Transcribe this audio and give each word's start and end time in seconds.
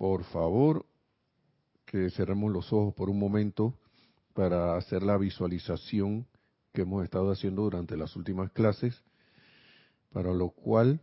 por 0.00 0.24
favor 0.24 0.86
que 1.84 2.08
cerremos 2.08 2.50
los 2.50 2.72
ojos 2.72 2.94
por 2.94 3.10
un 3.10 3.18
momento 3.18 3.74
para 4.32 4.78
hacer 4.78 5.02
la 5.02 5.18
visualización 5.18 6.26
que 6.72 6.82
hemos 6.82 7.04
estado 7.04 7.30
haciendo 7.30 7.64
durante 7.64 7.98
las 7.98 8.16
últimas 8.16 8.50
clases, 8.50 9.04
para 10.10 10.32
lo 10.32 10.52
cual 10.52 11.02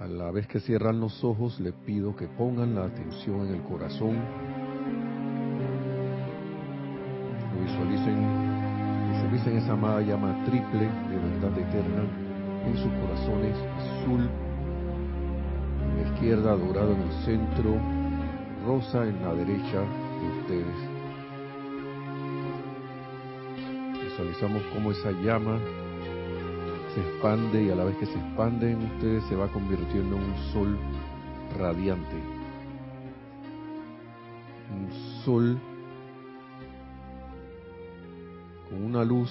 a 0.00 0.08
la 0.08 0.32
vez 0.32 0.48
que 0.48 0.58
cierran 0.58 0.98
los 0.98 1.22
ojos 1.22 1.60
le 1.60 1.72
pido 1.72 2.16
que 2.16 2.26
pongan 2.26 2.74
la 2.74 2.86
atención 2.86 3.46
en 3.46 3.54
el 3.54 3.62
corazón, 3.62 4.18
visualicen, 7.62 9.12
visualicen 9.12 9.58
esa 9.58 9.74
amada 9.74 10.00
llama 10.00 10.44
triple 10.44 10.88
de 10.88 11.16
verdad 11.16 11.56
eterna 11.56 12.02
en 12.66 12.76
sus 12.76 12.92
corazones, 12.94 13.56
azul 13.78 14.49
en 15.90 16.02
la 16.02 16.12
izquierda, 16.12 16.56
dorado 16.56 16.92
en 16.92 17.02
el 17.02 17.12
centro, 17.24 17.76
rosa 18.66 19.06
en 19.06 19.22
la 19.22 19.34
derecha 19.34 19.80
de 19.80 20.40
ustedes. 20.40 20.90
Visualizamos 24.04 24.62
cómo 24.74 24.90
esa 24.92 25.10
llama 25.12 25.58
se 26.94 27.00
expande 27.00 27.62
y 27.62 27.70
a 27.70 27.76
la 27.76 27.84
vez 27.84 27.96
que 27.96 28.06
se 28.06 28.18
expande 28.18 28.72
en 28.72 28.82
ustedes 28.82 29.24
se 29.24 29.36
va 29.36 29.48
convirtiendo 29.48 30.16
en 30.16 30.22
un 30.22 30.36
sol 30.52 30.78
radiante. 31.58 32.16
Un 34.72 35.22
sol 35.24 35.58
con 38.68 38.84
una 38.84 39.04
luz 39.04 39.30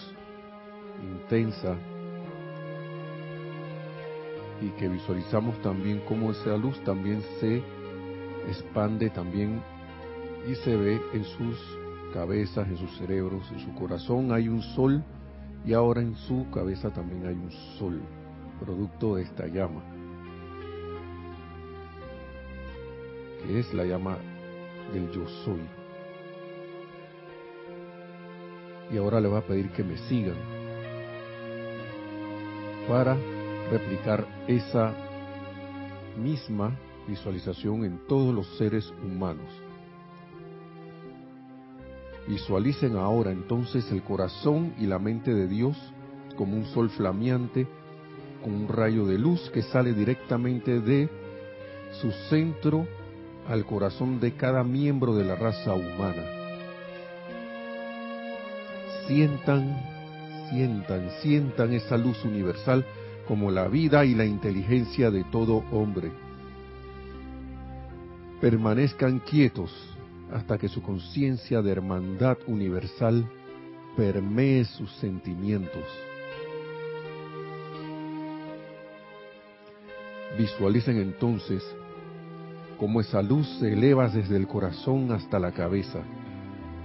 intensa 1.01 1.75
y 4.61 4.69
que 4.71 4.87
visualizamos 4.87 5.59
también 5.61 6.01
cómo 6.07 6.31
esa 6.31 6.57
luz 6.57 6.79
también 6.83 7.21
se 7.39 7.63
expande 8.47 9.09
también 9.09 9.61
y 10.49 10.55
se 10.55 10.75
ve 10.75 11.01
en 11.13 11.23
sus 11.23 11.57
cabezas, 12.13 12.67
en 12.67 12.77
sus 12.77 12.97
cerebros, 12.97 13.49
en 13.51 13.59
su 13.59 13.73
corazón 13.75 14.31
hay 14.31 14.47
un 14.47 14.61
sol 14.61 15.03
y 15.65 15.73
ahora 15.73 16.01
en 16.01 16.15
su 16.15 16.49
cabeza 16.51 16.89
también 16.89 17.25
hay 17.25 17.35
un 17.35 17.51
sol, 17.77 18.01
producto 18.59 19.15
de 19.15 19.23
esta 19.23 19.47
llama, 19.47 19.81
que 23.43 23.59
es 23.59 23.73
la 23.73 23.85
llama 23.85 24.17
del 24.93 25.11
yo 25.11 25.27
soy. 25.45 25.61
Y 28.91 28.97
ahora 28.97 29.19
le 29.19 29.27
voy 29.27 29.37
a 29.37 29.45
pedir 29.45 29.69
que 29.69 29.83
me 29.83 29.97
sigan 29.97 30.37
para 32.87 33.15
replicar 33.69 34.25
esa 34.47 34.93
misma 36.17 36.77
visualización 37.07 37.85
en 37.85 37.99
todos 38.07 38.33
los 38.33 38.47
seres 38.57 38.91
humanos. 39.03 39.47
Visualicen 42.27 42.95
ahora 42.95 43.31
entonces 43.31 43.91
el 43.91 44.03
corazón 44.03 44.73
y 44.77 44.85
la 44.85 44.99
mente 44.99 45.33
de 45.33 45.47
Dios 45.47 45.75
como 46.37 46.55
un 46.55 46.65
sol 46.65 46.89
flameante 46.89 47.67
con 48.43 48.53
un 48.53 48.67
rayo 48.67 49.05
de 49.05 49.17
luz 49.17 49.49
que 49.51 49.63
sale 49.63 49.93
directamente 49.93 50.79
de 50.79 51.09
su 51.99 52.11
centro 52.29 52.87
al 53.47 53.65
corazón 53.65 54.19
de 54.19 54.33
cada 54.33 54.63
miembro 54.63 55.15
de 55.15 55.25
la 55.25 55.35
raza 55.35 55.73
humana. 55.73 56.23
Sientan, 59.07 59.81
sientan, 60.49 61.09
sientan 61.21 61.73
esa 61.73 61.97
luz 61.97 62.23
universal 62.23 62.85
como 63.29 63.51
la 63.51 63.67
vida 63.67 64.05
y 64.05 64.15
la 64.15 64.25
inteligencia 64.25 65.11
de 65.11 65.23
todo 65.23 65.63
hombre. 65.71 66.11
Permanezcan 68.41 69.19
quietos 69.19 69.71
hasta 70.33 70.57
que 70.57 70.67
su 70.67 70.81
conciencia 70.81 71.61
de 71.61 71.71
hermandad 71.71 72.39
universal 72.47 73.29
permee 73.95 74.65
sus 74.65 74.91
sentimientos. 74.93 75.83
Visualicen 80.35 80.97
entonces 80.97 81.63
cómo 82.79 82.99
esa 82.99 83.21
luz 83.21 83.47
se 83.59 83.73
eleva 83.73 84.09
desde 84.09 84.37
el 84.37 84.47
corazón 84.47 85.11
hasta 85.11 85.37
la 85.37 85.51
cabeza, 85.51 85.99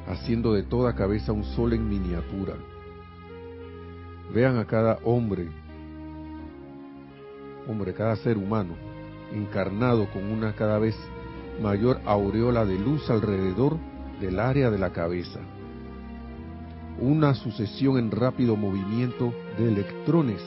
haciendo 0.06 0.52
de 0.52 0.64
toda 0.64 0.94
cabeza 0.94 1.32
un 1.32 1.44
sol 1.44 1.72
en 1.72 1.88
miniatura. 1.88 2.52
Vean 4.34 4.58
a 4.58 4.66
cada 4.66 4.98
hombre, 5.04 5.63
hombre, 7.68 7.94
cada 7.94 8.16
ser 8.16 8.36
humano, 8.36 8.74
encarnado 9.32 10.10
con 10.10 10.24
una 10.30 10.54
cada 10.54 10.78
vez 10.78 10.96
mayor 11.62 12.00
aureola 12.04 12.64
de 12.64 12.78
luz 12.78 13.08
alrededor 13.10 13.76
del 14.20 14.38
área 14.40 14.70
de 14.70 14.78
la 14.78 14.92
cabeza. 14.92 15.40
Una 17.00 17.34
sucesión 17.34 17.98
en 17.98 18.10
rápido 18.10 18.56
movimiento 18.56 19.32
de 19.58 19.68
electrones 19.68 20.40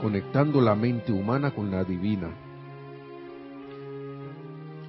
conectando 0.00 0.60
la 0.60 0.74
mente 0.74 1.12
humana 1.12 1.52
con 1.52 1.70
la 1.70 1.82
divina. 1.82 2.28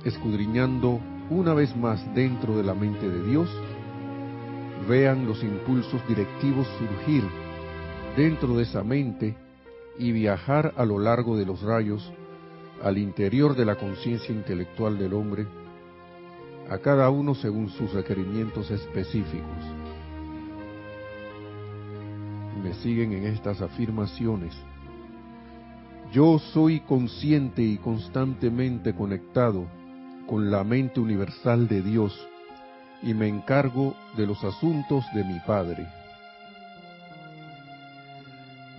Escudriñando 0.03 0.99
una 1.29 1.53
vez 1.53 1.75
más 1.75 2.13
dentro 2.13 2.57
de 2.57 2.63
la 2.63 2.73
mente 2.73 3.09
de 3.09 3.23
Dios, 3.25 3.49
vean 4.87 5.25
los 5.25 5.41
impulsos 5.43 6.05
directivos 6.07 6.67
surgir 6.77 7.23
dentro 8.15 8.57
de 8.57 8.63
esa 8.63 8.83
mente 8.83 9.35
y 9.97 10.11
viajar 10.11 10.73
a 10.77 10.85
lo 10.85 10.99
largo 10.99 11.37
de 11.37 11.45
los 11.45 11.61
rayos 11.61 12.11
al 12.83 12.97
interior 12.97 13.55
de 13.55 13.65
la 13.65 13.75
conciencia 13.75 14.33
intelectual 14.33 14.97
del 14.97 15.13
hombre, 15.13 15.47
a 16.69 16.77
cada 16.79 17.09
uno 17.09 17.35
según 17.35 17.69
sus 17.69 17.93
requerimientos 17.93 18.69
específicos. 18.71 19.63
Me 22.63 22.73
siguen 22.75 23.13
en 23.13 23.25
estas 23.25 23.61
afirmaciones. 23.61 24.53
Yo 26.11 26.39
soy 26.39 26.79
consciente 26.81 27.61
y 27.61 27.77
constantemente 27.77 28.93
conectado 28.93 29.65
con 30.27 30.49
la 30.49 30.63
mente 30.63 30.99
universal 30.99 31.67
de 31.67 31.81
Dios 31.81 32.27
y 33.03 33.13
me 33.13 33.27
encargo 33.27 33.95
de 34.17 34.25
los 34.25 34.43
asuntos 34.43 35.05
de 35.13 35.23
mi 35.23 35.39
Padre. 35.45 35.87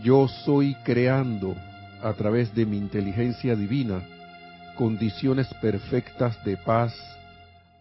Yo 0.02 0.28
soy 0.28 0.74
creando 0.84 1.56
a 2.02 2.12
través 2.12 2.54
de 2.54 2.66
mi 2.66 2.76
inteligencia 2.76 3.56
divina 3.56 4.02
condiciones 4.76 5.48
perfectas 5.60 6.42
de 6.44 6.56
paz, 6.58 6.94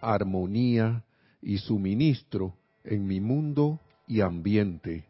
armonía 0.02 1.04
y 1.42 1.58
suministro 1.58 2.56
en 2.84 3.06
mi 3.06 3.20
mundo 3.20 3.80
y 4.08 4.22
ambiente. 4.22 5.06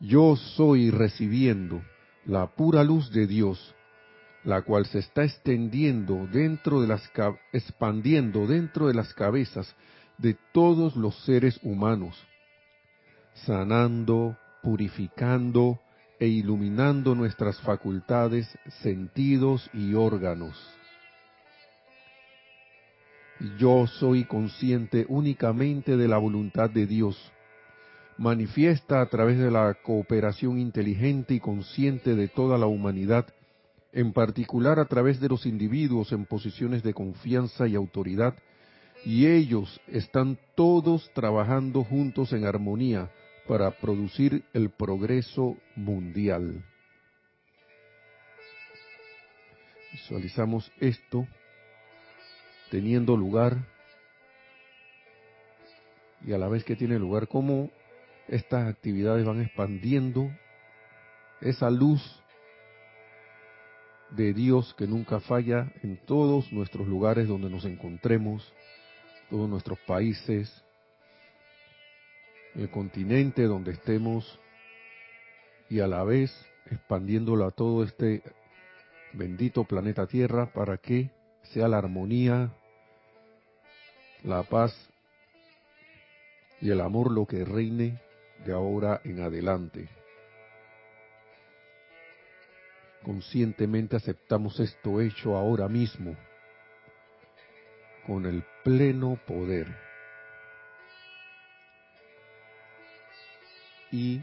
Yo 0.00 0.36
soy 0.36 0.90
recibiendo 0.90 1.82
la 2.24 2.46
pura 2.54 2.84
luz 2.84 3.10
de 3.10 3.26
Dios, 3.26 3.74
la 4.44 4.62
cual 4.62 4.86
se 4.86 5.00
está 5.00 5.24
extendiendo 5.24 6.28
dentro 6.32 6.80
de 6.80 6.86
las 6.86 7.10
expandiendo 7.52 8.46
dentro 8.46 8.86
de 8.88 8.94
las 8.94 9.12
cabezas 9.14 9.74
de 10.18 10.36
todos 10.52 10.96
los 10.96 11.16
seres 11.24 11.58
humanos, 11.62 12.16
sanando, 13.44 14.36
purificando 14.62 15.78
e 16.18 16.26
iluminando 16.26 17.14
nuestras 17.14 17.60
facultades, 17.60 18.48
sentidos 18.82 19.68
y 19.74 19.94
órganos. 19.94 20.56
Yo 23.58 23.86
soy 23.86 24.24
consciente 24.24 25.04
únicamente 25.08 25.96
de 25.96 26.08
la 26.08 26.16
voluntad 26.16 26.70
de 26.70 26.86
Dios, 26.86 27.32
manifiesta 28.16 29.02
a 29.02 29.06
través 29.06 29.38
de 29.38 29.50
la 29.50 29.74
cooperación 29.74 30.58
inteligente 30.58 31.34
y 31.34 31.40
consciente 31.40 32.14
de 32.14 32.28
toda 32.28 32.56
la 32.56 32.66
humanidad, 32.66 33.26
en 33.92 34.14
particular 34.14 34.78
a 34.78 34.86
través 34.86 35.20
de 35.20 35.28
los 35.28 35.44
individuos 35.44 36.12
en 36.12 36.24
posiciones 36.24 36.82
de 36.82 36.94
confianza 36.94 37.68
y 37.68 37.74
autoridad, 37.74 38.34
y 39.04 39.26
ellos 39.26 39.80
están 39.86 40.38
todos 40.54 41.10
trabajando 41.14 41.84
juntos 41.84 42.32
en 42.32 42.46
armonía 42.46 43.10
para 43.46 43.70
producir 43.70 44.44
el 44.52 44.70
progreso 44.70 45.56
mundial. 45.76 46.64
Visualizamos 49.92 50.70
esto 50.80 51.26
teniendo 52.70 53.16
lugar 53.16 53.56
y 56.26 56.32
a 56.32 56.38
la 56.38 56.48
vez 56.48 56.64
que 56.64 56.76
tiene 56.76 56.98
lugar, 56.98 57.28
cómo 57.28 57.70
estas 58.28 58.68
actividades 58.68 59.24
van 59.24 59.40
expandiendo 59.40 60.28
esa 61.40 61.70
luz 61.70 62.02
de 64.10 64.32
Dios 64.32 64.74
que 64.76 64.86
nunca 64.86 65.20
falla 65.20 65.72
en 65.82 65.98
todos 66.04 66.52
nuestros 66.52 66.86
lugares 66.88 67.28
donde 67.28 67.50
nos 67.50 67.64
encontremos, 67.64 68.52
todos 69.30 69.48
nuestros 69.48 69.78
países, 69.86 70.64
el 72.56 72.70
continente 72.70 73.42
donde 73.42 73.72
estemos 73.72 74.40
y 75.68 75.80
a 75.80 75.86
la 75.86 76.04
vez 76.04 76.30
expandiéndolo 76.70 77.44
a 77.44 77.50
todo 77.50 77.84
este 77.84 78.22
bendito 79.12 79.64
planeta 79.64 80.06
Tierra 80.06 80.52
para 80.52 80.78
que 80.78 81.10
sea 81.42 81.68
la 81.68 81.78
armonía, 81.78 82.52
la 84.22 84.42
paz 84.42 84.74
y 86.60 86.70
el 86.70 86.80
amor 86.80 87.12
lo 87.12 87.26
que 87.26 87.44
reine 87.44 88.00
de 88.44 88.52
ahora 88.52 89.00
en 89.04 89.20
adelante. 89.20 89.88
Conscientemente 93.02 93.96
aceptamos 93.96 94.58
esto 94.58 95.00
hecho 95.00 95.36
ahora 95.36 95.68
mismo 95.68 96.16
con 98.06 98.24
el 98.24 98.42
pleno 98.64 99.18
poder. 99.26 99.85
Y 103.92 104.20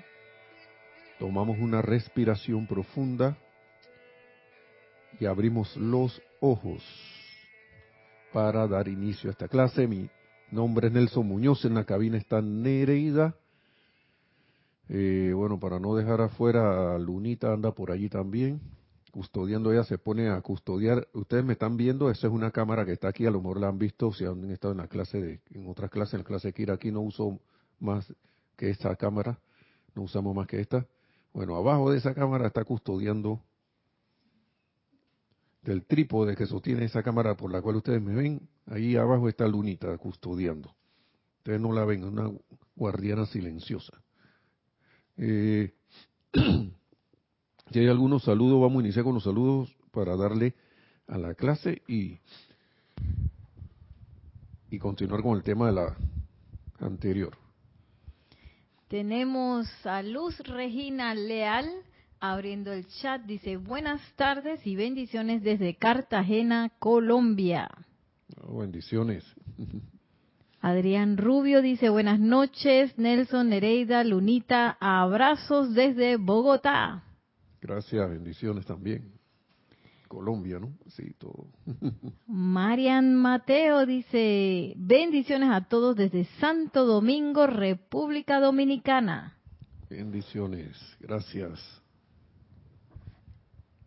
tomamos 1.19 1.57
una 1.59 1.81
respiración 1.81 2.67
profunda 2.67 3.37
y 5.19 5.25
abrimos 5.25 5.75
los 5.77 6.21
ojos 6.39 6.83
para 8.33 8.67
dar 8.67 8.87
inicio 8.87 9.29
a 9.29 9.31
esta 9.31 9.47
clase. 9.47 9.87
Mi 9.87 10.09
nombre 10.51 10.87
es 10.87 10.93
Nelson 10.93 11.27
Muñoz, 11.27 11.63
en 11.65 11.75
la 11.75 11.85
cabina 11.85 12.17
está 12.17 12.41
Nereida. 12.41 13.35
Eh, 14.89 15.31
bueno, 15.33 15.59
para 15.59 15.79
no 15.79 15.95
dejar 15.95 16.19
afuera, 16.21 16.97
Lunita 16.99 17.53
anda 17.53 17.71
por 17.71 17.91
allí 17.91 18.09
también, 18.09 18.59
custodiando, 19.11 19.71
ella 19.71 19.83
se 19.85 19.97
pone 19.97 20.29
a 20.29 20.41
custodiar. 20.41 21.07
Ustedes 21.13 21.45
me 21.45 21.53
están 21.53 21.77
viendo, 21.77 22.09
esa 22.09 22.27
es 22.27 22.33
una 22.33 22.51
cámara 22.51 22.85
que 22.85 22.91
está 22.91 23.07
aquí, 23.07 23.25
a 23.25 23.31
lo 23.31 23.39
mejor 23.39 23.61
la 23.61 23.69
han 23.69 23.79
visto, 23.79 24.11
si 24.11 24.25
han 24.25 24.51
estado 24.51 24.73
en 24.73 24.79
la 24.79 24.87
clase 24.87 25.21
de, 25.21 25.39
en 25.51 25.69
otras 25.69 25.89
clases, 25.89 26.15
en 26.15 26.19
la 26.19 26.25
clase 26.25 26.49
de 26.49 26.53
Kira, 26.53 26.73
aquí 26.73 26.91
no 26.91 27.01
uso 27.01 27.39
más 27.79 28.13
que 28.57 28.69
esta 28.69 28.95
cámara, 28.95 29.39
no 29.95 30.03
usamos 30.03 30.35
más 30.35 30.47
que 30.47 30.59
esta. 30.59 30.85
Bueno, 31.33 31.55
abajo 31.55 31.91
de 31.91 31.97
esa 31.97 32.13
cámara 32.13 32.47
está 32.47 32.63
custodiando 32.63 33.41
del 35.63 35.85
trípode 35.85 36.35
que 36.35 36.45
sostiene 36.45 36.85
esa 36.85 37.03
cámara 37.03 37.35
por 37.35 37.51
la 37.51 37.61
cual 37.61 37.77
ustedes 37.77 38.01
me 38.01 38.13
ven, 38.13 38.47
ahí 38.67 38.95
abajo 38.95 39.29
está 39.29 39.47
Lunita 39.47 39.97
custodiando. 39.97 40.73
Ustedes 41.37 41.59
no 41.59 41.71
la 41.71 41.85
ven, 41.85 42.01
es 42.01 42.09
una 42.09 42.31
guardiana 42.75 43.25
silenciosa. 43.25 44.01
Eh, 45.17 45.73
si 46.33 47.79
hay 47.79 47.87
algunos 47.87 48.23
saludos, 48.23 48.61
vamos 48.61 48.81
a 48.81 48.85
iniciar 48.85 49.05
con 49.05 49.15
los 49.15 49.23
saludos 49.23 49.75
para 49.91 50.15
darle 50.15 50.53
a 51.07 51.17
la 51.17 51.33
clase 51.35 51.81
y, 51.87 52.19
y 54.69 54.79
continuar 54.79 55.21
con 55.21 55.37
el 55.37 55.43
tema 55.43 55.67
de 55.67 55.73
la 55.73 55.97
anterior. 56.79 57.42
Tenemos 58.93 59.67
a 59.87 60.03
Luz 60.03 60.37
Regina 60.41 61.15
Leal 61.15 61.65
abriendo 62.19 62.71
el 62.71 62.85
chat. 62.85 63.23
Dice, 63.23 63.57
buenas 63.57 63.99
tardes 64.17 64.67
y 64.67 64.75
bendiciones 64.75 65.41
desde 65.41 65.73
Cartagena, 65.73 66.69
Colombia. 66.77 67.71
Oh, 68.39 68.59
bendiciones. 68.59 69.25
Adrián 70.61 71.17
Rubio 71.17 71.63
dice, 71.63 71.89
buenas 71.89 72.19
noches, 72.19 72.95
Nelson, 72.99 73.49
Nereida, 73.49 74.03
Lunita, 74.03 74.77
abrazos 74.79 75.73
desde 75.73 76.17
Bogotá. 76.17 77.03
Gracias, 77.61 78.07
bendiciones 78.07 78.63
también. 78.67 79.11
Colombia, 80.13 80.59
¿no? 80.59 80.73
Sí, 80.89 81.13
todo. 81.17 81.47
Marian 82.27 83.15
Mateo 83.15 83.85
dice, 83.85 84.73
bendiciones 84.77 85.49
a 85.51 85.61
todos 85.61 85.95
desde 85.95 86.25
Santo 86.39 86.85
Domingo, 86.85 87.47
República 87.47 88.39
Dominicana. 88.39 89.35
Bendiciones, 89.89 90.77
gracias. 90.99 91.59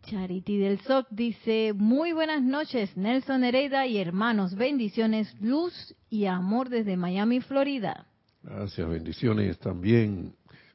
Charity 0.03 0.57
del 0.57 0.79
SOC 0.79 1.07
dice, 1.11 1.73
muy 1.73 2.13
buenas 2.13 2.41
noches, 2.41 2.95
Nelson 2.95 3.43
Hereida 3.43 3.87
y 3.87 3.97
hermanos, 3.97 4.55
bendiciones, 4.55 5.33
luz 5.41 5.95
y 6.09 6.25
amor 6.25 6.69
desde 6.69 6.95
Miami, 6.95 7.41
Florida. 7.41 8.05
Gracias, 8.43 8.87
bendiciones 8.87 9.57
también 9.59 10.33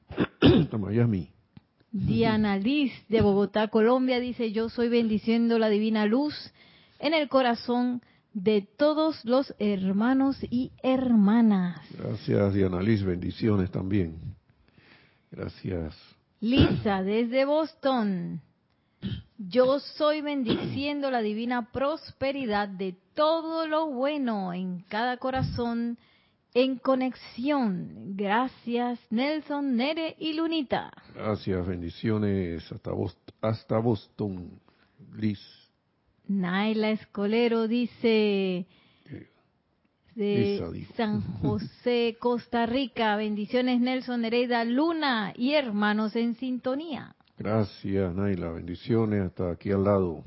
a 0.72 0.76
Miami. 0.76 1.31
Diana 1.92 2.56
Liz 2.56 2.92
de 3.08 3.20
Bogotá, 3.20 3.68
Colombia 3.68 4.18
dice, 4.18 4.50
yo 4.50 4.70
soy 4.70 4.88
bendiciendo 4.88 5.58
la 5.58 5.68
divina 5.68 6.06
luz 6.06 6.34
en 6.98 7.12
el 7.12 7.28
corazón 7.28 8.00
de 8.32 8.62
todos 8.62 9.22
los 9.26 9.54
hermanos 9.58 10.38
y 10.48 10.72
hermanas. 10.82 11.80
Gracias, 11.98 12.54
Diana 12.54 12.80
Liz, 12.80 13.04
bendiciones 13.04 13.70
también. 13.70 14.16
Gracias. 15.30 15.94
Lisa 16.40 17.02
desde 17.02 17.44
Boston. 17.44 18.40
Yo 19.36 19.78
soy 19.80 20.22
bendiciendo 20.22 21.10
la 21.10 21.20
divina 21.20 21.72
prosperidad 21.72 22.68
de 22.68 22.96
todo 23.14 23.66
lo 23.66 23.88
bueno 23.88 24.54
en 24.54 24.80
cada 24.88 25.18
corazón 25.18 25.98
en 26.54 26.76
conexión. 26.76 28.16
Gracias, 28.16 29.00
Nelson, 29.10 29.76
Nere 29.76 30.16
y 30.18 30.34
Lunita. 30.34 30.92
Gracias, 31.14 31.66
bendiciones 31.66 32.70
hasta 32.70 32.92
Boston, 32.92 33.34
hasta 33.40 33.78
Boston 33.78 34.60
Liz. 35.16 35.40
Naila 36.28 36.90
Escolero 36.90 37.68
dice 37.68 38.66
de 40.14 40.86
San 40.96 41.20
José, 41.40 42.16
Costa 42.18 42.66
Rica. 42.66 43.16
Bendiciones, 43.16 43.80
Nelson, 43.80 44.20
Nereida, 44.22 44.64
Luna 44.64 45.32
y 45.36 45.54
hermanos 45.54 46.14
en 46.16 46.34
sintonía. 46.34 47.14
Gracias, 47.38 48.14
Naila. 48.14 48.50
Bendiciones 48.52 49.22
hasta 49.22 49.50
aquí 49.50 49.70
al 49.70 49.84
lado. 49.84 50.24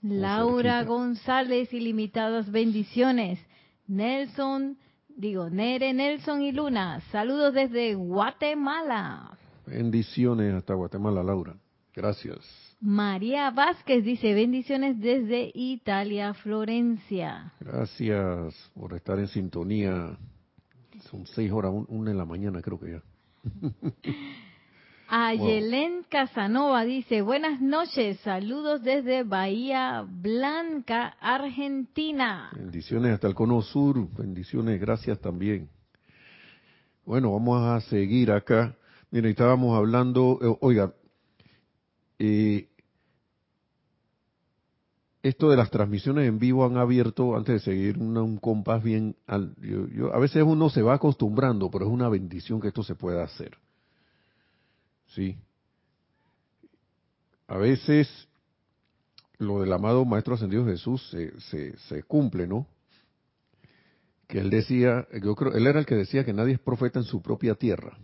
Laura 0.00 0.84
González, 0.84 1.72
ilimitadas 1.72 2.50
bendiciones. 2.50 3.38
Nelson, 3.86 4.78
digo, 5.18 5.50
Nere, 5.50 5.92
Nelson 5.92 6.42
y 6.42 6.52
Luna. 6.52 7.00
Saludos 7.12 7.52
desde 7.52 7.94
Guatemala. 7.94 9.36
Bendiciones 9.66 10.54
hasta 10.54 10.74
Guatemala, 10.74 11.22
Laura. 11.22 11.54
Gracias. 11.94 12.38
María 12.80 13.50
Vázquez 13.50 14.04
dice 14.04 14.32
bendiciones 14.32 15.00
desde 15.00 15.50
Italia, 15.52 16.32
Florencia. 16.32 17.52
Gracias 17.58 18.70
por 18.72 18.94
estar 18.94 19.18
en 19.18 19.26
sintonía. 19.26 20.16
Son 21.10 21.26
seis 21.26 21.50
horas, 21.50 21.72
una 21.88 22.12
en 22.12 22.16
la 22.16 22.24
mañana 22.24 22.62
creo 22.62 22.78
que 22.78 22.92
ya. 22.92 23.02
Ayelén 25.10 26.04
Casanova 26.10 26.84
dice, 26.84 27.22
buenas 27.22 27.62
noches, 27.62 28.20
saludos 28.20 28.82
desde 28.82 29.22
Bahía 29.22 30.04
Blanca, 30.06 31.16
Argentina. 31.18 32.50
Bendiciones 32.54 33.14
hasta 33.14 33.26
el 33.26 33.34
cono 33.34 33.62
sur, 33.62 34.06
bendiciones, 34.18 34.78
gracias 34.78 35.18
también. 35.18 35.70
Bueno, 37.06 37.32
vamos 37.32 37.62
a 37.62 37.80
seguir 37.88 38.30
acá. 38.30 38.76
Mira, 39.10 39.30
estábamos 39.30 39.78
hablando, 39.78 40.38
eh, 40.42 40.58
oiga, 40.60 40.92
eh, 42.18 42.68
esto 45.22 45.48
de 45.48 45.56
las 45.56 45.70
transmisiones 45.70 46.28
en 46.28 46.38
vivo 46.38 46.66
han 46.66 46.76
abierto, 46.76 47.34
antes 47.34 47.54
de 47.54 47.60
seguir, 47.60 47.96
un 47.96 48.36
compás 48.36 48.82
bien, 48.82 49.16
al, 49.26 49.54
yo, 49.56 50.14
a 50.14 50.18
veces 50.18 50.42
uno 50.42 50.68
se 50.68 50.82
va 50.82 50.92
acostumbrando, 50.92 51.70
pero 51.70 51.86
es 51.86 51.90
una 51.90 52.10
bendición 52.10 52.60
que 52.60 52.68
esto 52.68 52.82
se 52.82 52.94
pueda 52.94 53.24
hacer. 53.24 53.56
Sí. 55.08 55.38
A 57.46 57.56
veces 57.56 58.08
lo 59.38 59.60
del 59.60 59.72
amado 59.72 60.04
Maestro 60.04 60.34
Ascendido 60.34 60.66
Jesús 60.66 61.08
se, 61.10 61.74
se, 61.78 62.02
cumple, 62.02 62.46
¿no? 62.46 62.66
Que 64.26 64.40
él 64.40 64.50
decía, 64.50 65.06
yo 65.22 65.34
creo, 65.34 65.54
él 65.54 65.66
era 65.66 65.80
el 65.80 65.86
que 65.86 65.94
decía 65.94 66.24
que 66.24 66.32
nadie 66.32 66.54
es 66.54 66.60
profeta 66.60 66.98
en 66.98 67.04
su 67.04 67.22
propia 67.22 67.54
tierra. 67.54 67.96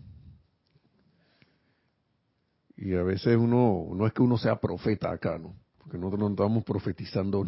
Y 2.77 2.95
a 2.95 3.03
veces 3.03 3.37
uno, 3.37 3.89
no 3.95 4.07
es 4.07 4.13
que 4.13 4.23
uno 4.23 4.39
sea 4.39 4.61
profeta 4.61 5.11
acá, 5.13 5.39
¿no? 5.39 5.55
Porque 5.79 5.99
nosotros 5.99 6.21
no 6.21 6.31
estamos 6.31 6.65
profetizando 6.65 7.45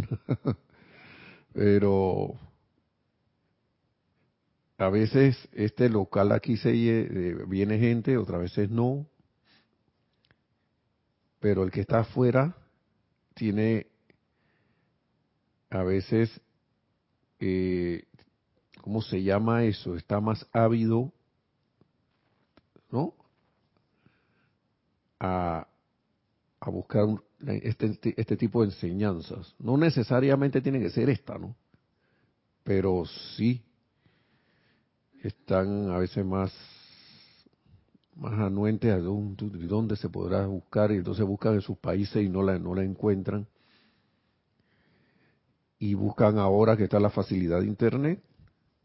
Pero 1.55 2.35
a 4.77 4.91
veces 4.91 5.49
este 5.53 5.89
local 5.89 6.33
aquí 6.33 6.59
se 6.59 6.71
eh, 6.75 7.37
viene 7.49 7.79
gente, 7.79 8.19
otras 8.19 8.43
veces 8.43 8.69
no, 8.69 9.07
pero 11.41 11.63
el 11.63 11.71
que 11.71 11.81
está 11.81 12.01
afuera 12.01 12.57
tiene 13.35 13.87
a 15.71 15.83
veces, 15.83 16.41
eh, 17.41 18.05
¿cómo 18.81 19.03
se 19.03 19.23
llama 19.23 19.65
eso? 19.65 19.97
Está 19.97 20.21
más 20.21 20.47
ávido, 20.53 21.13
¿no? 22.91 23.15
A, 25.21 25.67
a 26.61 26.71
buscar 26.71 27.07
este, 27.47 27.87
este, 27.87 28.15
este 28.17 28.37
tipo 28.37 28.63
de 28.63 28.69
enseñanzas. 28.69 29.55
No 29.59 29.77
necesariamente 29.77 30.61
tiene 30.61 30.81
que 30.81 30.91
ser 30.91 31.11
esta, 31.11 31.39
¿no? 31.39 31.55
Pero 32.65 33.05
sí 33.37 33.63
están 35.23 35.91
a 35.91 35.99
veces 35.99 36.25
más 36.25 36.53
más 38.17 38.33
anuentes 38.41 38.91
a 38.93 38.99
dónde, 38.99 39.97
se 39.97 40.09
podrá 40.09 40.47
buscar 40.47 40.91
y 40.91 40.97
entonces 40.97 41.25
buscan 41.25 41.55
en 41.55 41.61
sus 41.61 41.79
países 41.79 42.25
y 42.25 42.29
no 42.29 42.43
la, 42.43 42.59
no 42.59 42.75
la 42.75 42.83
encuentran. 42.83 43.47
Y 45.79 45.95
buscan 45.95 46.39
ahora 46.39 46.77
que 46.77 46.85
está 46.85 46.99
la 46.99 47.11
facilidad 47.11 47.61
de 47.61 47.67
Internet. 47.67 48.23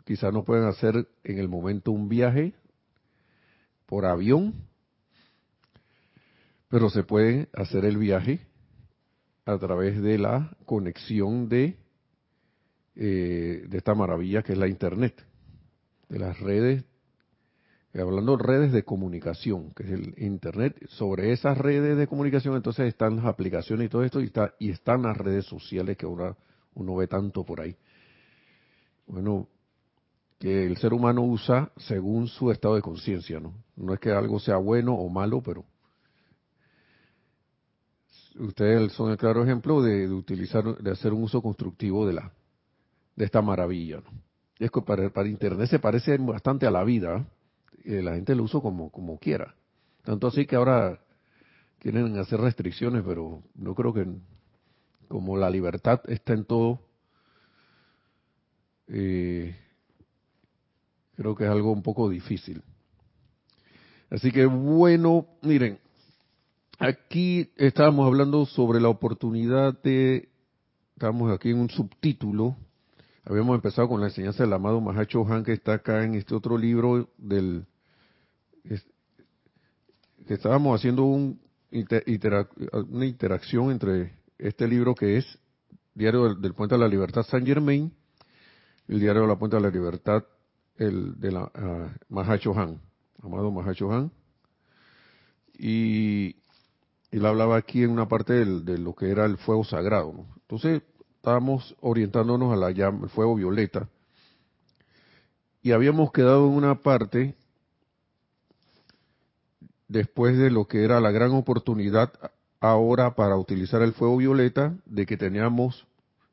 Quizás 0.05 0.33
no 0.33 0.43
pueden 0.43 0.65
hacer 0.65 1.07
en 1.23 1.37
el 1.37 1.47
momento 1.47 1.91
un 1.91 2.09
viaje 2.09 2.53
por 3.85 4.05
avión, 4.05 4.53
pero 6.67 6.89
se 6.89 7.03
puede 7.03 7.49
hacer 7.53 7.85
el 7.85 7.97
viaje 7.97 8.41
a 9.45 9.57
través 9.57 10.01
de 10.01 10.17
la 10.17 10.57
conexión 10.65 11.47
de, 11.47 11.77
eh, 12.95 13.65
de 13.67 13.77
esta 13.77 13.95
maravilla 13.95 14.43
que 14.43 14.53
es 14.53 14.57
la 14.57 14.67
Internet, 14.67 15.25
de 16.09 16.19
las 16.19 16.37
redes 16.39 16.83
hablando 17.99 18.37
de 18.37 18.43
redes 18.43 18.71
de 18.71 18.83
comunicación, 18.83 19.71
que 19.71 19.83
es 19.83 19.89
el 19.91 20.13
Internet, 20.17 20.77
sobre 20.89 21.33
esas 21.33 21.57
redes 21.57 21.97
de 21.97 22.07
comunicación 22.07 22.55
entonces 22.55 22.87
están 22.87 23.17
las 23.17 23.25
aplicaciones 23.25 23.87
y 23.87 23.89
todo 23.89 24.03
esto, 24.03 24.21
y, 24.21 24.25
está, 24.25 24.53
y 24.59 24.69
están 24.69 25.01
las 25.01 25.17
redes 25.17 25.45
sociales 25.45 25.97
que 25.97 26.05
ahora 26.05 26.35
uno 26.75 26.95
ve 26.95 27.07
tanto 27.07 27.43
por 27.43 27.59
ahí. 27.59 27.75
Bueno, 29.07 29.49
que 30.39 30.65
el 30.65 30.77
ser 30.77 30.93
humano 30.93 31.21
usa 31.21 31.71
según 31.77 32.27
su 32.27 32.49
estado 32.49 32.75
de 32.75 32.81
conciencia, 32.81 33.39
¿no? 33.39 33.53
No 33.75 33.93
es 33.93 33.99
que 33.99 34.11
algo 34.11 34.39
sea 34.39 34.57
bueno 34.57 34.93
o 34.93 35.09
malo, 35.09 35.41
pero 35.43 35.65
ustedes 38.39 38.93
son 38.93 39.11
el 39.11 39.17
claro 39.17 39.43
ejemplo 39.43 39.81
de, 39.81 40.09
utilizar, 40.09 40.77
de 40.77 40.91
hacer 40.91 41.11
un 41.11 41.23
uso 41.23 41.41
constructivo 41.41 42.07
de 42.07 42.13
la, 42.13 42.31
de 43.17 43.25
esta 43.25 43.41
maravilla, 43.41 43.97
¿no? 43.97 44.11
Es 44.57 44.71
que 44.71 44.81
para, 44.81 45.09
para 45.09 45.27
Internet 45.27 45.69
se 45.69 45.79
parece 45.79 46.17
bastante 46.17 46.65
a 46.65 46.71
la 46.71 46.83
vida, 46.83 47.17
¿eh? 47.17 47.40
La 47.85 48.15
gente 48.15 48.35
lo 48.35 48.43
usa 48.43 48.61
como, 48.61 48.91
como 48.91 49.17
quiera. 49.17 49.55
Tanto 50.03 50.27
así 50.27 50.45
que 50.45 50.55
ahora 50.55 50.99
quieren 51.79 52.17
hacer 52.17 52.39
restricciones, 52.39 53.03
pero 53.05 53.41
no 53.55 53.75
creo 53.75 53.93
que 53.93 54.05
como 55.07 55.37
la 55.37 55.49
libertad 55.49 55.99
está 56.07 56.33
en 56.33 56.45
todo, 56.45 56.79
eh, 58.87 59.55
creo 61.15 61.35
que 61.35 61.43
es 61.43 61.49
algo 61.49 61.71
un 61.71 61.83
poco 61.83 62.09
difícil. 62.09 62.63
Así 64.09 64.31
que 64.31 64.45
bueno, 64.45 65.27
miren, 65.41 65.79
aquí 66.79 67.51
estábamos 67.55 68.07
hablando 68.07 68.45
sobre 68.45 68.79
la 68.79 68.89
oportunidad 68.89 69.81
de, 69.81 70.29
estamos 70.93 71.31
aquí 71.31 71.49
en 71.49 71.59
un 71.59 71.69
subtítulo, 71.69 72.55
habíamos 73.23 73.55
empezado 73.55 73.87
con 73.87 74.01
la 74.01 74.07
enseñanza 74.07 74.43
del 74.43 74.53
amado 74.53 74.81
Mahacho 74.81 75.25
Han 75.27 75.43
que 75.43 75.53
está 75.53 75.73
acá 75.73 76.03
en 76.03 76.15
este 76.15 76.35
otro 76.35 76.57
libro 76.57 77.09
del 77.17 77.65
estábamos 80.27 80.79
haciendo 80.79 81.03
un, 81.03 81.39
una 82.89 83.05
interacción 83.05 83.71
entre 83.71 84.13
este 84.37 84.67
libro 84.67 84.95
que 84.95 85.17
es 85.17 85.39
Diario 85.93 86.35
del, 86.35 86.53
Puente 86.53 86.75
a 86.75 86.77
la 86.77 86.87
Libertad 86.87 87.23
San 87.23 87.45
Germain, 87.45 87.91
el 88.87 88.99
Diario 88.99 89.23
de 89.23 89.27
la 89.27 89.37
Puente 89.37 89.57
a 89.57 89.59
la 89.59 89.69
Libertad, 89.69 90.23
el 90.77 91.19
de 91.19 91.31
la 91.31 91.43
uh, 91.43 92.13
Mahacho 92.13 92.57
Han, 92.57 92.79
amado 93.21 93.51
Mahacho 93.51 93.91
Han, 93.91 94.11
y 95.57 96.37
él 97.11 97.25
hablaba 97.25 97.57
aquí 97.57 97.83
en 97.83 97.91
una 97.91 98.07
parte 98.07 98.45
de 98.45 98.77
lo 98.77 98.95
que 98.95 99.09
era 99.09 99.25
el 99.25 99.37
fuego 99.37 99.63
sagrado. 99.63 100.25
Entonces 100.41 100.81
estábamos 101.17 101.75
orientándonos 101.81 102.53
a 102.53 102.55
la 102.55 102.71
llama, 102.71 103.03
el 103.03 103.09
fuego 103.09 103.35
violeta, 103.35 103.89
y 105.61 105.71
habíamos 105.71 106.11
quedado 106.11 106.47
en 106.47 106.53
una 106.53 106.75
parte 106.81 107.35
después 109.91 110.37
de 110.37 110.49
lo 110.49 110.67
que 110.67 110.85
era 110.85 111.01
la 111.01 111.11
gran 111.11 111.31
oportunidad 111.31 112.13
ahora 112.61 113.13
para 113.13 113.35
utilizar 113.35 113.81
el 113.81 113.91
fuego 113.91 114.17
violeta, 114.17 114.73
de 114.85 115.05
que 115.05 115.17
teníamos, 115.17 115.85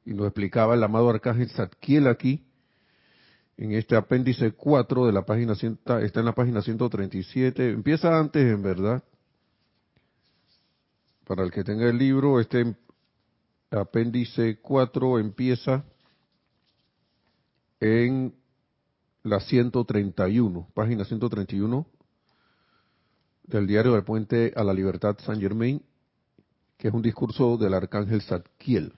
y 0.05 0.15
nos 0.15 0.27
explicaba 0.27 0.75
el 0.75 0.85
amado 0.85 1.11
Arcángel 1.11 1.51
Zadkiel 1.51 2.07
aquí, 2.07 2.45
en 3.57 3.73
este 3.73 3.97
apéndice 3.97 4.53
4 4.53 5.07
de 5.07 5.13
la 5.13 5.23
página, 5.23 5.55
está 5.55 6.21
en 6.21 6.25
la 6.25 6.37
página 6.37 6.63
137, 6.63 7.71
empieza 7.71 8.17
antes 8.17 8.45
en 8.45 8.63
verdad, 8.63 9.03
para 11.27 11.43
el 11.43 11.51
que 11.51 11.65
tenga 11.65 11.89
el 11.89 11.99
libro, 11.99 12.39
este 12.39 12.77
apéndice 13.73 14.61
4 14.63 15.19
empieza 15.19 15.85
en 17.81 18.35
la 19.25 19.41
131, 19.41 20.69
página 20.75 21.05
131 21.05 21.98
del 23.49 23.67
diario 23.67 23.93
del 23.93 24.05
Puente 24.05 24.53
a 24.55 24.63
la 24.63 24.75
Libertad 24.75 25.17
San 25.25 25.41
Germain, 25.41 25.83
que 26.77 26.89
es 26.89 26.95
un 26.95 27.03
discurso 27.03 27.57
del 27.57 27.75
arcángel 27.75 28.21
Zadkiel, 28.23 28.93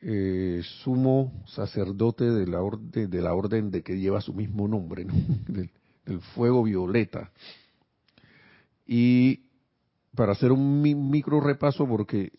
eh, 0.00 0.60
sumo 0.82 1.44
sacerdote 1.46 2.24
de 2.24 2.46
la 2.46 3.32
orden 3.32 3.70
de 3.70 3.82
que 3.82 3.98
lleva 3.98 4.20
su 4.20 4.34
mismo 4.34 4.68
nombre, 4.68 5.06
del, 5.46 5.70
fuego 6.34 6.64
violeta. 6.64 7.30
Y 8.86 9.46
para 10.14 10.32
hacer 10.32 10.52
un 10.52 10.82
micro 10.82 11.40
repaso, 11.40 11.86
porque 11.86 12.32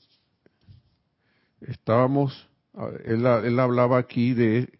estábamos, 1.61 2.47
él 3.05 3.59
hablaba 3.59 3.97
aquí 3.97 4.33
de 4.33 4.77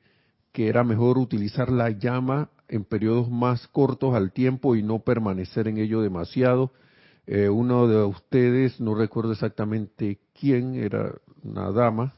que 0.52 0.68
era 0.68 0.84
mejor 0.84 1.18
utilizar 1.18 1.72
la 1.72 1.90
llama 1.90 2.52
en 2.68 2.84
periodos 2.84 3.30
más 3.30 3.68
cortos 3.68 4.16
al 4.16 4.32
tiempo 4.32 4.76
y 4.76 4.84
no 4.84 5.00
permanecer 5.00 5.68
en 5.68 5.78
ello 5.78 6.02
demasiado. 6.02 6.72
Eh, 7.28 7.50
uno 7.50 7.88
de 7.88 8.04
ustedes, 8.04 8.80
no 8.80 8.96
recuerdo 8.96 9.32
exactamente 9.32 10.20
quién, 10.40 10.76
era 10.76 11.16
una 11.44 11.72
dama, 11.72 12.14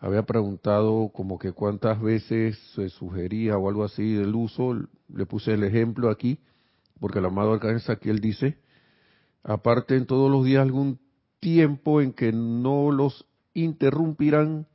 había 0.00 0.22
preguntado 0.22 1.10
como 1.12 1.38
que 1.38 1.52
cuántas 1.52 2.00
veces 2.00 2.58
se 2.74 2.88
sugería 2.88 3.56
o 3.58 3.68
algo 3.68 3.84
así 3.84 4.12
del 4.12 4.34
uso, 4.34 4.76
le 5.08 5.26
puse 5.26 5.54
el 5.54 5.64
ejemplo 5.64 6.08
aquí, 6.10 6.38
porque 7.00 7.18
el 7.18 7.26
amado 7.26 7.52
Arcángel 7.52 7.94
aquí 7.94 8.08
él 8.08 8.20
dice, 8.20 8.58
aparte 9.42 9.96
en 9.96 10.06
todos 10.06 10.30
los 10.30 10.44
días 10.44 10.62
algún 10.62 11.00
tiempo 11.40 12.00
en 12.00 12.12
que 12.12 12.32
no 12.32 12.90
los 12.90 13.26
interrumpirán 13.54 14.66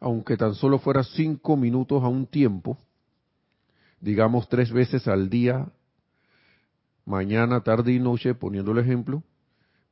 aunque 0.00 0.36
tan 0.36 0.54
solo 0.54 0.78
fuera 0.78 1.02
cinco 1.02 1.56
minutos 1.56 2.02
a 2.02 2.08
un 2.08 2.26
tiempo, 2.26 2.78
digamos 4.00 4.48
tres 4.48 4.72
veces 4.72 5.08
al 5.08 5.30
día, 5.30 5.68
mañana, 7.04 7.62
tarde 7.62 7.92
y 7.92 7.98
noche, 7.98 8.34
poniendo 8.34 8.72
el 8.72 8.78
ejemplo, 8.78 9.22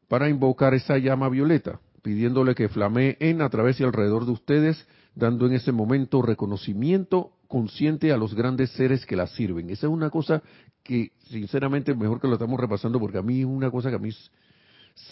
para 0.08 0.28
invocar 0.28 0.74
esa 0.74 0.98
llama 0.98 1.28
violeta, 1.28 1.80
pidiéndole 2.02 2.54
que 2.54 2.68
flamee 2.68 3.16
en, 3.20 3.40
a 3.40 3.48
través 3.48 3.80
y 3.80 3.84
alrededor 3.84 4.26
de 4.26 4.32
ustedes, 4.32 4.86
dando 5.14 5.46
en 5.46 5.54
ese 5.54 5.72
momento 5.72 6.22
reconocimiento 6.22 7.32
consciente 7.48 8.12
a 8.12 8.16
los 8.16 8.34
grandes 8.34 8.70
seres 8.72 9.06
que 9.06 9.16
la 9.16 9.26
sirven. 9.28 9.70
Esa 9.70 9.86
es 9.86 9.92
una 9.92 10.10
cosa 10.10 10.42
que, 10.82 11.12
sinceramente, 11.28 11.94
mejor 11.94 12.20
que 12.20 12.26
lo 12.26 12.34
estamos 12.34 12.60
repasando, 12.60 13.00
porque 13.00 13.18
a 13.18 13.22
mí 13.22 13.40
es 13.40 13.46
una 13.46 13.70
cosa 13.70 13.90
que 13.90 13.96
a 13.96 14.00
mí, 14.00 14.10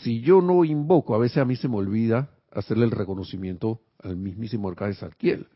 si 0.02 0.20
yo 0.20 0.42
no 0.42 0.64
invoco, 0.64 1.14
a 1.14 1.18
veces 1.18 1.38
a 1.38 1.44
mí 1.44 1.56
se 1.56 1.68
me 1.68 1.76
olvida 1.76 2.30
hacerle 2.52 2.84
el 2.84 2.90
reconocimiento 2.90 3.80
al 4.02 4.16
mismísimo 4.16 4.68
Arcángel 4.68 4.96
Sarkiel. 4.96 5.48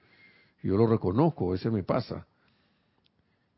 Yo 0.63 0.77
lo 0.77 0.87
reconozco, 0.87 1.55
ese 1.55 1.71
me 1.71 1.83
pasa. 1.83 2.27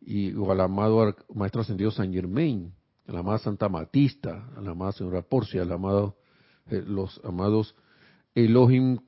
Y 0.01 0.33
al 0.33 0.61
amado 0.61 1.15
Maestro 1.35 1.63
Ascendido 1.63 1.91
San 1.91 2.13
Germain, 2.13 2.73
a 3.07 3.13
la 3.13 3.21
amada 3.21 3.39
Santa 3.39 3.69
Matista, 3.69 4.49
a 4.57 4.61
la 4.61 4.73
amada 4.73 4.93
Señora 4.93 5.23
Porcia, 5.23 5.63
al 5.63 5.73
amado, 5.73 6.17
eh, 6.71 6.83
los 6.87 7.21
amados 7.25 7.75
Elohim, 8.35 8.99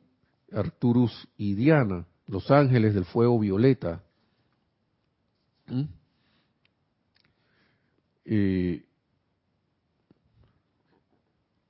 Arturus 0.52 1.28
y 1.36 1.54
Diana, 1.54 2.06
los 2.26 2.50
ángeles 2.50 2.94
del 2.94 3.04
fuego 3.04 3.38
violeta. 3.38 4.02
¿Mm? 5.66 5.84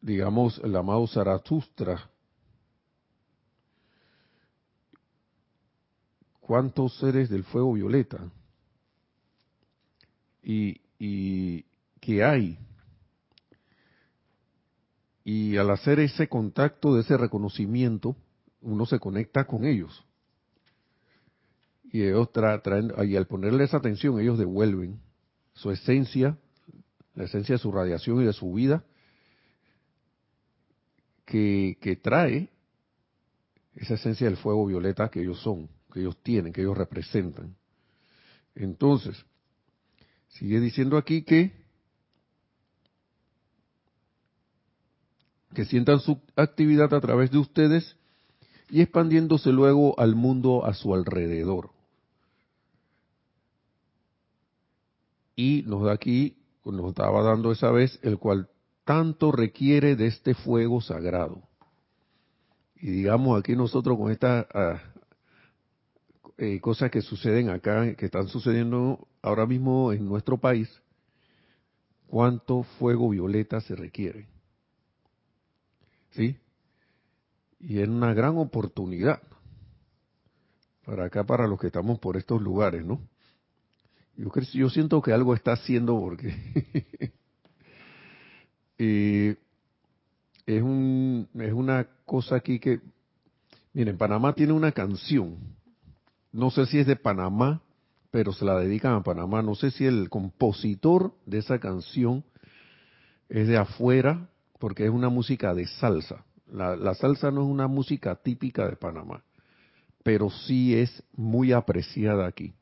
Digamos, 0.00 0.60
el 0.64 0.76
amado 0.76 1.06
Zaratustra, 1.06 2.09
cuántos 6.50 6.98
seres 6.98 7.30
del 7.30 7.44
fuego 7.44 7.74
violeta 7.74 8.18
y, 10.42 10.80
y 10.98 11.64
que 12.00 12.24
hay 12.24 12.58
Y 15.22 15.56
al 15.58 15.70
hacer 15.70 16.00
ese 16.00 16.28
contacto, 16.28 16.96
de 16.96 17.02
ese 17.02 17.16
reconocimiento, 17.16 18.16
uno 18.62 18.84
se 18.84 18.98
conecta 18.98 19.44
con 19.44 19.64
ellos. 19.64 20.04
Y 21.92 22.02
ellos 22.02 22.32
traen, 22.32 22.94
y 23.06 23.14
al 23.14 23.28
ponerle 23.28 23.62
esa 23.62 23.76
atención, 23.76 24.18
ellos 24.18 24.36
devuelven 24.36 24.98
su 25.52 25.70
esencia, 25.70 26.36
la 27.14 27.26
esencia 27.26 27.54
de 27.54 27.58
su 27.60 27.70
radiación 27.70 28.22
y 28.22 28.24
de 28.24 28.32
su 28.32 28.52
vida, 28.52 28.82
que, 31.24 31.78
que 31.80 31.94
trae 31.94 32.50
esa 33.76 33.94
esencia 33.94 34.26
del 34.26 34.36
fuego 34.36 34.66
violeta 34.66 35.10
que 35.10 35.20
ellos 35.20 35.40
son, 35.42 35.70
que 35.90 36.00
ellos 36.00 36.16
tienen, 36.22 36.52
que 36.52 36.60
ellos 36.62 36.76
representan. 36.76 37.56
Entonces, 38.54 39.24
sigue 40.28 40.60
diciendo 40.60 40.96
aquí 40.96 41.22
que 41.22 41.60
que 45.54 45.64
sientan 45.64 46.00
su 46.00 46.20
actividad 46.36 46.94
a 46.94 47.00
través 47.00 47.30
de 47.30 47.38
ustedes 47.38 47.96
y 48.68 48.82
expandiéndose 48.82 49.50
luego 49.50 49.98
al 49.98 50.14
mundo 50.14 50.64
a 50.64 50.74
su 50.74 50.94
alrededor. 50.94 51.70
Y 55.34 55.64
nos 55.66 55.84
da 55.84 55.92
aquí, 55.92 56.36
nos 56.64 56.90
estaba 56.90 57.22
dando 57.22 57.50
esa 57.50 57.70
vez, 57.70 57.98
el 58.02 58.18
cual 58.18 58.48
tanto 58.84 59.32
requiere 59.32 59.96
de 59.96 60.06
este 60.06 60.34
fuego 60.34 60.80
sagrado. 60.80 61.42
Y 62.76 62.90
digamos 62.90 63.38
aquí 63.38 63.56
nosotros 63.56 63.98
con 63.98 64.10
estas 64.10 64.46
ah, 64.54 64.80
eh, 66.42 66.58
cosas 66.58 66.90
que 66.90 67.02
suceden 67.02 67.50
acá, 67.50 67.94
que 67.96 68.06
están 68.06 68.26
sucediendo 68.28 69.06
ahora 69.20 69.44
mismo 69.44 69.92
en 69.92 70.06
nuestro 70.06 70.38
país, 70.38 70.70
cuánto 72.06 72.62
fuego 72.78 73.10
violeta 73.10 73.60
se 73.60 73.76
requiere. 73.76 74.26
¿Sí? 76.12 76.38
Y 77.58 77.80
es 77.80 77.88
una 77.88 78.14
gran 78.14 78.38
oportunidad 78.38 79.20
para 80.86 81.04
acá, 81.04 81.24
para 81.24 81.46
los 81.46 81.60
que 81.60 81.66
estamos 81.66 81.98
por 81.98 82.16
estos 82.16 82.40
lugares, 82.40 82.86
¿no? 82.86 83.06
Yo, 84.16 84.32
yo 84.54 84.70
siento 84.70 85.02
que 85.02 85.12
algo 85.12 85.34
está 85.34 85.52
haciendo 85.52 86.00
porque 86.00 86.34
eh, 88.78 89.36
es, 90.46 90.62
un, 90.62 91.28
es 91.34 91.52
una 91.52 91.86
cosa 92.06 92.36
aquí 92.36 92.58
que, 92.58 92.80
miren, 93.74 93.98
Panamá 93.98 94.34
tiene 94.34 94.54
una 94.54 94.72
canción, 94.72 95.59
no 96.32 96.50
sé 96.50 96.66
si 96.66 96.78
es 96.78 96.86
de 96.86 96.96
Panamá, 96.96 97.62
pero 98.10 98.32
se 98.32 98.44
la 98.44 98.58
dedican 98.58 98.94
a 98.94 99.02
Panamá, 99.02 99.42
no 99.42 99.54
sé 99.54 99.70
si 99.70 99.86
el 99.86 100.08
compositor 100.08 101.14
de 101.26 101.38
esa 101.38 101.58
canción 101.58 102.24
es 103.28 103.46
de 103.46 103.56
afuera, 103.56 104.28
porque 104.58 104.84
es 104.84 104.90
una 104.90 105.08
música 105.08 105.54
de 105.54 105.66
salsa. 105.66 106.24
La, 106.52 106.94
salsa 106.94 107.30
no 107.30 107.42
es 107.42 107.48
una 107.48 107.68
música 107.68 108.16
típica 108.16 108.68
de 108.68 108.76
Panamá, 108.76 109.22
pero 110.02 110.30
sí 110.30 110.74
es 110.74 111.02
muy 111.14 111.52
apreciada 111.52 112.26
aquí. 112.26 112.52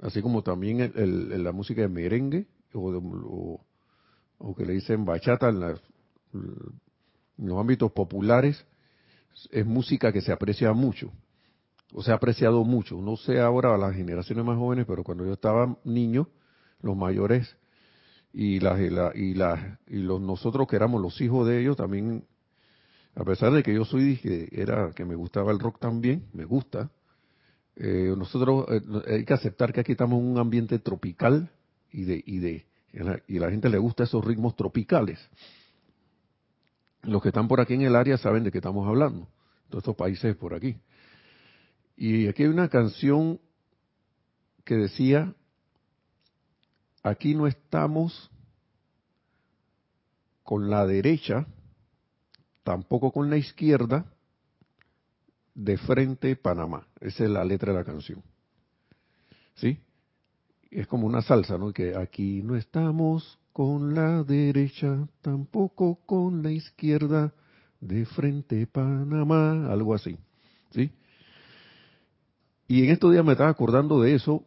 Así 0.00 0.22
como 0.22 0.42
también 0.42 0.80
el, 0.80 1.42
la 1.42 1.52
música 1.52 1.82
de 1.82 1.88
merengue 1.88 2.46
o, 2.72 3.60
o, 4.38 4.54
que 4.54 4.64
le 4.64 4.74
dicen 4.74 5.04
bachata 5.04 5.48
en, 5.48 5.62
en 5.62 7.46
los 7.48 7.58
ámbitos 7.58 7.92
populares, 7.92 8.64
es 9.52 9.64
música 9.64 10.12
que 10.12 10.20
se 10.20 10.32
aprecia 10.32 10.72
mucho, 10.72 11.12
o 11.92 12.02
se 12.02 12.12
ha 12.12 12.14
apreciado 12.14 12.64
mucho. 12.64 13.00
No 13.00 13.16
sé 13.16 13.40
ahora 13.40 13.76
las 13.78 13.94
generaciones 13.94 14.44
más 14.44 14.58
jóvenes, 14.58 14.86
pero 14.86 15.04
cuando 15.04 15.24
yo 15.24 15.32
estaba 15.32 15.76
niño, 15.84 16.28
los 16.82 16.96
mayores 16.96 17.56
y 18.32 18.60
las 18.60 18.78
y, 18.80 19.34
la, 19.34 19.78
y 19.86 19.96
los 19.96 20.20
nosotros 20.20 20.66
que 20.68 20.76
éramos 20.76 21.00
los 21.00 21.20
hijos 21.20 21.46
de 21.46 21.60
ellos 21.60 21.76
también 21.76 22.24
a 23.14 23.24
pesar 23.24 23.52
de 23.52 23.62
que 23.62 23.74
yo 23.74 23.84
soy 23.84 24.18
que 24.18 24.48
era 24.52 24.92
que 24.92 25.04
me 25.04 25.14
gustaba 25.14 25.50
el 25.50 25.58
rock 25.58 25.80
también 25.80 26.26
me 26.32 26.44
gusta 26.44 26.90
eh, 27.76 28.14
nosotros 28.16 28.66
eh, 28.68 28.82
hay 29.06 29.24
que 29.24 29.34
aceptar 29.34 29.72
que 29.72 29.80
aquí 29.80 29.92
estamos 29.92 30.20
en 30.20 30.26
un 30.26 30.38
ambiente 30.38 30.78
tropical 30.78 31.50
y 31.90 32.04
de 32.04 32.22
y 32.26 32.38
de 32.38 32.66
y 33.26 33.36
a 33.38 33.40
la 33.40 33.50
gente 33.50 33.68
le 33.68 33.78
gusta 33.78 34.04
esos 34.04 34.24
ritmos 34.24 34.56
tropicales 34.56 35.18
los 37.02 37.22
que 37.22 37.28
están 37.28 37.48
por 37.48 37.60
aquí 37.60 37.74
en 37.74 37.82
el 37.82 37.96
área 37.96 38.18
saben 38.18 38.44
de 38.44 38.50
qué 38.50 38.58
estamos 38.58 38.86
hablando 38.86 39.26
todos 39.68 39.82
estos 39.82 39.96
países 39.96 40.36
por 40.36 40.54
aquí 40.54 40.76
y 41.98 42.28
aquí 42.28 42.44
hay 42.44 42.48
una 42.48 42.68
canción 42.68 43.40
que 44.64 44.76
decía 44.76 45.34
aquí 47.02 47.34
no 47.34 47.48
estamos 47.48 48.30
con 50.44 50.70
la 50.70 50.86
derecha, 50.86 51.46
tampoco 52.62 53.10
con 53.12 53.28
la 53.30 53.36
izquierda, 53.36 54.06
de 55.54 55.76
frente 55.76 56.36
Panamá. 56.36 56.86
Esa 57.00 57.24
es 57.24 57.30
la 57.30 57.44
letra 57.44 57.72
de 57.72 57.78
la 57.80 57.84
canción. 57.84 58.22
¿Sí? 59.56 59.80
Es 60.70 60.86
como 60.86 61.06
una 61.06 61.20
salsa, 61.20 61.58
¿no? 61.58 61.72
Que 61.72 61.96
aquí 61.96 62.42
no 62.44 62.54
estamos 62.54 63.40
con 63.52 63.94
la 63.94 64.22
derecha, 64.22 65.08
tampoco 65.20 65.96
con 66.06 66.44
la 66.44 66.52
izquierda, 66.52 67.34
de 67.80 68.06
frente 68.06 68.68
Panamá, 68.68 69.70
algo 69.70 69.94
así. 69.94 70.16
¿Sí? 70.70 70.92
Y 72.68 72.84
en 72.84 72.90
estos 72.90 73.10
días 73.10 73.24
me 73.24 73.32
estaba 73.32 73.48
acordando 73.48 74.02
de 74.02 74.14
eso 74.14 74.44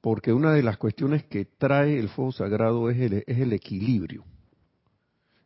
porque 0.00 0.32
una 0.32 0.52
de 0.52 0.62
las 0.62 0.78
cuestiones 0.78 1.22
que 1.24 1.44
trae 1.44 1.98
el 1.98 2.08
fuego 2.08 2.32
sagrado 2.32 2.88
es 2.88 2.98
el, 2.98 3.24
es 3.26 3.38
el 3.38 3.52
equilibrio. 3.52 4.24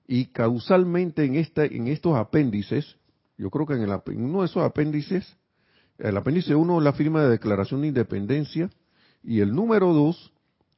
Y 0.06 0.26
causalmente 0.26 1.24
en, 1.24 1.34
esta, 1.34 1.64
en 1.64 1.88
estos 1.88 2.16
apéndices, 2.16 2.96
yo 3.36 3.50
creo 3.50 3.66
que 3.66 3.74
en, 3.74 3.82
el, 3.82 4.00
uno 4.16 4.40
de 4.40 4.46
esos 4.46 4.62
apéndices, 4.62 5.36
el 5.98 6.16
apéndice 6.16 6.54
1 6.54 6.78
es 6.78 6.84
la 6.84 6.92
firma 6.92 7.22
de 7.24 7.30
declaración 7.30 7.80
de 7.80 7.88
independencia 7.88 8.70
y 9.24 9.40
el 9.40 9.52
número 9.52 9.92
2 9.92 10.32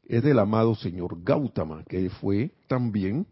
es 0.05 0.23
del 0.23 0.39
amado 0.39 0.75
señor 0.77 1.23
Gautama, 1.23 1.85
que 1.85 2.09
fue 2.09 2.53
también, 2.69 3.27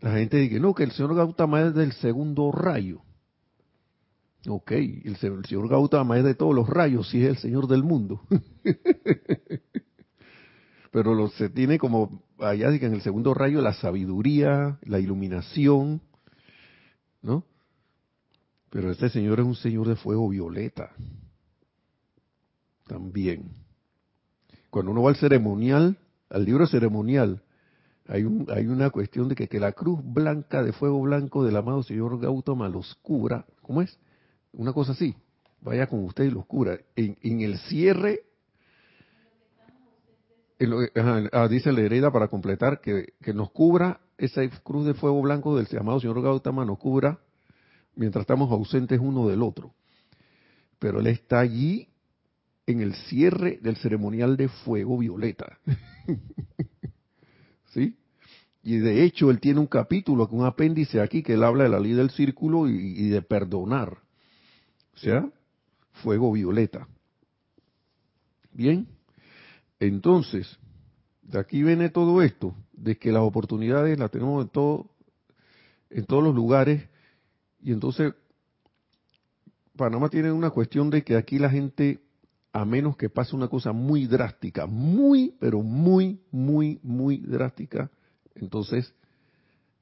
la 0.00 0.12
gente 0.12 0.38
dice, 0.38 0.60
no, 0.60 0.74
que 0.74 0.84
el 0.84 0.92
señor 0.92 1.14
Gautama 1.14 1.60
es 1.60 1.74
del 1.74 1.92
segundo 1.92 2.52
rayo. 2.52 3.02
Ok, 4.46 4.72
el, 4.72 5.16
señor 5.16 5.68
Gautama 5.68 6.16
es 6.16 6.24
de 6.24 6.34
todos 6.34 6.54
los 6.54 6.68
rayos, 6.68 7.08
sí 7.08 7.24
es 7.24 7.30
el 7.30 7.38
señor 7.38 7.66
del 7.66 7.82
mundo. 7.82 8.20
Pero 10.92 11.28
se 11.30 11.50
tiene 11.50 11.78
como, 11.78 12.22
allá 12.38 12.68
en 12.68 12.94
el 12.94 13.02
segundo 13.02 13.34
rayo, 13.34 13.60
la 13.60 13.74
sabiduría, 13.74 14.78
la 14.82 15.00
iluminación, 15.00 16.00
¿no? 17.20 17.44
Pero 18.70 18.92
este 18.92 19.10
señor 19.10 19.40
es 19.40 19.46
un 19.46 19.56
señor 19.56 19.88
de 19.88 19.96
fuego 19.96 20.28
violeta. 20.28 20.92
También. 22.86 23.50
Cuando 24.70 24.92
uno 24.92 25.02
va 25.02 25.10
al 25.10 25.16
ceremonial, 25.16 25.98
al 26.30 26.44
libro 26.44 26.66
ceremonial, 26.66 27.42
hay, 28.06 28.24
un, 28.24 28.46
hay 28.50 28.66
una 28.66 28.90
cuestión 28.90 29.28
de 29.28 29.34
que, 29.34 29.48
que 29.48 29.60
la 29.60 29.72
cruz 29.72 30.00
blanca 30.02 30.62
de 30.62 30.72
fuego 30.72 31.00
blanco 31.02 31.44
del 31.44 31.56
amado 31.56 31.82
señor 31.82 32.18
Gautama 32.20 32.68
los 32.68 32.94
cubra. 33.02 33.44
¿Cómo 33.62 33.82
es? 33.82 33.98
Una 34.52 34.72
cosa 34.72 34.92
así, 34.92 35.14
vaya 35.60 35.86
con 35.86 36.04
usted 36.04 36.24
y 36.24 36.30
los 36.30 36.46
cura. 36.46 36.78
En, 36.96 37.40
el 37.40 37.58
cierre, 37.58 38.22
ah, 41.32 41.48
dice 41.48 41.72
la 41.72 41.80
hereda 41.80 42.10
para 42.10 42.28
completar, 42.28 42.80
que, 42.80 43.12
nos 43.34 43.50
cubra 43.50 44.00
esa 44.16 44.48
cruz 44.62 44.86
de 44.86 44.94
fuego 44.94 45.20
blanco 45.22 45.56
del 45.56 45.66
llamado 45.66 46.00
señor 46.00 46.22
Gautama, 46.22 46.64
nos 46.64 46.78
cubra 46.78 47.20
mientras 47.94 48.22
estamos 48.22 48.50
ausentes 48.50 48.98
uno 49.00 49.28
del 49.28 49.42
otro. 49.42 49.74
Pero 50.78 51.00
él 51.00 51.08
está 51.08 51.40
allí 51.40 51.88
en 52.66 52.80
el 52.80 52.94
cierre 52.94 53.58
del 53.62 53.76
ceremonial 53.76 54.36
de 54.36 54.48
fuego 54.48 54.98
violeta. 54.98 55.58
¿Sí? 57.72 57.96
Y 58.62 58.78
de 58.78 59.04
hecho 59.04 59.30
él 59.30 59.40
tiene 59.40 59.60
un 59.60 59.66
capítulo, 59.66 60.28
un 60.30 60.44
apéndice 60.44 61.00
aquí 61.00 61.22
que 61.22 61.34
él 61.34 61.44
habla 61.44 61.64
de 61.64 61.70
la 61.70 61.80
ley 61.80 61.92
del 61.92 62.10
círculo 62.10 62.68
y 62.68 63.08
de 63.08 63.22
perdonar 63.22 63.98
sea 65.00 65.30
fuego 66.02 66.32
violeta. 66.32 66.88
Bien, 68.52 68.88
entonces, 69.80 70.58
de 71.22 71.38
aquí 71.38 71.62
viene 71.62 71.90
todo 71.90 72.22
esto, 72.22 72.54
de 72.72 72.96
que 72.96 73.12
las 73.12 73.22
oportunidades 73.22 73.98
las 73.98 74.10
tenemos 74.10 74.44
en, 74.44 74.50
todo, 74.50 74.90
en 75.90 76.04
todos 76.04 76.24
los 76.24 76.34
lugares, 76.34 76.88
y 77.60 77.72
entonces 77.72 78.14
Panamá 79.76 80.08
tiene 80.08 80.32
una 80.32 80.50
cuestión 80.50 80.90
de 80.90 81.02
que 81.02 81.16
aquí 81.16 81.38
la 81.38 81.50
gente, 81.50 82.00
a 82.52 82.64
menos 82.64 82.96
que 82.96 83.08
pase 83.08 83.36
una 83.36 83.48
cosa 83.48 83.72
muy 83.72 84.06
drástica, 84.06 84.66
muy, 84.66 85.36
pero 85.38 85.62
muy, 85.62 86.20
muy, 86.30 86.80
muy 86.82 87.18
drástica, 87.18 87.90
entonces 88.34 88.94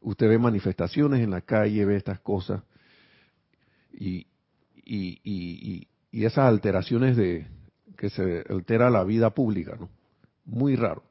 usted 0.01 0.29
ve 0.29 0.39
manifestaciones 0.39 1.21
en 1.21 1.31
la 1.31 1.41
calle, 1.41 1.85
ve 1.85 1.97
estas 1.97 2.21
cosas, 2.21 2.63
y, 3.93 4.27
y, 4.87 5.21
y, 5.25 5.89
y, 6.13 6.25
esas 6.25 6.47
alteraciones 6.47 7.17
de 7.17 7.47
que 7.99 8.09
se 8.09 8.45
altera 8.49 8.89
la 8.89 9.05
vida 9.05 9.31
pública, 9.31 9.77
¿no? 9.79 9.91
Muy 10.45 10.77
raro. 10.77 11.03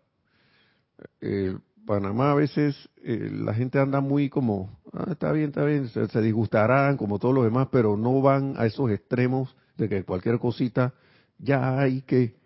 Eh, 1.20 1.56
Panamá 1.86 2.32
a 2.32 2.36
veces 2.36 2.90
eh, 3.04 3.30
la 3.32 3.54
gente 3.54 3.80
anda 3.80 4.00
muy 4.02 4.30
como, 4.30 4.80
ah, 4.94 5.08
está 5.12 5.32
bien, 5.32 5.50
está 5.50 5.64
bien, 5.66 5.90
se, 5.90 6.22
disgustarán 6.22 6.98
como 6.98 7.20
todos 7.20 7.36
los 7.36 7.44
demás, 7.44 7.68
pero 7.72 7.96
no 7.98 8.22
van 8.22 8.56
a 8.58 8.66
esos 8.66 8.90
extremos 8.90 9.56
de 9.78 9.90
que 9.90 10.04
cualquier 10.04 10.40
cosita 10.40 10.94
ya 11.38 11.80
hay 11.80 12.02
que 12.02 12.38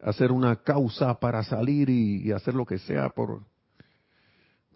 hacer 0.00 0.32
una 0.32 0.56
causa 0.56 1.20
para 1.20 1.44
salir 1.44 1.90
y, 1.90 2.32
hacer 2.32 2.54
lo 2.54 2.66
que 2.66 2.78
sea 2.78 3.10
por, 3.10 3.42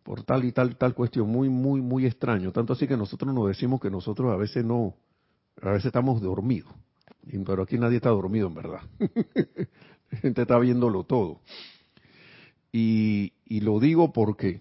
por 0.05 0.23
tal 0.23 0.45
y 0.45 0.53
tal 0.53 0.77
tal 0.77 0.95
cuestión 0.95 1.29
muy 1.29 1.49
muy 1.49 1.81
muy 1.81 2.07
extraño 2.07 2.53
tanto 2.53 2.75
así 2.75 2.87
que 2.87 2.97
nosotros 2.97 3.35
nos 3.35 3.49
decimos 3.49 3.81
que 3.81 3.91
nosotros 3.91 4.33
a 4.33 4.37
veces 4.37 4.65
no 4.65 4.95
a 5.63 5.71
veces 5.71 5.87
estamos 5.87 6.21
dormidos. 6.21 6.73
Pero 7.45 7.63
aquí 7.63 7.79
nadie 7.79 7.97
está 7.97 8.11
dormido 8.11 8.49
en 8.49 8.55
verdad. 8.55 8.81
La 10.11 10.19
gente 10.19 10.43
está 10.43 10.59
viéndolo 10.59 11.05
todo. 11.05 11.41
Y, 12.73 13.33
lo 13.49 13.81
digo 13.81 14.13
porque, 14.13 14.61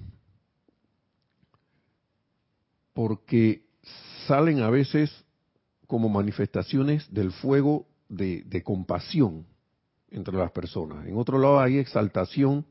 porque 2.94 3.66
salen 4.26 4.62
a 4.62 4.70
veces 4.70 5.26
como 5.86 6.08
manifestaciones 6.08 7.14
del 7.14 7.32
fuego 7.32 7.88
de, 8.08 8.64
compasión 8.64 9.46
entre 10.10 10.38
las 10.38 10.52
personas. 10.52 11.06
En 11.06 11.18
otro 11.18 11.38
lado 11.38 11.60
hay 11.60 11.78
exaltación 11.78 12.66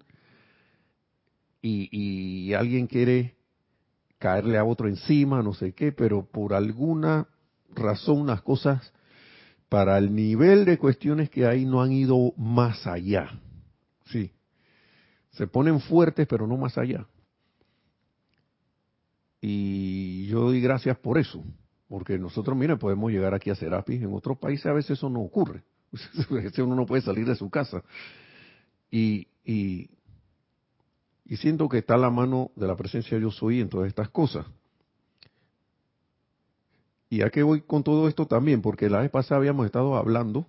y, 1.60 1.88
y, 1.92 2.54
alguien 2.54 2.87
quiere 2.87 3.37
caerle 4.18 4.56
a 4.56 4.64
otro 4.64 4.88
encima, 4.88 5.42
no 5.42 5.52
sé 5.52 5.72
qué, 5.72 5.92
pero 5.92 6.24
por 6.24 6.54
alguna 6.54 7.28
razón 7.74 8.26
las 8.26 8.42
cosas 8.42 8.92
para 9.68 9.98
el 9.98 10.14
nivel 10.14 10.64
de 10.64 10.78
cuestiones 10.78 11.30
que 11.30 11.46
hay 11.46 11.64
no 11.64 11.82
han 11.82 11.92
ido 11.92 12.32
más 12.37 12.87
allá. 12.87 13.40
Sí. 14.06 14.32
Se 15.32 15.46
ponen 15.46 15.80
fuertes, 15.80 16.26
pero 16.28 16.46
no 16.46 16.56
más 16.56 16.78
allá. 16.78 17.06
Y 19.40 20.26
yo 20.26 20.40
doy 20.40 20.60
gracias 20.60 20.96
por 20.98 21.18
eso, 21.18 21.44
porque 21.88 22.18
nosotros, 22.18 22.56
mire, 22.56 22.76
podemos 22.76 23.10
llegar 23.10 23.34
aquí 23.34 23.50
a 23.50 23.54
Serapis, 23.54 24.00
en 24.00 24.14
otros 24.14 24.38
países 24.38 24.66
a 24.66 24.72
veces 24.72 24.92
eso 24.92 25.10
no 25.10 25.20
ocurre. 25.20 25.62
A 26.58 26.62
uno 26.62 26.74
no 26.74 26.87
puede 26.87 27.02
salir 27.02 27.26
de 27.26 27.37
su 27.37 27.50
casa. 27.50 27.82
Y, 28.90 29.28
y, 29.44 29.90
y 31.24 31.37
siento 31.37 31.68
que 31.68 31.78
está 31.78 31.96
la 31.96 32.10
mano 32.10 32.50
de 32.56 32.66
la 32.66 32.76
presencia 32.76 33.18
yo 33.18 33.30
soy 33.30 33.60
en 33.60 33.68
todas 33.68 33.88
estas 33.88 34.08
cosas. 34.08 34.46
Y 37.14 37.22
a 37.22 37.31
qué 37.31 37.44
voy 37.44 37.61
con 37.61 37.85
todo 37.85 38.09
esto 38.09 38.27
también, 38.27 38.61
porque 38.61 38.90
la 38.90 38.98
vez 38.98 39.09
pasada 39.09 39.38
habíamos 39.38 39.66
estado 39.66 39.94
hablando 39.94 40.48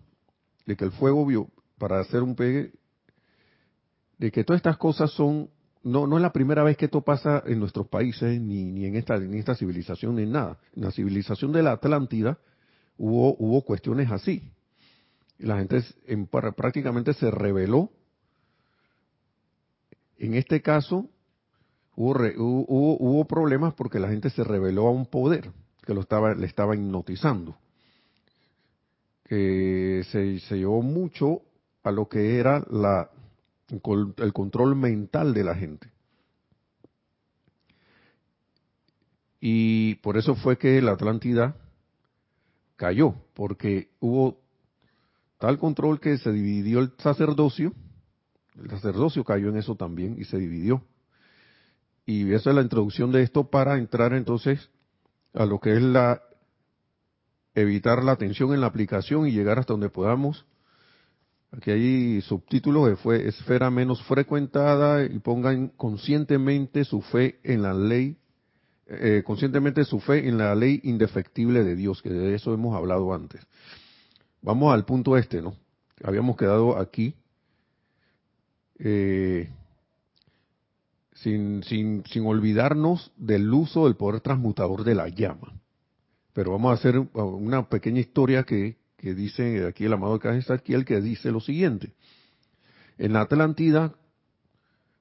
de 0.65 0.75
que 0.75 0.84
el 0.84 0.91
fuego 0.91 1.23
vio, 1.23 1.47
para 1.78 1.99
hacer 1.99 2.23
un 2.23 2.36
pegue 2.36 2.71
de 4.17 4.32
que 4.32 4.43
todas 4.43 4.58
estas 4.58 4.78
cosas 4.78 5.12
son, 5.12 5.51
no, 5.84 6.08
no 6.08 6.15
es 6.15 6.23
la 6.23 6.34
primera 6.34 6.63
vez 6.63 6.75
que 6.75 6.86
esto 6.86 7.01
pasa 7.01 7.43
en 7.45 7.60
nuestros 7.60 7.88
países, 7.88 8.41
ni, 8.41 8.71
ni 8.71 8.86
en, 8.86 8.95
esta, 8.95 9.17
en 9.17 9.36
esta 9.36 9.54
civilización, 9.54 10.15
ni 10.15 10.23
en 10.23 10.32
nada. 10.32 10.58
En 10.75 10.86
la 10.86 10.91
civilización 10.91 11.51
de 11.51 11.62
la 11.62 11.73
Atlántida 11.73 12.39
hubo, 12.97 13.36
hubo 13.38 13.62
cuestiones 13.62 14.10
así. 14.10 14.51
La 15.38 15.60
gente 15.60 15.84
en, 16.08 16.25
prácticamente 16.25 17.13
se 17.13 17.30
rebeló. 17.30 17.91
En 20.17 20.34
este 20.34 20.63
caso, 20.63 21.12
hubo, 21.95 22.15
hubo, 22.38 22.97
hubo, 22.97 23.25
problemas 23.25 23.75
porque 23.75 23.99
la 23.99 24.10
gente 24.10 24.32
se 24.32 24.43
rebeló 24.43 24.88
a 24.88 24.91
un 24.91 25.06
poder 25.06 25.51
que 25.86 25.93
lo 25.93 26.02
estaba, 26.02 26.34
le 26.34 26.45
estaba 26.45 26.76
hipnotizando. 26.76 27.56
Que 29.24 30.04
se, 30.12 30.39
se 30.39 30.58
llevó 30.58 30.82
mucho 30.82 31.41
a 31.84 31.91
lo 31.91 32.10
que 32.10 32.39
era 32.39 32.65
la, 32.69 33.10
el 34.17 34.34
control 34.34 34.76
mental 34.76 35.34
de 35.34 35.43
la 35.43 35.56
gente. 35.56 35.89
Y 39.39 39.95
por 39.95 40.17
eso 40.17 40.36
fue 40.36 40.58
que 40.58 40.82
la 40.82 40.93
Atlántida 40.93 41.56
cayó, 42.76 43.15
porque 43.36 43.89
hubo 44.00 44.39
tal 45.38 45.60
control 45.60 46.00
que 46.00 46.17
se 46.17 46.32
dividió 46.32 46.80
el 46.80 46.91
sacerdocio, 46.98 47.74
el 48.58 48.69
sacerdocio 48.69 49.24
cayó 49.24 49.50
en 49.50 49.58
eso 49.58 49.76
también 49.76 50.15
y 50.17 50.26
se 50.26 50.38
dividió. 50.38 50.82
Y 52.06 52.32
esa 52.34 52.52
es 52.52 52.56
la 52.56 52.62
introducción 52.62 53.12
de 53.12 53.24
esto 53.24 53.50
para 53.50 53.78
entrar 53.78 54.13
entonces 54.13 54.69
a 55.36 55.45
lo 55.45 55.60
que 55.60 55.74
es 55.74 55.82
la 55.82 56.21
evitar 57.54 58.04
la 58.04 58.15
tensión 58.15 58.54
en 58.54 58.62
la 58.62 58.67
aplicación 58.67 59.28
y 59.28 59.32
llegar 59.32 59.60
hasta 59.60 59.74
donde 59.74 59.89
podamos 59.89 60.45
Aquí 61.58 61.71
hay 61.71 62.21
subtítulos 62.21 62.89
de 62.89 62.95
fue 62.98 63.28
esfera 63.28 63.71
menos 63.71 64.04
frecuentada 64.04 65.06
y 65.06 65.19
pongan 65.19 65.69
conscientemente 65.69 66.84
su 66.84 67.02
fe 67.02 67.39
en 67.43 67.62
la 67.62 67.74
ley, 67.74 68.17
eh, 68.88 69.24
conscientemente 69.26 69.86
su 69.86 70.02
fe 70.02 70.28
en 70.28 70.38
la 70.38 70.54
ley 70.54 70.82
indefectible 70.84 71.63
de 71.63 71.76
Dios, 71.76 72.02
que 72.02 72.10
de 72.10 72.36
eso 72.36 72.54
hemos 72.54 72.76
hablado 72.76 73.13
antes. 73.13 73.41
Vamos 74.41 74.74
al 74.74 74.84
punto 74.84 75.15
este, 75.15 75.41
¿no? 75.41 75.56
Habíamos 76.04 76.36
quedado 76.36 76.78
aquí 76.78 77.15
eh, 78.78 79.50
sin, 81.15 81.63
sin, 81.63 82.04
sin 82.06 82.25
olvidarnos 82.25 83.12
del 83.17 83.51
uso 83.54 83.86
del 83.86 83.95
poder 83.95 84.21
transmutador 84.21 84.84
de 84.86 84.95
la 84.95 85.10
llama. 85.10 85.60
Pero 86.32 86.51
vamos 86.51 86.71
a 86.71 86.75
hacer 86.75 86.99
una 86.99 87.67
pequeña 87.67 87.99
historia 87.99 88.43
que 88.43 88.78
que 89.06 89.13
dice 89.13 89.67
aquí 89.67 89.86
el 89.86 89.93
amado 89.93 90.19
aquí 90.49 90.73
el 90.73 90.84
que 90.84 90.99
dice 90.99 91.32
lo 91.32 91.39
siguiente. 91.39 91.93
En 92.97 93.13
la 93.13 93.21
Atlántida, 93.21 93.93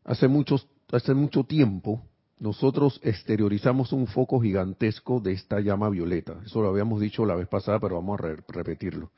hace, 0.04 0.28
muchos, 0.28 0.68
hace 0.92 1.14
mucho 1.14 1.44
tiempo, 1.44 2.02
nosotros 2.38 3.00
exteriorizamos 3.02 3.94
un 3.94 4.06
foco 4.06 4.40
gigantesco 4.40 5.20
de 5.20 5.32
esta 5.32 5.60
llama 5.60 5.88
violeta. 5.88 6.38
Eso 6.44 6.60
lo 6.60 6.68
habíamos 6.68 7.00
dicho 7.00 7.24
la 7.24 7.36
vez 7.36 7.48
pasada, 7.48 7.80
pero 7.80 7.94
vamos 7.94 8.20
a 8.20 8.36
repetirlo. 8.48 9.10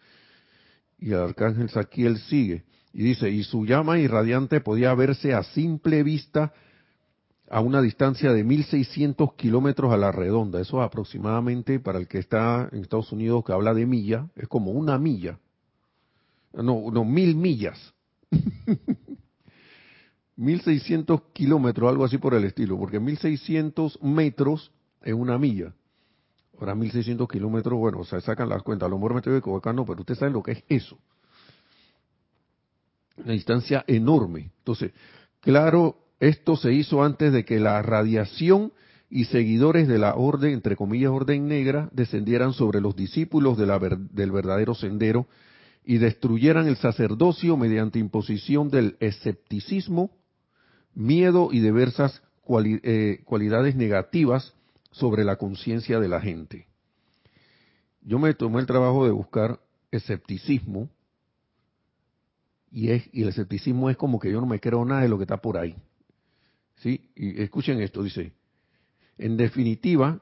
Y 0.99 1.11
el 1.11 1.19
arcángel 1.19 1.69
Saquiel 1.71 2.19
sigue 2.19 2.65
y 2.93 3.03
dice, 3.03 3.29
y 3.29 3.43
su 3.43 3.67
llama 3.67 3.99
irradiante 3.99 4.61
podía 4.61 4.95
verse 4.95 5.35
a 5.35 5.43
simple 5.43 6.05
vista 6.05 6.53
a 7.49 7.61
una 7.61 7.81
distancia 7.81 8.33
de 8.33 8.45
1.600 8.45 9.37
kilómetros 9.37 9.93
a 9.93 9.97
la 9.97 10.11
redonda. 10.13 10.61
Eso 10.61 10.83
aproximadamente, 10.83 11.79
para 11.81 11.99
el 11.99 12.09
que 12.09 12.19
está 12.19 12.69
en 12.73 12.81
Estados 12.81 13.13
Unidos, 13.13 13.45
que 13.45 13.53
habla 13.53 13.73
de 13.75 13.87
milla, 13.87 14.29
es 14.35 14.49
como 14.49 14.73
una 14.73 14.99
milla. 14.99 15.39
No, 16.53 16.91
no, 16.91 17.05
mil 17.05 17.37
millas. 17.37 17.95
1.600 20.37 21.33
kilómetros, 21.33 21.89
algo 21.89 22.05
así 22.05 22.19
por 22.19 22.35
el 22.35 22.45
estilo, 22.45 22.79
porque 22.79 23.01
1.600 23.01 24.01
metros 24.03 24.71
es 25.03 25.15
una 25.15 25.39
milla. 25.39 25.73
Ahora 26.59 26.75
1.600 26.75 27.29
kilómetros, 27.29 27.79
bueno, 27.79 28.01
o 28.01 28.05
sea, 28.05 28.21
sacan 28.21 28.49
las 28.49 28.63
cuentas. 28.63 28.87
A 28.87 28.91
lo 28.91 28.97
mejor 28.97 29.15
me 29.15 29.21
estoy 29.21 29.37
equivocando, 29.37 29.85
pero 29.85 30.01
ustedes 30.01 30.19
saben 30.19 30.35
lo 30.35 30.43
que 30.43 30.53
es 30.53 30.65
eso. 30.69 30.99
Una 33.17 33.33
distancia 33.33 33.85
enorme. 33.87 34.51
Entonces, 34.59 34.93
claro, 35.41 36.06
esto 36.21 36.57
se 36.57 36.73
hizo 36.73 37.03
antes 37.03 37.33
de 37.33 37.45
que 37.45 37.61
la 37.61 37.83
radiación 37.83 38.73
y 39.11 39.27
seguidores 39.27 39.87
de 39.87 39.99
la 39.99 40.15
orden, 40.15 40.53
entre 40.53 40.77
comillas, 40.77 41.11
orden 41.11 41.47
negra, 41.47 41.89
descendieran 41.93 42.53
sobre 42.53 42.81
los 42.81 42.97
discípulos 42.97 43.57
del 43.59 44.31
verdadero 44.33 44.75
sendero 44.75 45.27
y 45.85 45.99
destruyeran 45.99 46.67
el 46.67 46.77
sacerdocio 46.77 47.57
mediante 47.57 47.99
imposición 47.99 48.71
del 48.71 48.97
escepticismo, 48.99 50.11
miedo 50.95 51.51
y 51.53 51.61
diversas 51.61 52.23
eh, 52.49 53.21
cualidades 53.25 53.77
negativas 53.77 54.55
sobre 54.91 55.23
la 55.25 55.37
conciencia 55.37 56.01
de 56.01 56.09
la 56.09 56.21
gente. 56.21 56.67
Yo 58.01 58.19
me 58.19 58.35
tomé 58.35 58.61
el 58.61 58.67
trabajo 58.67 59.05
de 59.05 59.13
buscar 59.13 59.61
escepticismo 59.91 60.89
y, 62.71 62.91
es, 62.91 63.09
y 63.13 63.23
el 63.23 63.29
escepticismo 63.29 63.91
es 63.91 63.97
como 63.97 64.19
que 64.19 64.31
yo 64.31 64.41
no 64.41 64.47
me 64.47 64.61
creo 64.61 64.85
nada 64.85 65.03
de 65.03 65.09
lo 65.09 65.19
que 65.19 65.25
está 65.25 65.37
por 65.37 65.57
ahí. 65.57 65.77
¿Sí? 66.77 67.11
Y 67.15 67.41
escuchen 67.43 67.81
esto, 67.81 68.03
dice, 68.03 68.33
en 69.19 69.37
definitiva, 69.37 70.21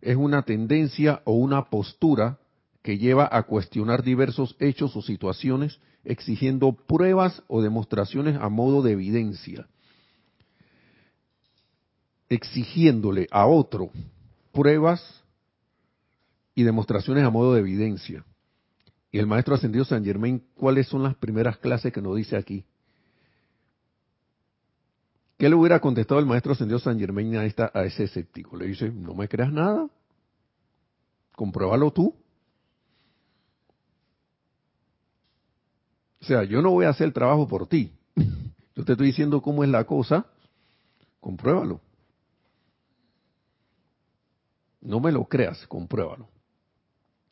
es 0.00 0.16
una 0.16 0.42
tendencia 0.42 1.22
o 1.24 1.32
una 1.32 1.64
postura 1.64 2.38
que 2.82 2.98
lleva 2.98 3.28
a 3.30 3.42
cuestionar 3.42 4.04
diversos 4.04 4.54
hechos 4.60 4.94
o 4.94 5.02
situaciones 5.02 5.80
exigiendo 6.04 6.72
pruebas 6.72 7.42
o 7.48 7.60
demostraciones 7.60 8.36
a 8.40 8.48
modo 8.48 8.82
de 8.82 8.92
evidencia, 8.92 9.66
exigiéndole 12.28 13.26
a 13.32 13.46
otro 13.46 13.90
pruebas 14.52 15.02
y 16.54 16.62
demostraciones 16.62 17.24
a 17.24 17.30
modo 17.30 17.54
de 17.54 17.60
evidencia. 17.60 18.24
Y 19.10 19.18
el 19.18 19.26
maestro 19.26 19.54
ascendido 19.54 19.84
San 19.84 20.04
Germain, 20.04 20.42
¿cuáles 20.54 20.86
son 20.86 21.02
las 21.02 21.16
primeras 21.16 21.58
clases 21.58 21.92
que 21.92 22.00
nos 22.00 22.16
dice 22.16 22.36
aquí? 22.36 22.64
¿Qué 25.38 25.48
le 25.48 25.54
hubiera 25.54 25.80
contestado 25.80 26.18
el 26.20 26.26
maestro 26.26 26.52
ascendido 26.52 26.78
San 26.78 26.98
Germain 26.98 27.36
a, 27.36 27.44
esta, 27.44 27.70
a 27.74 27.84
ese 27.84 28.04
escéptico? 28.04 28.56
Le 28.56 28.66
dice, 28.66 28.90
no 28.90 29.14
me 29.14 29.28
creas 29.28 29.52
nada, 29.52 29.88
compruébalo 31.34 31.90
tú. 31.90 32.14
O 36.20 36.24
sea, 36.24 36.44
yo 36.44 36.62
no 36.62 36.70
voy 36.70 36.86
a 36.86 36.90
hacer 36.90 37.06
el 37.06 37.12
trabajo 37.12 37.46
por 37.46 37.68
ti. 37.68 37.92
Yo 38.74 38.84
te 38.84 38.92
estoy 38.92 39.06
diciendo 39.06 39.40
cómo 39.40 39.64
es 39.64 39.70
la 39.70 39.84
cosa 39.84 40.26
compruébalo. 41.26 41.80
No 44.80 45.00
me 45.00 45.10
lo 45.10 45.24
creas, 45.24 45.66
compruébalo. 45.66 46.28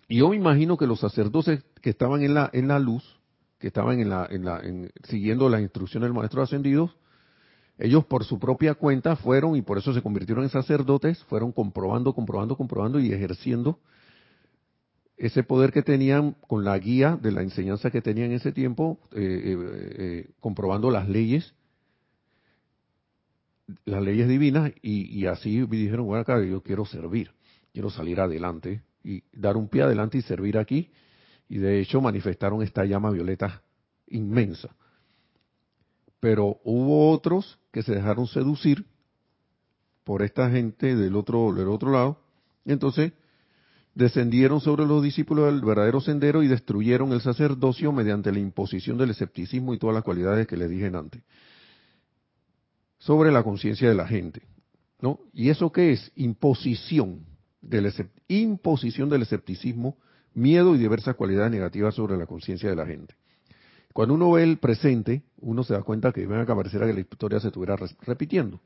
Y 0.09 0.19
yo 0.19 0.31
me 0.31 0.37
imagino 0.37 0.77
que 0.77 0.89
los 0.89 0.99
sacerdotes 0.99 1.63
que 1.81 1.91
estaban 1.91 2.23
en 2.23 2.35
la, 2.35 2.51
en 2.53 2.67
la 2.67 2.81
luz, 2.81 3.05
que 3.61 3.69
estaban 3.69 4.01
en 4.01 4.11
la, 4.11 4.27
en 4.29 4.45
la, 4.45 4.61
siguiendo 5.05 5.49
las 5.49 5.61
instrucciones 5.61 6.09
del 6.09 6.15
maestro 6.15 6.43
ascendido, 6.43 6.93
ellos 7.79 8.05
por 8.05 8.25
su 8.25 8.39
propia 8.39 8.75
cuenta 8.75 9.17
fueron 9.17 9.57
y 9.57 9.63
por 9.63 9.79
eso 9.79 9.93
se 9.93 10.03
convirtieron 10.03 10.45
en 10.45 10.51
sacerdotes, 10.51 11.23
fueron 11.25 11.53
comprobando, 11.53 12.15
comprobando, 12.15 12.57
comprobando 12.57 13.01
y 13.01 13.13
ejerciendo 13.13 13.79
ese 15.17 15.43
poder 15.43 15.73
que 15.73 15.83
tenían 15.83 16.33
con 16.47 16.65
la 16.65 16.79
guía 16.79 17.17
de 17.21 17.33
la 17.33 17.43
enseñanza 17.43 17.91
que 17.91 18.03
tenían 18.03 18.31
en 18.31 18.37
ese 18.37 18.53
tiempo, 18.53 18.99
eh, 19.13 19.19
eh, 19.21 19.57
eh, 19.99 20.31
comprobando 20.41 20.91
las 20.91 21.09
leyes, 21.09 21.55
las 23.85 24.03
leyes 24.03 24.29
divinas, 24.29 24.73
y, 24.83 25.25
así 25.27 25.65
dijeron, 25.67 26.07
bueno, 26.07 26.23
acá 26.23 26.43
yo 26.45 26.63
quiero 26.63 26.85
servir, 26.85 27.31
quiero 27.73 27.91
salir 27.91 28.21
adelante 28.21 28.83
y 29.03 29.23
dar 29.33 29.57
un 29.57 29.69
pie 29.69 29.83
adelante 29.83 30.19
y 30.19 30.23
servir 30.23 30.59
aquí, 30.59 30.91
y 31.49 31.59
de 31.59 31.81
hecho 31.81 32.01
manifestaron 32.01 32.63
esta 32.63 32.85
llama 32.85 33.11
violeta 33.11 33.63
inmensa. 34.09 34.75
Pero 36.25 36.59
hubo 36.65 37.11
otros 37.11 37.59
que 37.71 37.83
se 37.83 37.95
dejaron 37.95 38.27
seducir 38.27 38.87
por 40.05 40.23
esta 40.23 40.51
gente 40.51 40.97
del 40.97 41.17
otro, 41.17 41.53
del 41.53 41.69
otro 41.69 41.93
lado, 41.93 42.19
entonces 42.65 43.13
descendieron 43.95 44.63
sobre 44.63 44.87
los 44.87 45.03
discípulos 45.03 45.53
del 45.53 45.61
verdadero 45.61 46.01
sendero 46.01 46.43
y 46.43 46.49
destruyeron 46.49 47.13
el 47.13 47.21
sacerdocio 47.21 47.93
mediante 47.93 48.33
la 48.33 48.39
imposición 48.39 48.97
del 48.97 49.11
escepticismo 49.11 49.75
y 49.75 49.79
todas 49.79 49.93
las 49.93 50.03
cualidades 50.03 50.47
que 50.47 50.57
les 50.57 50.71
dije 50.71 50.87
antes 50.87 51.21
sobre 52.97 53.31
la 53.31 53.43
conciencia 53.43 53.87
de 53.87 53.95
la 53.95 54.09
gente. 54.09 54.49
¿no? 55.03 55.21
¿Y 55.35 55.51
eso 55.51 55.73
qué 55.73 55.93
es? 55.93 56.11
Imposición 56.17 57.27
del, 57.61 57.93
imposición 58.29 59.11
del 59.11 59.21
escepticismo, 59.21 59.99
miedo 60.33 60.75
y 60.75 60.79
diversas 60.79 61.17
cualidades 61.17 61.53
negativas 61.53 61.95
sobre 61.95 62.17
la 62.17 62.25
conciencia 62.25 62.71
de 62.71 62.77
la 62.77 62.87
gente. 62.87 63.15
Cuando 63.95 64.15
uno 64.15 64.33
ve 64.33 64.43
el 64.43 64.59
presente, 64.59 65.23
uno 65.39 65.63
se 65.63 65.73
da 65.73 65.85
cuenta 65.85 66.11
que 66.11 66.27
ven 66.27 66.41
a 66.41 66.47
pareciera 66.47 66.85
que 66.85 66.93
la 66.93 67.01
historia 67.01 67.39
se 67.39 67.47
estuviera 67.47 67.77
repitiendo. 68.03 68.61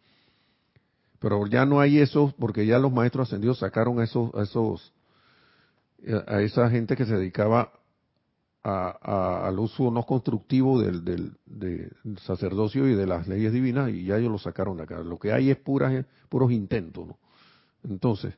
Pero 1.19 1.47
ya 1.47 1.67
no 1.67 1.81
hay 1.81 1.99
eso, 1.99 2.35
porque 2.39 2.65
ya 2.65 2.79
los 2.79 2.91
maestros 2.91 3.29
ascendidos 3.29 3.59
sacaron 3.59 4.01
a 4.01 4.05
esos, 4.05 4.35
a 4.35 4.43
esos 4.43 4.95
a 6.27 6.41
esa 6.41 6.71
gente 6.71 6.97
que 6.97 7.05
se 7.05 7.17
dedicaba 7.17 7.73
al 8.63 9.59
uso 9.59 9.91
no 9.91 10.05
constructivo 10.05 10.81
del, 10.81 11.05
del, 11.05 11.93
sacerdocio 12.23 12.89
y 12.89 12.95
de 12.95 13.07
las 13.07 13.29
leyes 13.29 13.53
divinas 13.53 13.91
y 13.91 14.05
ya 14.05 14.17
ellos 14.17 14.33
lo 14.33 14.39
sacaron 14.39 14.79
de 14.79 14.85
acá. 14.85 15.01
Lo 15.01 15.19
que 15.19 15.33
hay 15.33 15.51
es 15.51 15.59
puras, 15.59 16.07
puros 16.31 16.51
intentos. 16.53 17.07
¿no? 17.07 17.19
Entonces, 17.85 18.35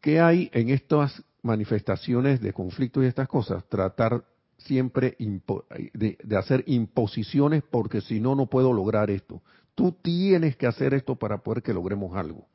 ¿qué 0.00 0.20
hay 0.20 0.50
en 0.54 0.70
estas 0.70 1.22
manifestaciones 1.42 2.40
de 2.40 2.52
conflicto 2.52 3.02
y 3.02 3.06
estas 3.06 3.28
cosas? 3.28 3.64
Tratar 3.68 4.24
siempre 4.58 5.16
de, 5.18 6.36
hacer 6.36 6.64
imposiciones 6.66 7.62
porque 7.70 8.00
si 8.00 8.20
no, 8.20 8.34
no 8.34 8.46
puedo 8.46 8.72
lograr 8.72 9.10
esto. 9.10 9.42
Tú 9.74 9.92
tienes 9.92 10.56
que 10.56 10.66
hacer 10.66 10.94
esto 10.94 11.16
para 11.16 11.42
poder 11.42 11.62
que 11.62 11.74
logremos 11.74 12.16
algo. 12.16 12.46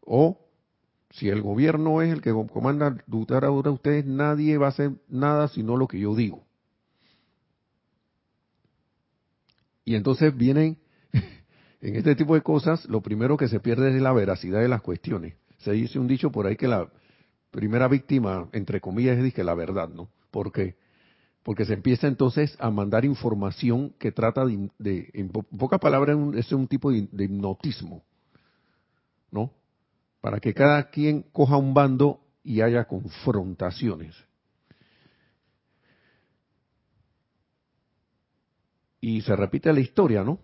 O 0.00 0.38
si 1.10 1.28
el 1.28 1.42
gobierno 1.42 2.02
es 2.02 2.12
el 2.12 2.20
que 2.20 2.32
comanda 2.32 2.96
ahora 3.42 3.70
ustedes, 3.70 4.04
nadie 4.04 4.58
va 4.58 4.66
a 4.66 4.70
hacer 4.70 4.92
nada 5.08 5.48
sino 5.48 5.76
lo 5.76 5.88
que 5.88 5.98
yo 5.98 6.14
digo. 6.14 6.44
Y 9.84 9.96
entonces 9.96 10.34
vienen, 10.36 10.78
en 11.80 11.96
este 11.96 12.16
tipo 12.16 12.34
de 12.34 12.42
cosas, 12.42 12.84
lo 12.86 13.02
primero 13.02 13.36
que 13.36 13.48
se 13.48 13.60
pierde 13.60 13.94
es 13.94 14.02
la 14.02 14.12
veracidad 14.12 14.60
de 14.60 14.68
las 14.68 14.82
cuestiones. 14.82 15.34
Se 15.64 15.72
dice 15.72 15.98
un 15.98 16.06
dicho 16.06 16.30
por 16.30 16.46
ahí 16.46 16.56
que 16.56 16.68
la 16.68 16.88
primera 17.50 17.88
víctima, 17.88 18.48
entre 18.52 18.80
comillas, 18.80 19.18
es 19.18 19.34
que 19.34 19.44
la 19.44 19.54
verdad, 19.54 19.88
¿no? 19.88 20.08
¿Por 20.30 20.52
qué? 20.52 20.76
Porque 21.42 21.64
se 21.64 21.74
empieza 21.74 22.06
entonces 22.06 22.56
a 22.58 22.70
mandar 22.70 23.04
información 23.04 23.94
que 23.98 24.12
trata 24.12 24.44
de, 24.46 25.10
en 25.12 25.28
pocas 25.28 25.80
palabras, 25.80 26.16
es 26.34 26.52
un 26.52 26.68
tipo 26.68 26.90
de 26.90 27.24
hipnotismo, 27.24 28.02
¿no? 29.30 29.50
para 30.24 30.40
que 30.40 30.54
cada 30.54 30.88
quien 30.88 31.20
coja 31.20 31.58
un 31.58 31.74
bando 31.74 32.18
y 32.42 32.62
haya 32.62 32.86
confrontaciones. 32.86 34.16
Y 39.02 39.20
se 39.20 39.36
repite 39.36 39.70
la 39.70 39.80
historia, 39.80 40.24
¿no? 40.24 40.38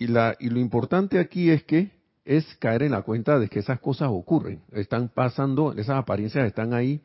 Y, 0.00 0.06
la, 0.06 0.34
y 0.40 0.48
lo 0.48 0.58
importante 0.58 1.18
aquí 1.18 1.50
es 1.50 1.62
que 1.64 1.90
es 2.24 2.56
caer 2.56 2.84
en 2.84 2.92
la 2.92 3.02
cuenta 3.02 3.38
de 3.38 3.48
que 3.48 3.58
esas 3.58 3.80
cosas 3.80 4.08
ocurren, 4.10 4.62
están 4.72 5.10
pasando, 5.10 5.74
esas 5.74 5.98
apariencias 5.98 6.46
están 6.46 6.72
ahí, 6.72 7.02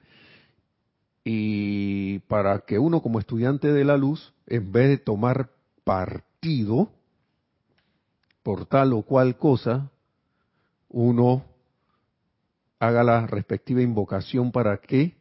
y 1.26 2.20
para 2.20 2.60
que 2.60 2.80
uno 2.80 3.02
como 3.02 3.20
estudiante 3.20 3.74
de 3.74 3.84
la 3.84 3.98
luz, 3.98 4.34
en 4.48 4.72
vez 4.72 4.88
de 4.88 4.98
tomar 4.98 5.50
partido, 5.84 6.90
por 8.44 8.66
tal 8.66 8.94
o 8.94 9.02
cual 9.02 9.36
cosa, 9.36 9.92
uno 10.88 11.44
haga 12.80 13.04
la 13.04 13.28
respectiva 13.28 13.82
invocación 13.82 14.54
para 14.54 14.78
que 14.78 15.18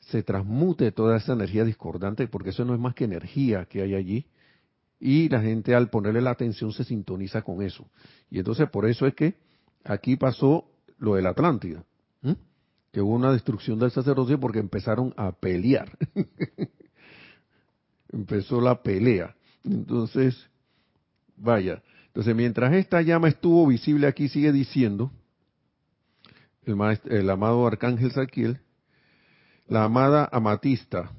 se 0.00 0.24
transmute 0.24 0.90
toda 0.90 1.18
esa 1.18 1.34
energía 1.34 1.62
discordante, 1.62 2.26
porque 2.26 2.50
eso 2.50 2.64
no 2.64 2.74
es 2.74 2.80
más 2.80 2.96
que 2.96 3.04
energía 3.04 3.66
que 3.66 3.82
hay 3.82 3.94
allí, 3.94 4.26
y 5.04 5.28
la 5.28 5.42
gente 5.42 5.74
al 5.74 5.90
ponerle 5.90 6.22
la 6.22 6.30
atención 6.30 6.72
se 6.72 6.82
sintoniza 6.82 7.42
con 7.42 7.60
eso. 7.60 7.86
Y 8.30 8.38
entonces 8.38 8.70
por 8.70 8.88
eso 8.88 9.06
es 9.06 9.14
que 9.14 9.34
aquí 9.84 10.16
pasó 10.16 10.64
lo 10.96 11.16
de 11.16 11.22
la 11.22 11.28
Atlántida, 11.28 11.84
que 12.90 13.02
hubo 13.02 13.12
una 13.12 13.30
destrucción 13.30 13.78
del 13.78 13.90
sacerdocio 13.90 14.40
porque 14.40 14.60
empezaron 14.60 15.12
a 15.18 15.32
pelear. 15.32 15.90
Empezó 18.08 18.62
la 18.62 18.82
pelea. 18.82 19.36
Entonces, 19.62 20.48
vaya, 21.36 21.82
entonces, 22.06 22.34
mientras 22.34 22.72
esta 22.72 23.02
llama 23.02 23.28
estuvo 23.28 23.66
visible 23.66 24.06
aquí, 24.06 24.28
sigue 24.28 24.52
diciendo 24.52 25.10
el, 26.62 27.28
amado 27.28 27.66
Arcángel 27.66 28.12
Saquiel, 28.12 28.60
la 29.66 29.84
amada 29.84 30.30
amatista, 30.32 31.12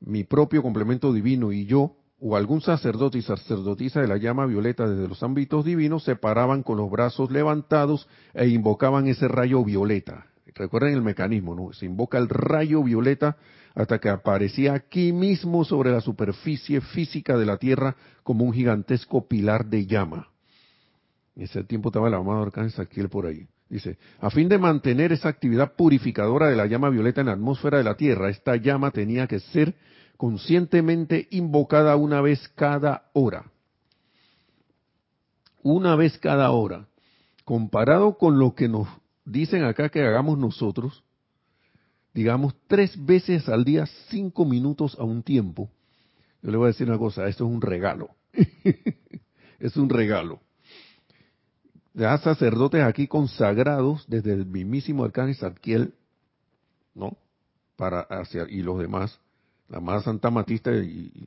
mi 0.00 0.24
propio 0.24 0.62
complemento 0.62 1.12
divino 1.12 1.52
y 1.52 1.66
yo, 1.66 1.96
o 2.26 2.36
algún 2.36 2.62
sacerdote 2.62 3.18
y 3.18 3.22
sacerdotisa 3.22 4.00
de 4.00 4.08
la 4.08 4.16
llama 4.16 4.46
violeta 4.46 4.88
desde 4.88 5.06
los 5.06 5.22
ámbitos 5.22 5.62
divinos, 5.62 6.04
se 6.04 6.16
paraban 6.16 6.62
con 6.62 6.78
los 6.78 6.90
brazos 6.90 7.30
levantados 7.30 8.08
e 8.32 8.48
invocaban 8.48 9.06
ese 9.08 9.28
rayo 9.28 9.62
violeta. 9.62 10.24
Recuerden 10.54 10.94
el 10.94 11.02
mecanismo, 11.02 11.54
¿no? 11.54 11.74
Se 11.74 11.84
invoca 11.84 12.16
el 12.16 12.30
rayo 12.30 12.82
violeta 12.82 13.36
hasta 13.74 13.98
que 13.98 14.08
aparecía 14.08 14.72
aquí 14.72 15.12
mismo 15.12 15.66
sobre 15.66 15.90
la 15.90 16.00
superficie 16.00 16.80
física 16.80 17.36
de 17.36 17.44
la 17.44 17.58
Tierra 17.58 17.94
como 18.22 18.46
un 18.46 18.54
gigantesco 18.54 19.28
pilar 19.28 19.66
de 19.66 19.84
llama. 19.84 20.28
En 21.36 21.42
ese 21.42 21.62
tiempo 21.64 21.90
estaba 21.90 22.08
el 22.08 22.14
amado 22.14 22.44
Arcángel 22.44 22.72
Saquiel 22.72 23.10
por 23.10 23.26
ahí. 23.26 23.46
Dice, 23.68 23.98
a 24.20 24.30
fin 24.30 24.48
de 24.48 24.56
mantener 24.56 25.12
esa 25.12 25.28
actividad 25.28 25.74
purificadora 25.74 26.48
de 26.48 26.56
la 26.56 26.64
llama 26.64 26.88
violeta 26.88 27.20
en 27.20 27.26
la 27.26 27.34
atmósfera 27.34 27.76
de 27.76 27.84
la 27.84 27.98
Tierra, 27.98 28.30
esta 28.30 28.56
llama 28.56 28.92
tenía 28.92 29.26
que 29.26 29.40
ser 29.40 29.74
conscientemente 30.24 31.28
invocada 31.32 31.96
una 31.96 32.22
vez 32.22 32.48
cada 32.54 33.10
hora. 33.12 33.44
Una 35.62 35.96
vez 35.96 36.16
cada 36.16 36.50
hora. 36.50 36.88
Comparado 37.44 38.16
con 38.16 38.38
lo 38.38 38.54
que 38.54 38.66
nos 38.66 38.88
dicen 39.26 39.64
acá 39.64 39.90
que 39.90 40.00
hagamos 40.00 40.38
nosotros, 40.38 41.04
digamos, 42.14 42.54
tres 42.68 42.96
veces 43.04 43.50
al 43.50 43.66
día, 43.66 43.84
cinco 44.08 44.46
minutos 44.46 44.96
a 44.98 45.04
un 45.04 45.22
tiempo, 45.22 45.68
yo 46.40 46.50
le 46.50 46.56
voy 46.56 46.64
a 46.64 46.68
decir 46.68 46.88
una 46.88 46.96
cosa, 46.96 47.28
esto 47.28 47.44
es 47.44 47.52
un 47.52 47.60
regalo. 47.60 48.08
es 49.58 49.76
un 49.76 49.90
regalo. 49.90 50.40
Ya 51.92 52.16
sacerdotes 52.16 52.82
aquí 52.82 53.08
consagrados 53.08 54.06
desde 54.08 54.32
el 54.32 54.46
mismísimo 54.46 55.04
arcángel 55.04 55.36
Zadkiel, 55.36 55.94
¿no? 56.94 57.18
Para 57.76 58.00
hacia, 58.00 58.46
y 58.48 58.62
los 58.62 58.78
demás, 58.78 59.20
la 59.80 60.00
Santa 60.00 60.30
Matista 60.30 60.70
y, 60.72 61.26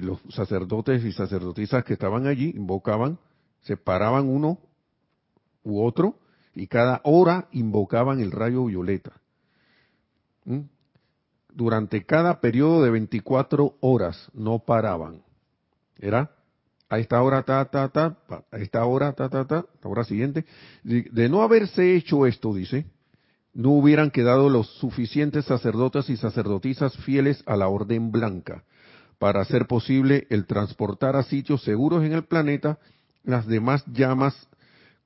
los 0.00 0.20
sacerdotes 0.30 1.04
y 1.04 1.12
sacerdotisas 1.12 1.84
que 1.84 1.92
estaban 1.94 2.26
allí 2.26 2.52
invocaban, 2.56 3.18
se 3.60 3.76
paraban 3.76 4.26
uno 4.26 4.58
u 5.62 5.84
otro 5.84 6.18
y 6.54 6.66
cada 6.66 7.00
hora 7.04 7.48
invocaban 7.52 8.20
el 8.20 8.32
rayo 8.32 8.64
violeta. 8.64 9.12
¿Mm? 10.44 10.60
Durante 11.52 12.04
cada 12.04 12.40
periodo 12.40 12.82
de 12.82 12.90
24 12.90 13.76
horas 13.80 14.30
no 14.32 14.60
paraban. 14.60 15.22
Era 15.98 16.30
a 16.88 16.98
esta 16.98 17.20
hora, 17.22 17.42
ta, 17.42 17.64
ta, 17.66 17.88
ta, 17.88 18.16
a 18.50 18.58
esta 18.58 18.84
hora, 18.84 19.12
ta, 19.12 19.28
ta, 19.28 19.44
ta, 19.44 19.66
la 19.82 19.90
hora 19.90 20.04
siguiente. 20.04 20.44
De 20.84 21.28
no 21.28 21.42
haberse 21.42 21.96
hecho 21.96 22.26
esto, 22.26 22.54
dice, 22.54 22.86
no 23.56 23.70
hubieran 23.70 24.10
quedado 24.10 24.50
los 24.50 24.68
suficientes 24.76 25.46
sacerdotes 25.46 26.10
y 26.10 26.18
sacerdotisas 26.18 26.94
fieles 26.98 27.42
a 27.46 27.56
la 27.56 27.68
orden 27.68 28.12
blanca 28.12 28.64
para 29.18 29.40
hacer 29.40 29.66
posible 29.66 30.26
el 30.28 30.44
transportar 30.44 31.16
a 31.16 31.22
sitios 31.22 31.62
seguros 31.62 32.04
en 32.04 32.12
el 32.12 32.24
planeta 32.24 32.78
las 33.24 33.46
demás 33.46 33.82
llamas 33.86 34.34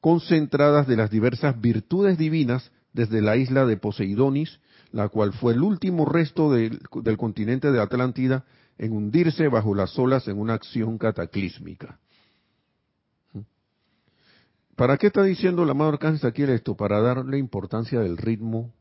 concentradas 0.01 0.89
de 0.89 0.97
las 0.97 1.11
diversas 1.11 1.61
virtudes 1.61 2.19
divinas 2.19 2.73
desde 2.93 3.23
la 3.23 3.37
isla 3.37 3.67
de 3.67 3.77
Poseidonis, 3.77 4.59
la 4.91 5.09
cual 5.09 5.33
fue 5.33 5.53
el 5.53 5.63
último 5.63 6.05
resto 6.05 6.53
del, 6.53 6.81
continente 7.17 7.71
de 7.71 7.81
Atlántida 7.81 8.45
en 8.79 8.93
hundirse 8.93 9.47
bajo 9.47 9.77
las 9.77 9.97
olas 9.97 10.27
en 10.27 10.41
una 10.41 10.55
acción 10.55 10.99
cataclísmica. 10.99 12.01
¿Para 14.81 14.97
qué 14.97 15.09
está 15.09 15.23
diciendo 15.25 15.67
la 15.67 15.75
Madre 15.75 15.93
Arcángel 15.97 16.27
aquí 16.27 16.43
esto? 16.43 16.75
Para 16.75 17.03
darle 17.03 17.37
importancia 17.37 18.01
del 18.01 18.17
ritmo 18.17 18.73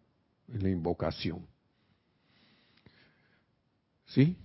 en 0.48 0.64
la 0.64 0.70
invocación. 0.70 1.46
¿Sí? 4.06 4.38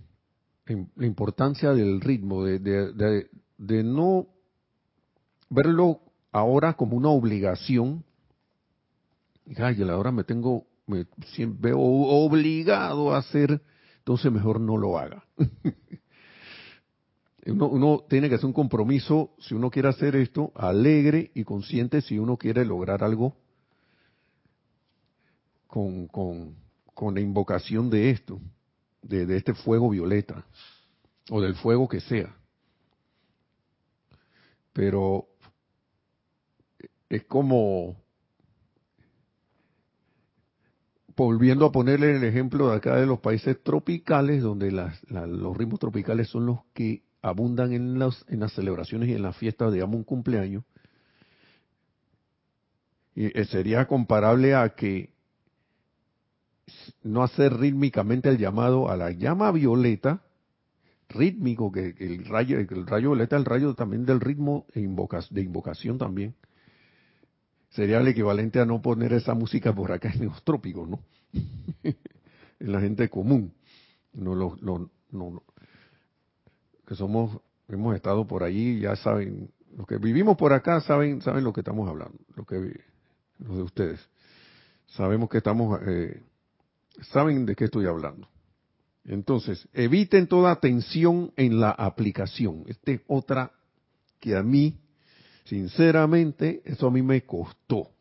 La 0.65 1.05
importancia 1.05 1.71
del 1.71 2.01
ritmo, 2.01 2.43
de, 2.43 2.59
de, 2.59 3.83
no 3.85 4.27
verlo 5.49 6.01
ahora 6.33 6.73
como 6.73 6.97
una 6.97 7.07
obligación. 7.07 8.03
Ay, 9.55 9.81
ahora 9.83 10.11
me 10.11 10.25
tengo, 10.25 10.67
me 10.87 11.07
veo 11.57 11.79
obligado 11.79 13.15
a 13.15 13.19
hacer, 13.19 13.61
entonces 13.99 14.29
mejor 14.29 14.59
no 14.59 14.75
lo 14.75 14.99
haga. 14.99 15.23
uno, 17.45 18.05
tiene 18.09 18.27
que 18.27 18.35
hacer 18.35 18.47
un 18.47 18.53
compromiso, 18.53 19.35
si 19.39 19.53
uno 19.53 19.69
quiere 19.69 19.89
hacer 19.89 20.15
esto, 20.15 20.51
alegre 20.55 21.31
y 21.35 21.43
consciente 21.43 22.01
si 22.01 22.17
uno 22.17 22.37
quiere 22.37 22.65
lograr 22.65 23.03
algo 23.03 23.35
con, 25.67 26.07
con, 26.07 26.55
con 26.93 27.13
la 27.13 27.21
invocación 27.21 27.89
de 27.89 28.09
esto, 28.09 28.39
de, 29.01 29.25
de 29.25 29.37
este 29.37 29.53
fuego 29.53 29.89
violeta, 29.89 30.45
o 31.29 31.41
del 31.41 31.55
fuego 31.55 31.87
que 31.87 31.99
sea. 31.99 32.35
Pero 34.73 35.27
es 37.09 37.23
como, 37.25 37.95
volviendo 41.15 41.65
a 41.65 41.71
ponerle 41.71 42.15
el 42.15 42.23
ejemplo 42.23 42.69
de 42.69 42.77
acá 42.77 42.97
de 42.97 43.05
los 43.05 43.19
países 43.19 43.61
tropicales, 43.63 44.41
donde 44.41 44.71
los 44.71 45.57
ritmos 45.57 45.79
tropicales 45.79 46.27
son 46.27 46.47
los 46.47 46.59
que 46.73 47.04
abundan 47.25 47.73
en 47.73 47.97
las, 47.97 48.23
en 48.27 48.39
las 48.39 48.53
celebraciones 48.53 49.09
y 49.09 49.13
en 49.13 49.23
las 49.23 49.35
fiestas, 49.35 49.73
digamos 49.73 49.95
un 49.95 50.03
cumpleaños, 50.03 50.63
y 53.15 53.37
eh, 53.37 53.45
sería 53.45 53.87
comparable 53.87 54.53
a 54.53 54.75
que 54.75 55.13
no 57.01 57.23
hacer 57.23 57.57
rítmicamente 57.57 58.29
el 58.29 58.37
llamado 58.37 58.89
a 58.89 58.97
la 58.97 59.09
llama 59.11 59.51
violeta, 59.51 60.21
rítmico, 61.09 61.71
que, 61.71 61.95
el 61.97 62.25
rayo, 62.25 62.59
el 62.59 62.85
rayo 62.85 63.11
violeta, 63.11 63.37
el 63.37 63.45
rayo 63.45 63.73
también 63.73 64.05
del 64.05 64.19
ritmo 64.19 64.67
de, 64.75 64.81
de 65.31 65.41
invocación 65.41 65.97
también, 65.97 66.35
sería 67.69 67.99
el 67.99 68.07
equivalente 68.07 68.59
a 68.59 68.65
no 68.65 68.81
poner 68.83 69.13
esa 69.13 69.33
música 69.33 69.73
por 69.73 69.91
acá 69.91 70.11
en 70.13 70.25
los 70.25 70.43
trópicos, 70.43 70.87
¿no? 70.87 70.99
en 71.83 72.71
la 72.71 72.81
gente 72.81 73.09
común. 73.09 73.53
No, 74.13 74.35
lo, 74.35 74.57
no, 74.61 74.89
no, 75.11 75.43
que 76.85 76.95
somos, 76.95 77.39
hemos 77.67 77.95
estado 77.95 78.27
por 78.27 78.43
allí, 78.43 78.79
ya 78.79 78.95
saben, 78.95 79.49
los 79.75 79.87
que 79.87 79.97
vivimos 79.97 80.37
por 80.37 80.53
acá 80.53 80.81
saben, 80.81 81.21
saben 81.21 81.43
lo 81.43 81.53
que 81.53 81.61
estamos 81.61 81.89
hablando, 81.89 82.17
los 82.35 83.57
de 83.57 83.63
ustedes. 83.63 83.99
Sabemos 84.87 85.29
que 85.29 85.39
estamos, 85.39 85.79
eh, 85.85 86.21
saben 87.11 87.45
de 87.45 87.55
qué 87.55 87.65
estoy 87.65 87.85
hablando. 87.85 88.27
Entonces, 89.03 89.67
eviten 89.73 90.27
toda 90.27 90.59
tensión 90.59 91.31
en 91.35 91.59
la 91.59 91.71
aplicación. 91.71 92.63
Esta 92.67 92.91
es 92.91 93.01
otra 93.07 93.51
que 94.19 94.35
a 94.35 94.41
mí, 94.41 94.79
sinceramente, 95.43 96.61
eso 96.65 96.87
a 96.87 96.91
mí 96.91 97.01
me 97.01 97.23
costó. 97.23 97.91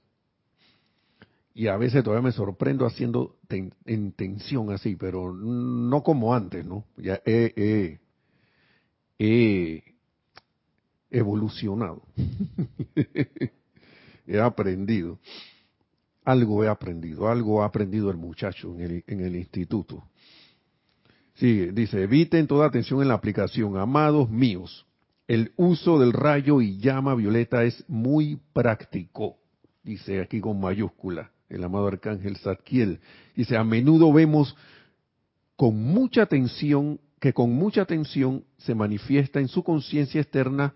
Y 1.53 1.69
a 1.69 1.77
veces 1.77 2.03
todavía 2.03 2.25
me 2.25 2.33
sorprendo 2.33 2.87
haciendo 2.87 3.37
en 3.49 4.13
tensión 4.13 4.73
así, 4.73 4.97
pero 4.97 5.33
no 5.33 6.03
como 6.03 6.35
antes, 6.35 6.65
¿no? 6.65 6.85
Ya 6.97 7.21
he, 7.25 8.01
he 9.19 9.83
evolucionado. 11.11 12.03
he 14.27 14.41
aprendido. 14.41 15.19
Algo 16.25 16.65
he 16.65 16.69
aprendido, 16.69 17.29
algo 17.29 17.63
ha 17.63 17.67
aprendido 17.67 18.11
el 18.11 18.17
muchacho 18.17 18.75
en 18.75 18.81
el, 18.81 19.05
en 19.07 19.21
el 19.21 19.37
instituto. 19.37 20.03
Sigue, 21.35 21.73
dice, 21.73 22.03
eviten 22.03 22.47
toda 22.47 22.67
atención 22.67 23.03
en 23.03 23.09
la 23.09 23.15
aplicación. 23.15 23.77
Amados 23.77 24.31
míos, 24.31 24.87
el 25.29 25.53
uso 25.57 25.99
del 25.99 26.13
rayo 26.13 26.63
y 26.63 26.79
llama 26.79 27.15
violeta 27.15 27.65
es 27.65 27.85
muy 27.89 28.41
práctico, 28.53 29.37
dice 29.83 30.21
aquí 30.21 30.41
con 30.41 30.61
mayúscula 30.61 31.31
el 31.49 31.65
amado 31.65 31.87
arcángel 31.87 32.37
Zadkiel. 32.37 33.01
Dice, 33.37 33.57
a 33.57 33.65
menudo 33.65 34.13
vemos 34.13 34.57
con 35.57 35.77
mucha 35.77 36.23
atención 36.23 37.01
que 37.25 37.33
con 37.33 37.55
mucha 37.55 37.81
atención 37.81 38.45
se 38.59 38.75
manifiesta 38.75 39.41
en 39.41 39.49
su 39.49 39.65
conciencia 39.65 40.21
externa, 40.21 40.75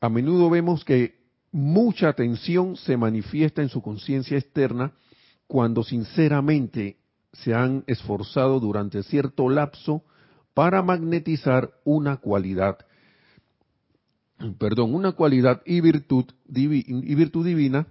a 0.00 0.08
menudo 0.08 0.48
vemos 0.48 0.84
que 0.84 1.18
mucha 1.50 2.08
atención 2.08 2.76
se 2.76 2.96
manifiesta 2.96 3.62
en 3.62 3.68
su 3.68 3.82
conciencia 3.82 4.38
externa 4.38 4.92
cuando 5.48 5.82
sinceramente 5.82 6.98
se 7.32 7.52
han 7.52 7.82
esforzado 7.88 8.60
durante 8.60 9.02
cierto 9.02 9.48
lapso 9.48 10.04
para 10.54 10.80
magnetizar 10.82 11.72
una 11.82 12.18
cualidad, 12.18 12.78
perdón, 14.56 14.94
una 14.94 15.10
cualidad 15.16 15.62
y 15.66 15.80
virtud, 15.80 16.26
y 16.46 17.14
virtud 17.16 17.44
divina 17.44 17.88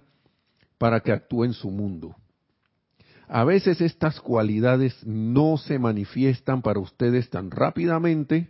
para 0.78 1.00
que 1.00 1.12
actúe 1.12 1.44
en 1.44 1.52
su 1.52 1.70
mundo. 1.70 2.16
A 3.28 3.44
veces 3.44 3.80
estas 3.80 4.20
cualidades 4.20 5.04
no 5.04 5.56
se 5.56 5.78
manifiestan 5.78 6.62
para 6.62 6.78
ustedes 6.78 7.28
tan 7.28 7.50
rápidamente 7.50 8.48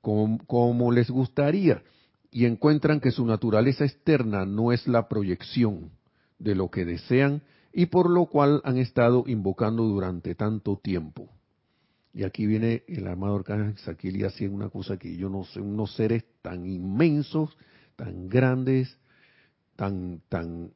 como, 0.00 0.92
les 0.92 1.10
gustaría 1.10 1.82
y 2.30 2.44
encuentran 2.44 3.00
que 3.00 3.10
su 3.10 3.24
naturaleza 3.24 3.84
externa 3.84 4.44
no 4.44 4.70
es 4.70 4.86
la 4.86 5.08
proyección 5.08 5.90
de 6.38 6.54
lo 6.54 6.70
que 6.70 6.84
desean 6.84 7.42
y 7.72 7.86
por 7.86 8.10
lo 8.10 8.26
cual 8.26 8.60
han 8.64 8.76
estado 8.76 9.24
invocando 9.26 9.84
durante 9.84 10.34
tanto 10.34 10.76
tiempo. 10.76 11.28
Y 12.12 12.22
aquí 12.22 12.46
viene 12.46 12.84
el 12.86 13.08
amado 13.08 13.36
Arcángel 13.36 13.76
Saquil 13.78 14.16
y 14.16 14.24
haciendo 14.24 14.56
una 14.56 14.68
cosa 14.68 14.98
que 14.98 15.16
yo 15.16 15.28
no 15.28 15.44
sé, 15.44 15.60
unos 15.60 15.94
seres 15.96 16.24
tan 16.42 16.64
inmensos, 16.66 17.56
tan 17.96 18.28
grandes, 18.28 18.96
tan, 19.74 20.20
tan, 20.28 20.70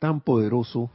tan 0.00 0.22
poderosos, 0.22 0.90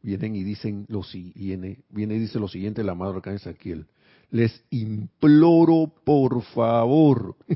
vienen 0.00 0.34
y 0.36 0.42
dicen 0.42 0.86
lo 0.88 1.02
viene, 1.34 1.80
viene 1.90 2.14
y 2.14 2.20
dice 2.20 2.38
lo 2.38 2.48
siguiente 2.48 2.80
arcángel 2.80 3.40
Saquiel. 3.40 3.86
Les 4.30 4.64
imploro 4.70 5.92
por 6.04 6.40
favor. 6.42 7.36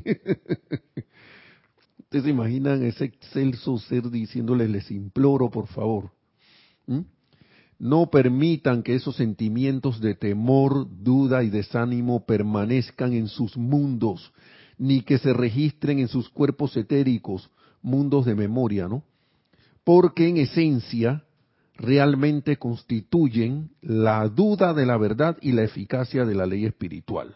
Ustedes 1.98 2.24
se 2.24 2.30
imaginan 2.30 2.82
ese 2.82 3.04
excelso 3.06 3.78
ser 3.78 4.10
diciéndoles 4.10 4.68
les 4.68 4.90
imploro 4.90 5.50
por 5.50 5.68
favor. 5.68 6.10
¿Mm? 6.86 7.00
No 7.78 8.10
permitan 8.10 8.82
que 8.82 8.96
esos 8.96 9.14
sentimientos 9.16 10.00
de 10.00 10.16
temor, 10.16 10.88
duda 10.90 11.44
y 11.44 11.50
desánimo 11.50 12.26
permanezcan 12.26 13.12
en 13.12 13.28
sus 13.28 13.56
mundos, 13.56 14.32
ni 14.78 15.02
que 15.02 15.18
se 15.18 15.32
registren 15.32 16.00
en 16.00 16.08
sus 16.08 16.28
cuerpos 16.28 16.76
etéricos, 16.76 17.50
mundos 17.82 18.26
de 18.26 18.34
memoria, 18.34 18.88
¿no? 18.88 19.04
Porque 19.88 20.28
en 20.28 20.36
esencia 20.36 21.24
realmente 21.74 22.58
constituyen 22.58 23.70
la 23.80 24.28
duda 24.28 24.74
de 24.74 24.84
la 24.84 24.98
verdad 24.98 25.38
y 25.40 25.52
la 25.52 25.62
eficacia 25.62 26.26
de 26.26 26.34
la 26.34 26.44
ley 26.44 26.66
espiritual. 26.66 27.34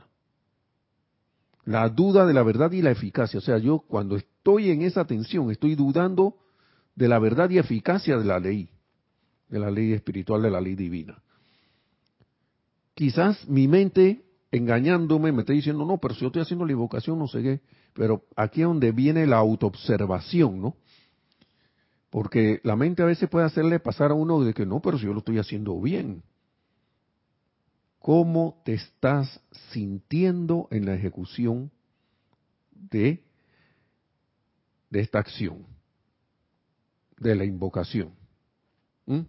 La 1.65 1.89
duda 1.89 2.27
de 2.27 2.35
la 2.35 2.43
verdad 2.43 2.71
y 2.73 2.83
la 2.83 2.91
eficacia. 2.91 3.39
O 3.39 3.41
sea, 3.41 3.57
yo 3.57 3.79
cuando 3.79 4.17
estoy 4.17 4.69
en 4.69 4.83
esa 4.83 5.07
tensión, 5.07 5.51
estoy 5.51 5.77
dudando 5.77 6.37
de 6.95 7.09
la 7.09 7.19
verdad 7.19 7.49
y 7.49 7.57
eficacia 7.57 8.19
de 8.19 8.27
la 8.27 8.39
ley, 8.39 8.69
de 9.49 9.59
la 9.59 9.71
ley 9.71 9.95
espiritual, 9.95 10.43
de 10.43 10.51
la 10.51 10.61
ley 10.61 10.75
divina. 10.75 11.23
Quizás 12.93 13.49
mi 13.49 13.67
mente 13.67 14.27
engañándome 14.51 15.33
me 15.33 15.41
está 15.41 15.55
diciendo, 15.55 15.87
no, 15.87 15.97
pero 15.97 16.13
si 16.13 16.21
yo 16.21 16.27
estoy 16.27 16.43
haciendo 16.43 16.67
la 16.67 16.73
invocación, 16.73 17.19
no 17.19 17.29
sé 17.29 17.43
qué. 17.43 17.61
Pero 17.95 18.27
aquí 18.37 18.61
es 18.61 18.67
donde 18.67 18.93
viene 18.93 19.27
la 19.27 19.39
autoobservación, 19.39 20.61
¿no? 20.61 20.77
Porque 22.13 22.61
la 22.63 22.77
mente 22.77 23.03
a 23.03 23.07
veces 23.07 23.27
puede 23.31 23.47
hacerle 23.47 23.81
pasar 23.81 24.11
a 24.11 24.15
uno 24.15 24.45
de 24.45 24.53
que 24.53 24.67
no, 24.67 24.83
pero 24.83 24.99
si 24.99 25.07
yo 25.07 25.15
lo 25.15 25.21
estoy 25.21 25.39
haciendo 25.39 25.81
bien. 25.81 26.23
¿Cómo 28.01 28.61
te 28.67 28.75
estás 28.75 29.41
sintiendo 29.71 30.69
en 30.71 30.85
la 30.85 30.95
ejecución 30.95 31.71
de, 32.71 33.23
esta 34.91 35.21
acción? 35.21 35.65
de 37.19 37.35
la 37.35 37.47
invocación. 37.47 38.11
¿Mm? 39.07 39.21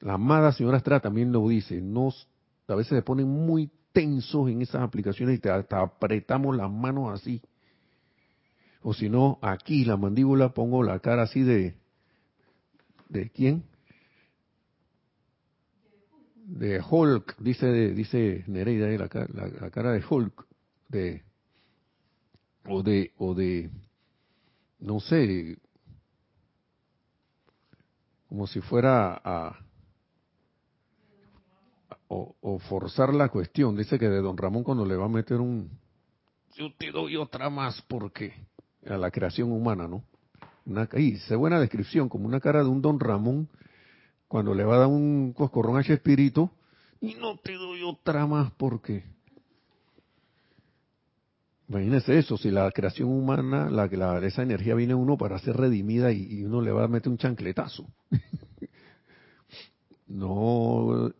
La 0.00 0.14
amada 0.14 0.52
señora 0.52 0.76
Estrada 0.76 1.00
también 1.00 1.32
lo 1.32 1.48
dice, 1.48 1.80
nos, 1.80 2.28
a 2.68 2.74
veces 2.74 2.98
se 2.98 3.02
ponen 3.02 3.26
muy 3.26 3.70
tensos 3.92 4.50
en 4.50 4.60
esas 4.60 4.82
aplicaciones 4.82 5.36
y 5.36 5.38
te, 5.38 5.48
hasta 5.48 5.80
apretamos 5.80 6.54
las 6.54 6.70
manos 6.70 7.18
así. 7.18 7.40
O 8.82 8.92
si 8.92 9.08
no, 9.08 9.38
aquí 9.40 9.86
la 9.86 9.96
mandíbula 9.96 10.52
pongo 10.52 10.82
la 10.82 10.98
cara 10.98 11.22
así 11.22 11.40
de... 11.42 11.85
¿De 13.08 13.30
quién? 13.30 13.64
De 16.46 16.80
Hulk, 16.80 17.36
dice 17.38 17.92
dice 17.92 18.44
Nereida, 18.46 18.86
la, 18.88 19.08
la, 19.34 19.48
la 19.48 19.70
cara 19.70 19.92
de 19.92 20.04
Hulk, 20.08 20.46
de 20.88 21.24
o 22.64 22.82
de 22.82 23.12
o 23.18 23.34
de 23.34 23.70
no 24.78 25.00
sé 25.00 25.58
como 28.28 28.46
si 28.46 28.60
fuera 28.60 29.20
a, 29.24 29.58
o, 32.08 32.58
forzar 32.68 33.14
la 33.14 33.28
cuestión. 33.28 33.76
Dice 33.76 33.98
que 33.98 34.08
de 34.08 34.20
don 34.20 34.36
Ramón 34.36 34.64
cuando 34.64 34.84
le 34.84 34.96
va 34.96 35.06
a 35.06 35.08
meter 35.08 35.40
un... 35.40 35.70
Yo 36.54 36.72
te 36.76 36.90
doy 36.90 37.16
otra 37.16 37.50
más 37.50 37.82
porque 37.82 38.34
a 38.86 38.96
la 38.96 39.10
creación 39.10 39.52
humana, 39.52 39.86
¿no? 39.86 40.02
Una, 40.66 40.88
y 40.96 41.16
se 41.16 41.36
buena 41.36 41.60
descripción, 41.60 42.08
como 42.08 42.26
una 42.26 42.40
cara 42.40 42.62
de 42.62 42.68
un 42.68 42.82
don 42.82 43.00
Ramón 43.00 43.48
cuando 44.28 44.54
le 44.54 44.64
va 44.64 44.76
a 44.76 44.78
dar 44.80 44.88
un 44.88 45.32
coscorrón 45.32 45.78
a 45.78 45.80
ese 45.80 45.94
espíritu 45.94 46.50
y 47.00 47.14
no 47.14 47.38
te 47.38 47.54
doy 47.54 47.82
otra 47.82 48.26
más 48.26 48.50
porque... 48.52 49.04
Imagínese 51.68 52.16
eso, 52.18 52.36
si 52.36 52.50
la 52.52 52.70
creación 52.70 53.08
humana, 53.08 53.68
esa 54.22 54.42
energía 54.42 54.76
viene 54.76 54.92
a 54.92 54.96
uno 54.96 55.18
para 55.18 55.38
ser 55.40 55.56
redimida 55.56 56.12
y, 56.12 56.44
uno 56.44 56.60
le 56.60 56.70
va 56.70 56.84
a 56.84 56.88
meter 56.88 57.10
un 57.10 57.18
chancletazo. 57.18 57.88
no, 60.06 61.12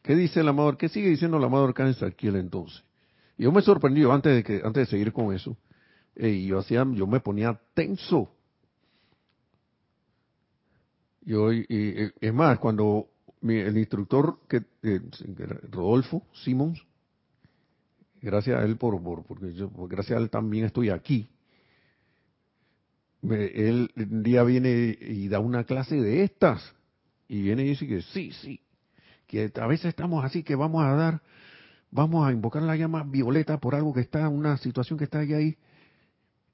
¿Qué 0.00 0.14
dice 0.14 0.40
el 0.40 0.48
amador? 0.48 0.76
¿Qué 0.76 0.88
sigue 0.88 1.08
diciendo 1.08 1.38
el 1.38 1.44
amador 1.44 1.74
aquí 1.76 2.28
el 2.28 2.36
entonces? 2.36 2.84
yo 3.36 3.50
me 3.50 3.62
sorprendió 3.62 4.12
antes 4.12 4.32
de 4.32 4.44
que 4.44 4.62
antes 4.64 4.86
de 4.86 4.86
seguir 4.86 5.12
con 5.12 5.34
eso. 5.34 5.56
Y 6.14 6.46
yo 6.46 6.60
hacía, 6.60 6.86
yo 6.92 7.08
me 7.08 7.18
ponía 7.18 7.58
tenso. 7.74 8.30
Yo 11.24 11.52
y, 11.52 12.12
es 12.20 12.34
más 12.34 12.58
cuando 12.58 13.08
el 13.42 13.76
instructor 13.76 14.38
que 14.48 14.62
eh, 14.82 15.00
Rodolfo 15.70 16.26
Simons, 16.32 16.82
gracias 18.20 18.58
a 18.58 18.64
él 18.64 18.76
por, 18.76 19.00
porque 19.24 19.54
yo 19.54 19.70
gracias 19.88 20.18
a 20.18 20.22
él 20.22 20.30
también 20.30 20.64
estoy 20.64 20.90
aquí. 20.90 21.28
él 23.22 23.90
un 23.96 24.22
día 24.22 24.42
viene 24.44 24.96
y 25.00 25.28
da 25.28 25.40
una 25.40 25.64
clase 25.64 25.96
de 25.96 26.24
estas 26.24 26.74
y 27.28 27.42
viene 27.42 27.64
y 27.64 27.68
dice 27.70 27.86
que 27.86 28.02
sí, 28.02 28.32
sí, 28.32 28.60
que 29.26 29.50
a 29.56 29.66
veces 29.66 29.86
estamos 29.86 30.24
así 30.24 30.42
que 30.42 30.54
vamos 30.54 30.84
a 30.84 30.94
dar, 30.94 31.22
vamos 31.90 32.26
a 32.26 32.32
invocar 32.32 32.62
la 32.62 32.76
llama 32.76 33.02
violeta 33.02 33.58
por 33.58 33.74
algo 33.74 33.94
que 33.94 34.00
está, 34.00 34.28
una 34.28 34.56
situación 34.58 34.98
que 34.98 35.04
está 35.04 35.20
ahí, 35.20 35.56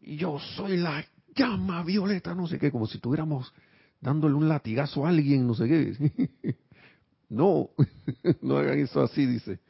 y 0.00 0.16
yo 0.16 0.38
soy 0.56 0.76
la 0.76 1.04
llama 1.34 1.82
violeta, 1.82 2.34
no 2.34 2.46
sé 2.46 2.58
qué, 2.58 2.70
como 2.70 2.86
si 2.86 2.96
estuviéramos 2.96 3.52
dándole 4.00 4.34
un 4.34 4.48
latigazo 4.48 5.04
a 5.04 5.10
alguien, 5.10 5.46
no 5.46 5.54
sé 5.54 5.68
qué. 5.68 6.56
no, 7.28 7.70
no 8.42 8.56
hagan 8.56 8.78
eso 8.78 9.02
así, 9.02 9.26
dice. 9.26 9.60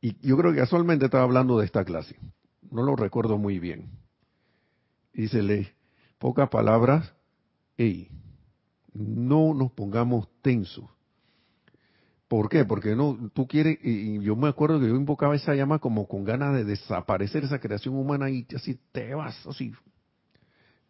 Y 0.00 0.16
yo 0.26 0.36
creo 0.36 0.52
que 0.52 0.58
casualmente 0.58 1.04
estaba 1.04 1.24
hablando 1.24 1.58
de 1.58 1.66
esta 1.66 1.84
clase, 1.84 2.16
no 2.70 2.82
lo 2.82 2.96
recuerdo 2.96 3.38
muy 3.38 3.58
bien. 3.58 3.90
Dícele, 5.12 5.74
pocas 6.18 6.48
palabras, 6.48 7.12
hey, 7.76 8.08
no 8.94 9.54
nos 9.54 9.72
pongamos 9.72 10.28
tensos. 10.40 10.86
¿Por 12.26 12.48
qué? 12.48 12.64
Porque 12.64 12.96
no, 12.96 13.30
tú 13.34 13.46
quieres, 13.46 13.78
y 13.82 14.18
yo 14.20 14.34
me 14.36 14.48
acuerdo 14.48 14.80
que 14.80 14.88
yo 14.88 14.96
invocaba 14.96 15.36
esa 15.36 15.54
llama 15.54 15.80
como 15.80 16.08
con 16.08 16.24
ganas 16.24 16.54
de 16.54 16.64
desaparecer 16.64 17.44
esa 17.44 17.60
creación 17.60 17.94
humana 17.94 18.30
y 18.30 18.46
así 18.56 18.80
te 18.90 19.14
vas, 19.14 19.46
así, 19.46 19.72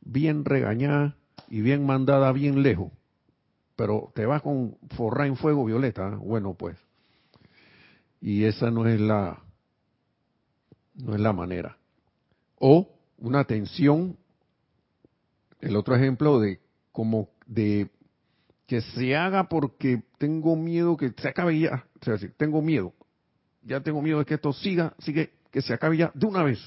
bien 0.01 0.45
regañada 0.45 1.17
y 1.49 1.61
bien 1.61 1.87
mandada 1.87 2.33
bien 2.33 2.63
lejos. 2.63 2.93
Pero 3.77 4.13
te 4.15 4.27
vas 4.27 4.43
con 4.43 4.77
forra 4.97 5.27
en 5.27 5.37
fuego 5.37 5.65
violeta, 5.65 6.09
¿eh? 6.09 6.17
bueno 6.17 6.55
pues. 6.55 6.77
Y 8.21 8.45
esa 8.45 8.71
no 8.71 8.87
es 8.87 9.01
la, 9.01 9.43
no 10.95 11.15
es 11.15 11.21
la 11.21 11.33
manera. 11.33 11.77
O 12.59 12.89
una 13.19 13.45
tensión, 13.45 14.17
el 15.61 15.77
otro 15.77 15.97
ejemplo 15.97 16.39
de 16.39 16.61
como 16.93 17.31
de 17.47 17.91
que 18.67 18.81
se 18.81 19.17
haga 19.17 19.49
porque 19.49 20.03
tengo 20.19 20.57
miedo 20.57 20.97
que 20.97 21.13
se 21.17 21.29
acabe 21.29 21.59
ya. 21.59 21.85
O 21.95 22.19
tengo 22.37 22.63
miedo. 22.63 22.95
Ya 23.63 23.81
tengo 23.81 24.03
miedo 24.03 24.19
de 24.19 24.25
que 24.25 24.35
esto 24.35 24.53
siga, 24.53 24.95
sigue, 24.99 25.35
que 25.51 25.63
se 25.63 25.75
acabe 25.75 25.97
ya 25.97 26.11
de 26.15 26.27
una 26.27 26.43
vez. 26.43 26.59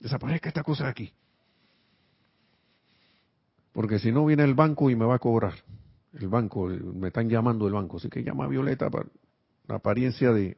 Desaparezca 0.00 0.48
esta 0.48 0.62
cosa 0.62 0.84
de 0.84 0.90
aquí. 0.90 1.12
Porque 3.72 3.98
si 3.98 4.12
no 4.12 4.26
viene 4.26 4.44
el 4.44 4.54
banco 4.54 4.90
y 4.90 4.96
me 4.96 5.04
va 5.04 5.16
a 5.16 5.18
cobrar. 5.18 5.54
El 6.12 6.28
banco, 6.28 6.66
me 6.66 7.08
están 7.08 7.28
llamando 7.28 7.66
el 7.66 7.74
banco. 7.74 7.98
Así 7.98 8.08
que 8.08 8.22
llama 8.22 8.44
a 8.44 8.48
Violeta 8.48 8.90
para 8.90 9.06
la 9.68 9.76
apariencia 9.76 10.32
de, 10.32 10.56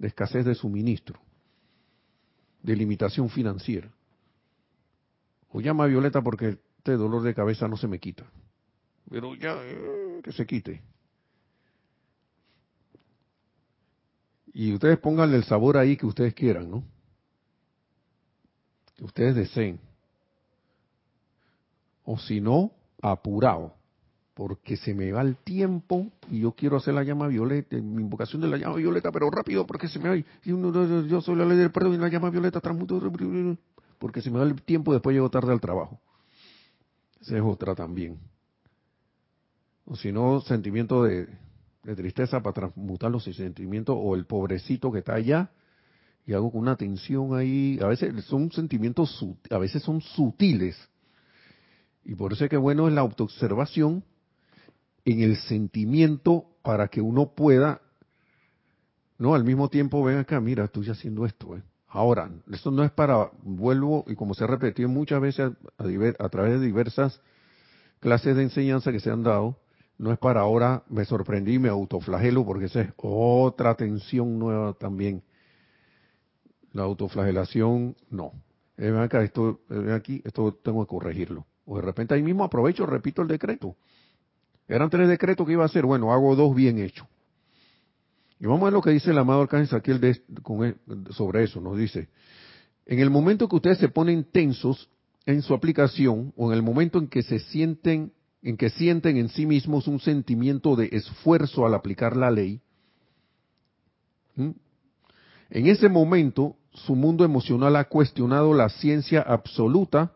escasez 0.00 0.44
de 0.44 0.54
suministro, 0.54 1.20
de 2.62 2.74
limitación 2.74 3.28
financiera. 3.28 3.90
O 5.50 5.60
llama 5.60 5.84
a 5.84 5.88
Violeta 5.88 6.22
porque 6.22 6.58
este 6.78 6.96
dolor 6.96 7.22
de 7.22 7.34
cabeza 7.34 7.68
no 7.68 7.76
se 7.76 7.86
me 7.86 7.98
quita 7.98 8.24
pero 9.12 9.34
ya 9.34 9.54
eh, 9.62 10.20
que 10.24 10.32
se 10.32 10.46
quite. 10.46 10.82
Y 14.54 14.72
ustedes 14.72 14.98
pónganle 14.98 15.36
el 15.36 15.44
sabor 15.44 15.76
ahí 15.76 15.98
que 15.98 16.06
ustedes 16.06 16.34
quieran, 16.34 16.70
¿no? 16.70 16.82
Que 18.96 19.04
ustedes 19.04 19.34
deseen. 19.34 19.78
O 22.04 22.18
si 22.18 22.40
no, 22.40 22.72
apurado, 23.00 23.74
porque 24.34 24.76
se 24.76 24.94
me 24.94 25.12
va 25.12 25.22
el 25.22 25.36
tiempo 25.36 26.10
y 26.30 26.40
yo 26.40 26.52
quiero 26.52 26.76
hacer 26.76 26.94
la 26.94 27.04
llama 27.04 27.28
violeta, 27.28 27.76
mi 27.76 28.02
invocación 28.02 28.42
de 28.42 28.48
la 28.48 28.56
llama 28.56 28.76
violeta, 28.76 29.12
pero 29.12 29.30
rápido, 29.30 29.66
porque 29.66 29.88
se 29.88 29.98
me 29.98 30.08
va. 30.08 30.16
Yo 30.44 31.20
soy 31.20 31.36
la 31.36 31.44
ley 31.44 31.58
del 31.58 31.70
perdón 31.70 31.94
y 31.94 31.98
la 31.98 32.08
llama 32.08 32.30
violeta 32.30 32.60
transmuto, 32.60 33.00
porque 33.98 34.20
se 34.20 34.30
me 34.30 34.38
va 34.38 34.44
el 34.44 34.60
tiempo, 34.62 34.92
después 34.92 35.14
llego 35.14 35.30
tarde 35.30 35.52
al 35.52 35.60
trabajo. 35.60 36.00
Esa 37.20 37.36
es 37.36 37.42
otra 37.42 37.74
también 37.74 38.18
o 39.84 39.96
si 39.96 40.12
no, 40.12 40.40
sentimiento 40.40 41.04
de, 41.04 41.28
tristeza 41.82 42.40
para 42.40 42.54
transmutarlos 42.54 43.26
en 43.26 43.34
sentimiento, 43.34 43.94
o 43.94 44.14
el 44.14 44.26
pobrecito 44.26 44.92
que 44.92 45.00
está 45.00 45.14
allá, 45.14 45.50
y 46.24 46.32
hago 46.34 46.52
con 46.52 46.60
una 46.60 46.76
tensión 46.76 47.36
ahí, 47.36 47.78
a 47.82 47.86
veces 47.86 48.24
son 48.26 48.52
sentimientos, 48.52 49.24
a 49.50 49.58
veces 49.58 49.82
son 49.82 50.00
sutiles, 50.00 50.76
y 52.04 52.14
por 52.14 52.32
eso 52.32 52.44
es 52.44 52.50
que 52.50 52.56
bueno 52.56 52.88
es 52.88 52.94
la 52.94 53.00
autoobservación 53.00 54.04
en 55.04 55.20
el 55.20 55.36
sentimiento 55.36 56.46
para 56.62 56.88
que 56.88 57.00
uno 57.00 57.34
pueda, 57.34 57.80
no, 59.18 59.34
al 59.34 59.44
mismo 59.44 59.68
tiempo, 59.68 60.02
ven 60.02 60.18
acá, 60.18 60.40
mira, 60.40 60.64
estoy 60.64 60.88
haciendo 60.90 61.26
esto, 61.26 61.56
¿eh? 61.56 61.62
Ahora, 61.88 62.30
esto 62.50 62.70
no 62.70 62.84
es 62.84 62.90
para, 62.90 63.30
vuelvo, 63.42 64.04
y 64.06 64.14
como 64.14 64.32
se 64.32 64.44
ha 64.44 64.46
repetido 64.46 64.88
muchas 64.88 65.20
veces 65.20 65.52
a 65.76 66.28
través 66.30 66.58
de 66.58 66.66
diversas 66.66 67.20
clases 68.00 68.34
de 68.34 68.44
enseñanza 68.44 68.90
que 68.90 69.00
se 69.00 69.10
han 69.10 69.22
dado, 69.22 69.58
no 69.98 70.10
es 70.10 70.18
para 70.18 70.40
ahora, 70.40 70.84
me 70.88 71.04
sorprendí, 71.04 71.58
me 71.58 71.68
autoflagelo, 71.68 72.46
porque 72.46 72.64
esa 72.64 72.80
es 72.80 72.92
otra 72.96 73.74
tensión 73.74 74.38
nueva 74.38 74.72
también. 74.72 75.22
La 76.72 76.84
autoflagelación, 76.84 77.94
no. 78.08 78.32
Eh, 78.78 78.90
ven 78.90 78.96
acá, 78.96 79.22
esto, 79.22 79.60
ven 79.68 79.90
aquí, 79.90 80.22
esto 80.24 80.54
tengo 80.62 80.84
que 80.86 80.88
corregirlo. 80.88 81.46
De 81.76 81.82
repente 81.82 82.14
ahí 82.14 82.22
mismo 82.22 82.44
aprovecho, 82.44 82.86
repito 82.86 83.22
el 83.22 83.28
decreto. 83.28 83.76
Eran 84.68 84.90
tres 84.90 85.08
decretos 85.08 85.46
que 85.46 85.52
iba 85.52 85.62
a 85.62 85.66
hacer, 85.66 85.84
bueno, 85.84 86.12
hago 86.12 86.34
dos 86.36 86.54
bien 86.54 86.78
hechos. 86.78 87.06
Y 88.40 88.46
vamos 88.46 88.62
a 88.62 88.64
ver 88.64 88.72
lo 88.72 88.82
que 88.82 88.90
dice 88.90 89.10
el 89.10 89.18
amado 89.18 89.42
Arcángel 89.42 89.80
e, 90.02 91.12
sobre 91.12 91.44
eso. 91.44 91.60
Nos 91.60 91.76
dice, 91.76 92.08
en 92.86 92.98
el 92.98 93.10
momento 93.10 93.48
que 93.48 93.56
ustedes 93.56 93.78
se 93.78 93.88
ponen 93.88 94.24
tensos 94.24 94.88
en 95.26 95.42
su 95.42 95.54
aplicación, 95.54 96.32
o 96.36 96.50
en 96.50 96.56
el 96.56 96.62
momento 96.62 96.98
en 96.98 97.06
que 97.08 97.22
se 97.22 97.38
sienten 97.38 98.12
en 98.42 98.56
que 98.56 98.70
sienten 98.70 99.16
en 99.16 99.28
sí 99.28 99.46
mismos 99.46 99.86
un 99.86 100.00
sentimiento 100.00 100.74
de 100.74 100.88
esfuerzo 100.90 101.64
al 101.64 101.74
aplicar 101.74 102.16
la 102.16 102.30
ley, 102.30 102.60
en 104.36 104.56
ese 105.66 105.88
momento 105.88 106.56
su 106.72 106.96
mundo 106.96 107.24
emocional 107.24 107.76
ha 107.76 107.84
cuestionado 107.84 108.52
la 108.54 108.68
ciencia 108.68 109.20
absoluta 109.20 110.12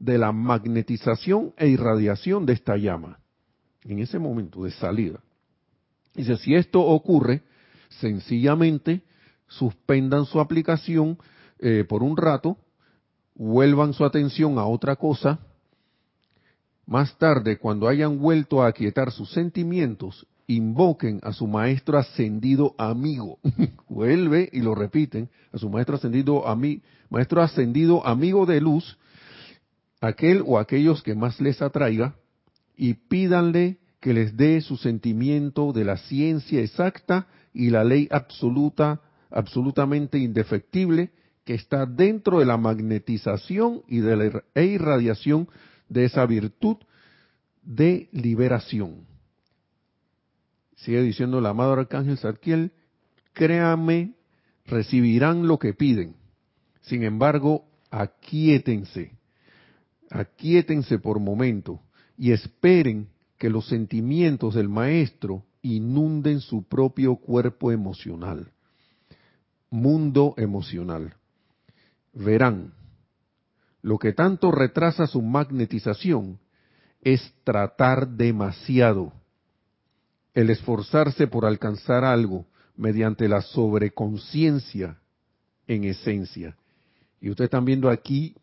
de 0.00 0.18
la 0.18 0.32
magnetización 0.32 1.52
e 1.56 1.68
irradiación 1.68 2.44
de 2.46 2.54
esta 2.54 2.76
llama. 2.76 3.20
En 3.84 4.00
ese 4.00 4.18
momento 4.18 4.64
de 4.64 4.72
salida. 4.72 5.20
Dice, 6.14 6.36
si 6.38 6.54
esto 6.54 6.80
ocurre, 6.80 7.42
sencillamente 8.00 9.02
suspendan 9.46 10.24
su 10.24 10.40
aplicación 10.40 11.18
eh, 11.60 11.84
por 11.88 12.02
un 12.02 12.16
rato, 12.16 12.56
vuelvan 13.34 13.92
su 13.92 14.04
atención 14.04 14.58
a 14.58 14.66
otra 14.66 14.96
cosa 14.96 15.38
Más 16.90 17.16
tarde, 17.18 17.56
cuando 17.56 17.86
hayan 17.86 18.18
vuelto 18.18 18.64
a 18.64 18.66
aquietar 18.66 19.12
sus 19.12 19.30
sentimientos, 19.30 20.26
invoquen 20.48 21.20
a 21.22 21.32
su 21.32 21.46
maestro 21.46 21.96
ascendido 21.96 22.74
amigo. 22.78 23.38
Vuelve 23.88 24.48
y 24.52 24.60
lo 24.60 24.74
repiten, 24.74 25.28
a 25.52 25.58
su 25.58 25.70
maestro 25.70 25.94
ascendido, 25.94 26.48
ami, 26.48 26.82
maestro 27.08 27.42
ascendido 27.42 28.04
amigo 28.04 28.44
de 28.44 28.60
luz, 28.60 28.98
aquel 30.00 30.42
o 30.46 30.58
aquellos 30.58 31.02
que 31.02 31.14
más 31.14 31.40
les 31.40 31.60
atraiga, 31.62 32.16
y 32.76 32.94
pídanle 32.94 33.78
que 34.00 34.14
les 34.14 34.36
dé 34.36 34.60
su 34.62 34.76
sentimiento 34.76 35.72
de 35.72 35.84
la 35.84 35.98
ciencia 35.98 36.60
exacta 36.60 37.26
y 37.52 37.70
la 37.70 37.84
ley 37.84 38.08
absoluta, 38.10 39.02
absolutamente 39.30 40.18
indefectible, 40.18 41.10
que 41.44 41.54
está 41.54 41.84
dentro 41.84 42.38
de 42.38 42.46
la 42.46 42.56
magnetización 42.56 43.82
y 43.88 44.00
de 44.00 44.16
la 44.16 44.42
e 44.54 44.64
irradiación 44.64 45.48
de 45.88 46.04
esa 46.04 46.24
virtud 46.24 46.76
de 47.62 48.08
liberación. 48.12 49.06
Sigue 50.76 51.02
diciendo 51.02 51.40
el 51.40 51.46
amado 51.46 51.74
arcángel 51.74 52.16
Sarkiel, 52.16 52.72
créame, 53.34 54.14
recibirán 54.64 55.46
lo 55.46 55.58
que 55.58 55.74
piden. 55.74 56.16
Sin 56.80 57.02
embargo, 57.02 57.66
aquíétense, 57.90 59.12
aquíétense 60.10 60.98
por 60.98 61.20
momento 61.20 61.80
y 62.18 62.32
esperen 62.32 63.08
que 63.38 63.48
los 63.48 63.66
sentimientos 63.68 64.54
del 64.54 64.68
maestro 64.68 65.44
inunden 65.62 66.40
su 66.40 66.64
propio 66.64 67.16
cuerpo 67.16 67.72
emocional, 67.72 68.52
mundo 69.70 70.34
emocional. 70.36 71.14
Verán, 72.12 72.74
lo 73.82 73.98
que 73.98 74.12
tanto 74.12 74.50
retrasa 74.50 75.06
su 75.06 75.22
magnetización 75.22 76.38
es 77.02 77.32
tratar 77.44 78.08
demasiado, 78.08 79.12
el 80.34 80.50
esforzarse 80.50 81.26
por 81.26 81.46
alcanzar 81.46 82.04
algo 82.04 82.46
mediante 82.76 83.28
la 83.28 83.40
sobreconciencia 83.40 84.98
en 85.66 85.84
esencia. 85.84 86.56
Y 87.20 87.30
ustedes 87.30 87.46
están 87.46 87.64
viendo 87.64 87.88
aquí 87.90 88.34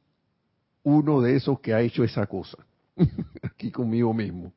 uno 0.87 1.19
de 1.19 1.35
esos 1.35 1.59
que 1.59 1.73
ha 1.73 1.81
hecho 1.81 2.05
esa 2.05 2.27
cosa, 2.27 2.57
aquí 3.43 3.71
conmigo 3.71 4.13
mismo. 4.13 4.53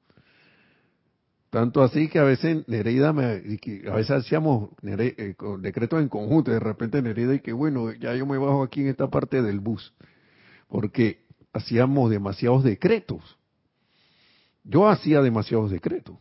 Tanto 1.50 1.82
así 1.82 2.08
que 2.08 2.20
a 2.20 2.22
veces 2.22 2.68
Nereida, 2.68 3.12
me, 3.12 3.24
a 3.24 3.94
veces 3.96 4.10
hacíamos 4.10 4.70
eh, 4.84 5.34
decretos 5.58 6.00
en 6.00 6.08
conjunto, 6.08 6.52
de 6.52 6.60
repente 6.60 7.02
Nereida 7.02 7.34
y 7.34 7.40
que 7.40 7.52
bueno, 7.52 7.92
ya 7.94 8.14
yo 8.14 8.26
me 8.26 8.38
bajo 8.38 8.62
aquí 8.62 8.82
en 8.82 8.86
esta 8.86 9.10
parte 9.10 9.42
del 9.42 9.58
bus, 9.58 9.92
porque 10.68 11.26
hacíamos 11.52 12.08
demasiados 12.10 12.62
decretos. 12.62 13.36
Yo 14.62 14.88
hacía 14.88 15.22
demasiados 15.22 15.72
decretos. 15.72 16.16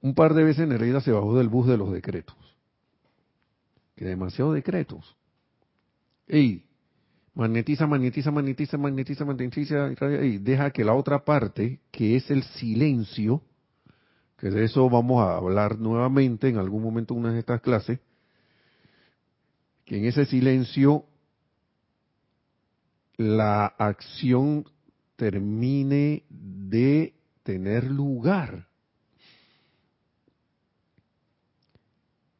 Un 0.00 0.16
par 0.16 0.34
de 0.34 0.42
veces 0.42 0.66
Nereida 0.66 1.00
se 1.00 1.12
bajó 1.12 1.38
del 1.38 1.48
bus 1.48 1.68
de 1.68 1.76
los 1.76 1.92
decretos. 1.92 2.36
Que 3.94 4.04
demasiados 4.04 4.52
decretos. 4.52 5.16
Ey, 6.26 6.64
magnetiza, 7.34 7.86
magnetiza, 7.86 8.30
magnetiza, 8.30 8.78
magnetiza, 8.78 9.24
magnetiza, 9.24 10.24
y 10.24 10.38
deja 10.38 10.70
que 10.70 10.84
la 10.84 10.94
otra 10.94 11.24
parte, 11.24 11.80
que 11.90 12.16
es 12.16 12.30
el 12.30 12.42
silencio, 12.44 13.42
que 14.38 14.50
de 14.50 14.64
eso 14.64 14.88
vamos 14.88 15.22
a 15.22 15.36
hablar 15.36 15.78
nuevamente 15.78 16.48
en 16.48 16.58
algún 16.58 16.82
momento 16.82 17.14
en 17.14 17.20
una 17.20 17.32
de 17.32 17.40
estas 17.40 17.60
clases, 17.60 17.98
que 19.84 19.98
en 19.98 20.04
ese 20.06 20.26
silencio 20.26 21.04
la 23.16 23.66
acción 23.66 24.64
termine 25.16 26.24
de 26.30 27.14
tener 27.42 27.90
lugar. 27.90 28.68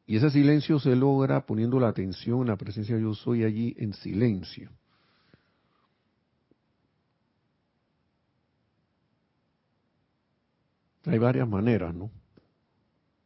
Y 0.07 0.17
ese 0.17 0.29
silencio 0.29 0.79
se 0.79 0.95
logra 0.95 1.45
poniendo 1.45 1.79
la 1.79 1.87
atención 1.87 2.41
en 2.41 2.47
la 2.47 2.57
presencia 2.57 2.95
de 2.95 3.01
yo 3.01 3.13
soy 3.13 3.43
allí 3.43 3.75
en 3.79 3.93
silencio. 3.93 4.69
Hay 11.05 11.17
varias 11.19 11.47
maneras, 11.47 11.93
¿no? 11.93 12.11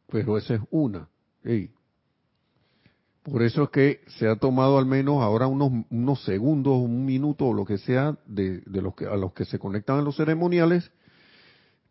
Pero 0.08 0.36
esa 0.36 0.54
es 0.54 0.60
una. 0.70 1.08
Por 3.22 3.42
eso 3.42 3.64
es 3.64 3.70
que 3.70 4.00
se 4.18 4.28
ha 4.28 4.36
tomado 4.36 4.78
al 4.78 4.86
menos 4.86 5.22
ahora 5.22 5.46
unos, 5.46 5.84
unos 5.90 6.24
segundos, 6.24 6.78
un 6.78 7.04
minuto 7.04 7.46
o 7.46 7.54
lo 7.54 7.64
que 7.64 7.78
sea 7.78 8.18
de, 8.26 8.60
de 8.60 8.82
los 8.82 8.94
que, 8.94 9.06
a 9.06 9.16
los 9.16 9.32
que 9.32 9.44
se 9.44 9.58
conectan 9.58 9.98
a 9.98 10.02
los 10.02 10.16
ceremoniales, 10.16 10.90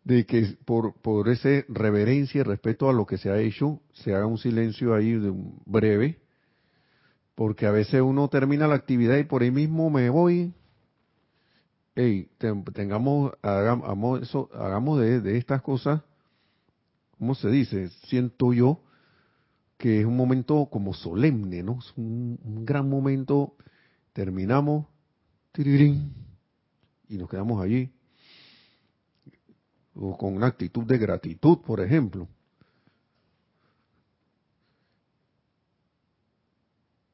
de 0.04 0.26
que 0.26 0.56
por, 0.64 0.94
por 1.00 1.28
esa 1.28 1.64
reverencia 1.68 2.40
y 2.40 2.42
respeto 2.42 2.88
a 2.88 2.92
lo 2.92 3.06
que 3.06 3.18
se 3.18 3.30
ha 3.30 3.38
hecho, 3.38 3.80
se 3.92 4.14
haga 4.14 4.26
un 4.26 4.38
silencio 4.38 4.94
ahí 4.94 5.12
de 5.12 5.32
breve, 5.66 6.18
porque 7.34 7.66
a 7.66 7.70
veces 7.70 8.00
uno 8.00 8.28
termina 8.28 8.66
la 8.66 8.74
actividad 8.74 9.16
y 9.16 9.24
por 9.24 9.42
ahí 9.42 9.50
mismo 9.50 9.88
me 9.90 10.10
voy 10.10 10.52
hey, 11.94 12.30
tengamos, 12.72 13.32
hagamos, 13.42 14.22
eso, 14.22 14.48
hagamos 14.54 15.00
de, 15.00 15.36
estas 15.36 15.62
cosas, 15.62 16.02
¿cómo 17.18 17.34
se 17.34 17.48
dice? 17.48 17.90
Siento 18.06 18.52
yo 18.52 18.80
que 19.76 20.00
es 20.00 20.06
un 20.06 20.16
momento 20.16 20.68
como 20.70 20.92
solemne, 20.92 21.62
¿no? 21.62 21.78
Es 21.78 21.92
un, 21.96 22.64
gran 22.64 22.88
momento, 22.88 23.56
terminamos, 24.12 24.86
y 25.56 27.16
nos 27.16 27.28
quedamos 27.28 27.62
allí, 27.62 27.90
o 29.94 30.16
con 30.16 30.36
una 30.36 30.46
actitud 30.46 30.84
de 30.84 30.98
gratitud, 30.98 31.58
por 31.58 31.80
ejemplo. 31.80 32.28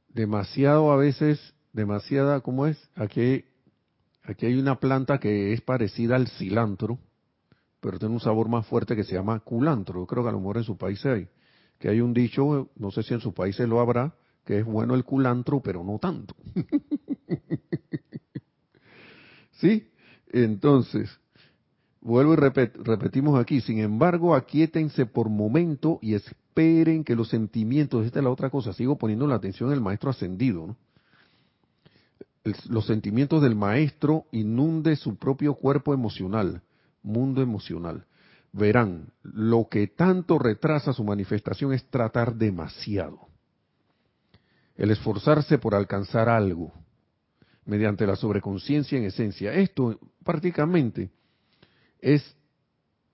Demasiado 0.08 0.90
a 0.90 0.96
veces, 0.96 1.54
demasiada, 1.72 2.40
¿cómo 2.40 2.66
es? 2.66 2.78
Aquí 2.94 3.44
Aquí 4.26 4.46
hay 4.46 4.54
una 4.58 4.80
planta 4.80 5.18
que 5.18 5.52
es 5.52 5.60
parecida 5.60 6.16
al 6.16 6.26
cilantro, 6.26 6.98
pero 7.80 7.98
tiene 7.98 8.14
un 8.14 8.20
sabor 8.20 8.48
más 8.48 8.66
fuerte 8.66 8.96
que 8.96 9.04
se 9.04 9.14
llama 9.14 9.38
culantro. 9.40 10.00
Yo 10.00 10.06
creo 10.06 10.24
que 10.24 10.30
a 10.30 10.32
lo 10.32 10.40
mejor 10.40 10.56
en 10.56 10.64
su 10.64 10.76
país 10.76 11.04
hay. 11.06 11.28
Que 11.78 11.88
hay 11.90 12.00
un 12.00 12.12
dicho, 12.12 12.70
no 12.76 12.90
sé 12.90 13.04
si 13.04 13.14
en 13.14 13.20
su 13.20 13.32
país 13.32 13.54
se 13.54 13.68
lo 13.68 13.78
habrá, 13.80 14.14
que 14.44 14.58
es 14.58 14.64
bueno 14.64 14.94
el 14.94 15.04
culantro, 15.04 15.60
pero 15.60 15.84
no 15.84 15.98
tanto. 15.98 16.34
¿Sí? 19.60 19.88
Entonces, 20.32 21.08
vuelvo 22.00 22.32
y 22.32 22.36
repetimos 22.36 23.38
aquí. 23.38 23.60
Sin 23.60 23.78
embargo, 23.78 24.34
aquíétense 24.34 25.06
por 25.06 25.28
momento 25.28 26.00
y 26.02 26.14
esperen 26.14 27.04
que 27.04 27.14
los 27.14 27.28
sentimientos, 27.28 28.04
esta 28.04 28.18
es 28.18 28.24
la 28.24 28.30
otra 28.30 28.50
cosa, 28.50 28.72
sigo 28.72 28.98
poniendo 28.98 29.26
la 29.28 29.36
atención 29.36 29.70
del 29.70 29.80
maestro 29.80 30.10
ascendido, 30.10 30.66
¿no? 30.66 30.76
Los 32.68 32.86
sentimientos 32.86 33.42
del 33.42 33.56
maestro 33.56 34.26
inunde 34.30 34.96
su 34.96 35.16
propio 35.16 35.54
cuerpo 35.54 35.94
emocional, 35.94 36.62
mundo 37.02 37.42
emocional. 37.42 38.06
Verán, 38.52 39.08
lo 39.22 39.68
que 39.68 39.86
tanto 39.86 40.38
retrasa 40.38 40.92
su 40.92 41.04
manifestación 41.04 41.72
es 41.72 41.84
tratar 41.90 42.36
demasiado. 42.36 43.28
El 44.76 44.90
esforzarse 44.90 45.58
por 45.58 45.74
alcanzar 45.74 46.28
algo 46.28 46.72
mediante 47.64 48.06
la 48.06 48.16
sobreconciencia 48.16 48.96
en 48.96 49.04
esencia. 49.04 49.52
Esto 49.52 49.98
prácticamente 50.24 51.10
es, 52.00 52.36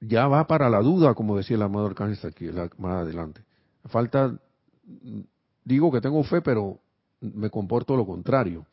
ya 0.00 0.28
va 0.28 0.46
para 0.46 0.68
la 0.68 0.80
duda, 0.80 1.14
como 1.14 1.36
decía 1.36 1.56
el 1.56 1.62
amado 1.62 1.86
Arcángel 1.86 2.18
aquí, 2.28 2.46
más 2.78 3.02
adelante. 3.02 3.42
Falta, 3.86 4.38
digo 5.64 5.90
que 5.90 6.00
tengo 6.00 6.22
fe, 6.22 6.42
pero 6.42 6.78
me 7.20 7.50
comporto 7.50 7.96
lo 7.96 8.06
contrario. 8.06 8.66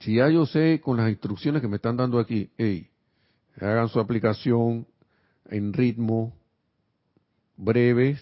Si 0.00 0.14
ya 0.14 0.30
yo 0.30 0.46
sé 0.46 0.80
con 0.80 0.96
las 0.96 1.10
instrucciones 1.10 1.60
que 1.60 1.68
me 1.68 1.76
están 1.76 1.96
dando 1.96 2.18
aquí, 2.18 2.50
hey, 2.56 2.88
hagan 3.60 3.88
su 3.88 4.00
aplicación 4.00 4.86
en 5.46 5.72
ritmo, 5.74 6.34
breves, 7.56 8.20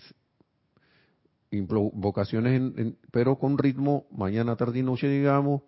invocaciones, 1.53 2.95
pero 3.13 3.39
con 3.39 3.57
ritmo, 3.59 4.07
mañana, 4.11 4.57
tarde 4.57 4.81
y 4.81 4.83
noche, 4.83 5.09
digamos, 5.09 5.63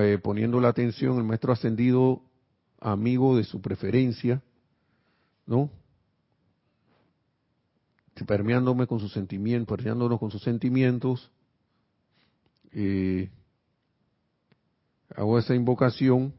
eh, 0.00 0.18
poniendo 0.22 0.58
la 0.60 0.68
atención, 0.68 1.18
el 1.18 1.24
maestro 1.24 1.52
ascendido, 1.52 2.22
amigo 2.80 3.36
de 3.36 3.44
su 3.44 3.60
preferencia, 3.60 4.42
¿no? 5.46 5.70
Permeándome 8.26 8.86
con 8.86 9.00
sus 9.00 9.12
sentimientos, 9.12 9.76
permeándonos 9.76 10.18
con 10.18 10.30
sus 10.30 10.42
sentimientos, 10.42 11.30
eh, 12.72 13.30
hago 15.14 15.38
esa 15.38 15.54
invocación, 15.54 16.34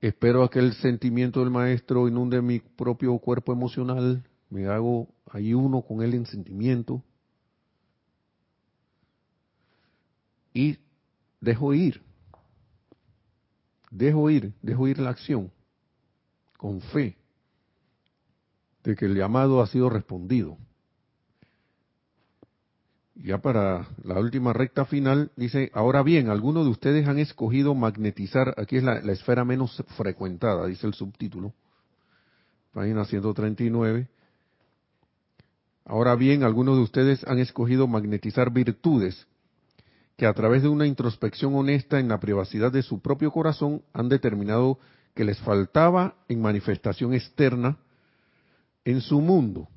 espero 0.00 0.44
a 0.44 0.50
que 0.50 0.58
el 0.58 0.74
sentimiento 0.74 1.40
del 1.40 1.50
maestro 1.50 2.08
inunde 2.08 2.40
mi 2.42 2.60
propio 2.60 3.18
cuerpo 3.18 3.52
emocional, 3.52 4.22
me 4.50 4.66
hago 4.66 5.08
ahí 5.30 5.54
uno 5.54 5.82
con 5.82 6.02
él 6.02 6.14
en 6.14 6.26
sentimiento 6.26 7.02
y 10.54 10.78
dejo 11.40 11.74
ir. 11.74 12.02
Dejo 13.90 14.30
ir, 14.30 14.52
dejo 14.62 14.88
ir 14.88 14.98
la 14.98 15.10
acción, 15.10 15.50
con 16.56 16.80
fe, 16.80 17.16
de 18.82 18.94
que 18.94 19.06
el 19.06 19.14
llamado 19.14 19.62
ha 19.62 19.66
sido 19.66 19.88
respondido. 19.88 20.58
Ya 23.22 23.38
para 23.38 23.88
la 24.04 24.20
última 24.20 24.52
recta 24.52 24.84
final, 24.84 25.30
dice, 25.36 25.70
ahora 25.72 26.02
bien, 26.02 26.28
algunos 26.28 26.64
de 26.64 26.70
ustedes 26.70 27.08
han 27.08 27.18
escogido 27.18 27.74
magnetizar, 27.74 28.54
aquí 28.58 28.76
es 28.76 28.82
la, 28.82 28.96
esfera 28.98 29.44
menos 29.44 29.82
frecuentada, 29.96 30.66
dice 30.66 30.86
el 30.86 30.92
subtítulo, 30.92 31.54
página 32.74 33.06
139. 33.06 34.08
Ahora 35.86 36.14
bien, 36.14 36.42
algunos 36.42 36.76
de 36.76 36.82
ustedes 36.82 37.26
han 37.26 37.38
escogido 37.38 37.86
magnetizar 37.86 38.52
virtudes 38.52 39.26
que 40.16 40.26
a 40.26 40.34
través 40.34 40.62
de 40.62 40.68
una 40.68 40.86
introspección 40.86 41.54
honesta 41.54 41.98
en 41.98 42.08
la 42.08 42.20
privacidad 42.20 42.70
de 42.70 42.82
su 42.82 43.00
propio 43.00 43.30
corazón 43.30 43.82
han 43.94 44.08
determinado 44.08 44.78
que 45.14 45.24
les 45.24 45.38
faltaba 45.38 46.16
en 46.28 46.42
manifestación 46.42 47.14
externa 47.14 47.78
en 48.84 49.00
su 49.00 49.20
mundo. 49.20 49.68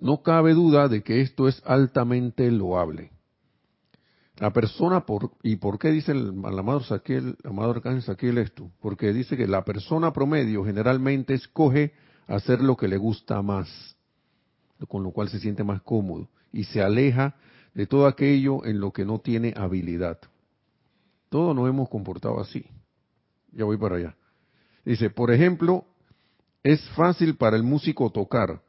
No 0.00 0.22
cabe 0.22 0.54
duda 0.54 0.88
de 0.88 1.02
que 1.02 1.20
esto 1.20 1.48
es 1.48 1.62
altamente 1.64 2.50
loable. 2.50 3.10
La 4.38 4.52
persona, 4.52 5.04
por, 5.04 5.32
¿y 5.42 5.56
por 5.56 5.78
qué 5.78 5.90
dice 5.90 6.12
el, 6.12 6.28
amado 6.44 6.80
Saquiel, 6.80 7.36
amado 7.44 7.72
Arcángel 7.72 8.02
Saquiel 8.02 8.38
esto? 8.38 8.70
Porque 8.80 9.12
dice 9.12 9.36
que 9.36 9.48
la 9.48 9.64
persona 9.64 10.12
promedio 10.12 10.64
generalmente 10.64 11.34
escoge 11.34 11.92
hacer 12.28 12.62
lo 12.62 12.76
que 12.76 12.86
le 12.86 12.98
gusta 12.98 13.42
más, 13.42 13.96
con 14.86 15.02
lo 15.02 15.10
cual 15.10 15.28
se 15.28 15.40
siente 15.40 15.64
más 15.64 15.82
cómodo, 15.82 16.28
y 16.52 16.64
se 16.64 16.80
aleja 16.80 17.34
de 17.74 17.86
todo 17.86 18.06
aquello 18.06 18.64
en 18.64 18.80
lo 18.80 18.92
que 18.92 19.04
no 19.04 19.18
tiene 19.18 19.54
habilidad. 19.56 20.18
Todos 21.30 21.54
nos 21.54 21.68
hemos 21.68 21.88
comportado 21.88 22.40
así. 22.40 22.64
Ya 23.52 23.64
voy 23.64 23.76
para 23.76 23.96
allá. 23.96 24.16
Dice, 24.84 25.10
por 25.10 25.32
ejemplo, 25.32 25.84
es 26.62 26.80
fácil 26.90 27.36
para 27.36 27.56
el 27.56 27.62
músico 27.62 28.10
tocar, 28.10 28.62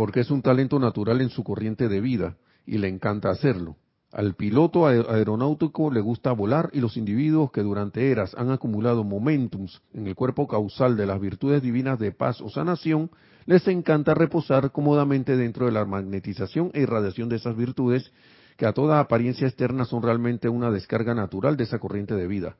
porque 0.00 0.20
es 0.20 0.30
un 0.30 0.40
talento 0.40 0.78
natural 0.78 1.20
en 1.20 1.28
su 1.28 1.44
corriente 1.44 1.86
de 1.86 2.00
vida 2.00 2.38
y 2.64 2.78
le 2.78 2.88
encanta 2.88 3.28
hacerlo. 3.28 3.76
Al 4.12 4.34
piloto 4.34 4.86
aeronáutico 4.86 5.90
le 5.90 6.00
gusta 6.00 6.32
volar 6.32 6.70
y 6.72 6.80
los 6.80 6.96
individuos 6.96 7.52
que 7.52 7.60
durante 7.60 8.10
eras 8.10 8.34
han 8.38 8.50
acumulado 8.50 9.04
momentums 9.04 9.82
en 9.92 10.06
el 10.06 10.14
cuerpo 10.14 10.48
causal 10.48 10.96
de 10.96 11.04
las 11.04 11.20
virtudes 11.20 11.60
divinas 11.60 11.98
de 11.98 12.12
paz 12.12 12.40
o 12.40 12.48
sanación, 12.48 13.10
les 13.44 13.68
encanta 13.68 14.14
reposar 14.14 14.72
cómodamente 14.72 15.36
dentro 15.36 15.66
de 15.66 15.72
la 15.72 15.84
magnetización 15.84 16.70
e 16.72 16.80
irradiación 16.80 17.28
de 17.28 17.36
esas 17.36 17.54
virtudes 17.54 18.10
que 18.56 18.64
a 18.64 18.72
toda 18.72 19.00
apariencia 19.00 19.46
externa 19.48 19.84
son 19.84 20.02
realmente 20.02 20.48
una 20.48 20.70
descarga 20.70 21.14
natural 21.14 21.58
de 21.58 21.64
esa 21.64 21.78
corriente 21.78 22.14
de 22.14 22.26
vida. 22.26 22.56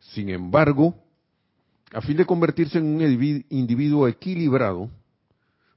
Sin 0.00 0.28
embargo, 0.28 0.96
a 1.92 2.00
fin 2.00 2.16
de 2.16 2.26
convertirse 2.26 2.78
en 2.78 2.86
un 2.86 3.44
individuo 3.48 4.08
equilibrado, 4.08 4.90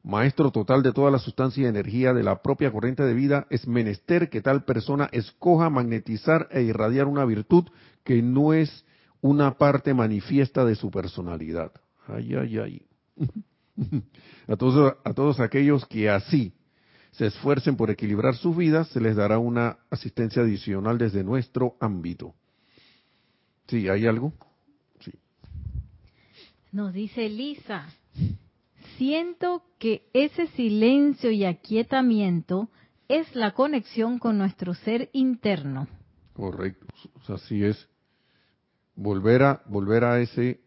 maestro 0.04 0.52
total 0.52 0.84
de 0.84 0.92
toda 0.92 1.10
la 1.10 1.20
sustancia 1.20 1.64
y 1.64 1.66
energía 1.66 2.14
de 2.14 2.24
la 2.24 2.42
propia 2.42 2.72
corriente 2.72 3.04
de 3.04 3.14
vida, 3.14 3.48
es 3.50 3.68
menester 3.68 4.30
que 4.30 4.42
tal 4.42 4.66
persona 4.66 5.10
escoja 5.12 5.70
magnetizar 5.70 6.50
e 6.52 6.62
irradiar 6.62 7.08
una 7.08 7.26
virtud 7.26 7.66
que 8.04 8.22
no 8.22 8.54
es 8.54 8.86
una 9.22 9.58
parte 9.58 9.94
manifiesta 9.94 10.66
de 10.66 10.76
su 10.76 10.92
personalidad. 10.92 11.72
Ay, 12.08 12.36
ay, 12.36 12.58
ay. 12.58 12.82
A 14.48 14.56
todos, 14.58 15.40
aquellos 15.40 15.86
que 15.86 16.10
así 16.10 16.54
se 17.12 17.28
esfuercen 17.28 17.76
por 17.76 17.90
equilibrar 17.90 18.36
sus 18.36 18.56
vidas, 18.56 18.90
se 18.90 19.00
les 19.00 19.16
dará 19.16 19.40
una 19.40 19.78
asistencia 19.90 20.42
adicional 20.42 20.98
desde 20.98 21.24
nuestro 21.24 21.76
ámbito. 21.80 22.36
¿Sí? 23.68 23.88
¿Hay 23.88 24.06
algo? 24.06 24.34
Sí. 25.00 25.12
Nos 26.72 26.94
dice 26.94 27.30
Lisa, 27.30 27.88
siento 28.98 29.64
que 29.80 30.10
ese 30.14 30.48
silencio 30.48 31.32
y 31.32 31.46
aquietamiento 31.46 32.70
es 33.08 33.36
la 33.36 33.52
conexión 33.54 34.20
con 34.20 34.38
nuestro 34.38 34.74
ser 34.74 35.10
interno. 35.14 35.88
Correcto, 36.34 36.88
así 37.28 37.64
es. 37.64 37.88
Volver 38.96 39.44
a 39.44 39.62
volver 39.68 40.04
a 40.04 40.20
ese 40.20 40.62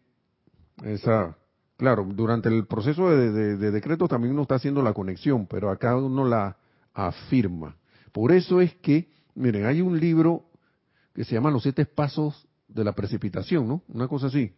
esa 0.83 1.37
claro, 1.77 2.05
durante 2.09 2.49
el 2.49 2.65
proceso 2.65 3.09
de, 3.09 3.57
decreto 3.71 4.07
también 4.07 4.33
uno 4.33 4.41
está 4.41 4.55
haciendo 4.55 4.81
la 4.81 4.93
conexión, 4.93 5.45
pero 5.47 5.69
acá 5.69 5.95
uno 5.95 6.25
la 6.25 6.57
afirma. 6.93 7.77
Por 8.11 8.31
eso 8.31 8.59
es 8.59 8.73
que, 8.75 9.09
miren, 9.35 9.65
hay 9.65 9.81
un 9.81 9.99
libro 9.99 10.45
que 11.13 11.23
se 11.23 11.35
llama 11.35 11.51
Los 11.51 11.63
siete 11.63 11.85
pasos 11.85 12.47
de 12.67 12.83
la 12.83 12.93
precipitación, 12.93 13.67
¿no? 13.67 13.83
Una 13.87 14.07
cosa 14.07 14.27
así. 14.27 14.53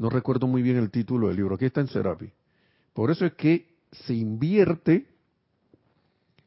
No 0.00 0.08
recuerdo 0.08 0.46
muy 0.46 0.62
bien 0.62 0.78
el 0.78 0.90
título 0.90 1.28
del 1.28 1.36
libro, 1.36 1.56
aquí 1.56 1.66
está 1.66 1.82
en 1.82 1.88
Serapi. 1.88 2.32
Por 2.94 3.10
eso 3.10 3.26
es 3.26 3.34
que 3.34 3.68
se 3.92 4.14
invierte, 4.14 5.06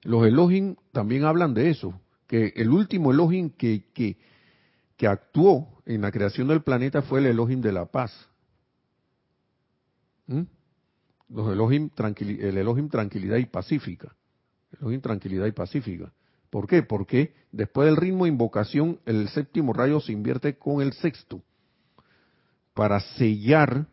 los 0.02 0.26
Elohim 0.26 0.76
también 0.92 1.24
hablan 1.24 1.54
de 1.54 1.70
eso, 1.70 2.02
que 2.26 2.52
el 2.56 2.72
último 2.72 3.12
Elohim 3.12 3.52
que, 3.52 3.92
que, 3.94 4.18
que 4.98 5.06
actuó 5.06 5.68
en 5.86 6.02
la 6.02 6.12
creación 6.12 6.48
del 6.48 6.64
planeta 6.64 7.04
fue 7.04 7.20
el 7.20 7.28
Elohim 7.28 7.62
de 7.62 7.72
la 7.72 7.86
paz 7.86 8.28
¿Mm? 10.26 10.42
Los 11.30 11.52
Elohim, 11.52 11.92
el 12.18 12.58
Elohim 12.58 12.90
tranquilidad 12.90 13.38
y 13.38 13.46
pacífica. 13.46 14.16
Elohim 14.80 15.00
tranquilidad 15.00 15.46
y 15.46 15.52
pacífica. 15.52 16.12
¿Por 16.50 16.66
qué? 16.66 16.82
Porque 16.82 17.36
después 17.52 17.86
del 17.86 17.98
ritmo 17.98 18.24
de 18.24 18.32
invocación, 18.32 19.00
el 19.06 19.30
séptimo 19.30 19.74
rayo 19.74 20.00
se 20.00 20.12
invierte 20.12 20.58
con 20.58 20.82
el 20.82 20.94
sexto 20.94 21.44
para 22.74 23.00
sellar 23.00 23.86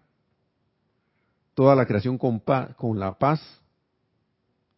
toda 1.55 1.74
la 1.74 1.87
creación 1.87 2.16
con, 2.18 2.43
con 2.76 2.99
la 2.99 3.18
paz 3.18 3.41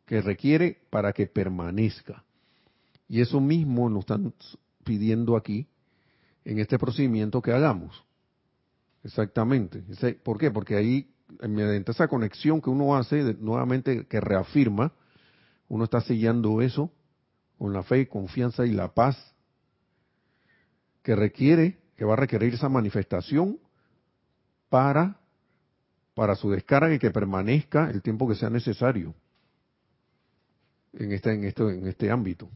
que 0.06 0.20
requiere 0.20 0.78
para 0.90 1.12
que 1.12 1.26
permanezca. 1.26 2.24
Y 3.08 3.20
eso 3.20 3.40
mismo 3.40 3.88
nos 3.88 4.00
están 4.00 4.34
pidiendo 4.84 5.36
aquí 5.36 5.68
en 6.44 6.58
este 6.58 6.78
procedimiento 6.78 7.40
que 7.40 7.52
hagamos. 7.52 8.04
Exactamente. 9.04 9.84
¿Por 10.22 10.38
qué? 10.38 10.50
Porque 10.50 10.76
ahí 10.76 11.08
mediante 11.48 11.92
esa 11.92 12.08
conexión 12.08 12.60
que 12.60 12.70
uno 12.70 12.96
hace, 12.96 13.34
nuevamente 13.40 14.06
que 14.06 14.20
reafirma, 14.20 14.92
uno 15.68 15.84
está 15.84 16.00
sellando 16.00 16.60
eso 16.60 16.90
con 17.58 17.72
la 17.72 17.82
fe, 17.82 18.08
confianza 18.08 18.66
y 18.66 18.72
la 18.72 18.92
paz 18.92 19.16
que 21.02 21.14
requiere, 21.16 21.78
que 21.96 22.04
va 22.04 22.14
a 22.14 22.16
requerir 22.16 22.54
esa 22.54 22.68
manifestación 22.68 23.58
para, 24.72 25.18
para 26.14 26.34
su 26.34 26.50
descarga 26.50 26.94
y 26.94 26.98
que 26.98 27.10
permanezca 27.10 27.90
el 27.90 28.00
tiempo 28.00 28.26
que 28.26 28.34
sea 28.34 28.48
necesario 28.48 29.14
en 30.94 31.12
este, 31.12 31.34
en 31.34 31.44
este, 31.44 31.62
en 31.62 31.86
este 31.86 32.10
ámbito. 32.10 32.48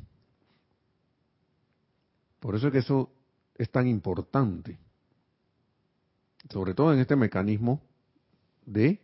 Por 2.40 2.54
eso 2.54 2.68
es 2.68 2.72
que 2.72 2.78
eso 2.78 3.10
es 3.54 3.70
tan 3.70 3.86
importante, 3.86 4.78
sobre 6.48 6.72
todo 6.72 6.94
en 6.94 7.00
este 7.00 7.16
mecanismo 7.16 7.82
de, 8.64 8.98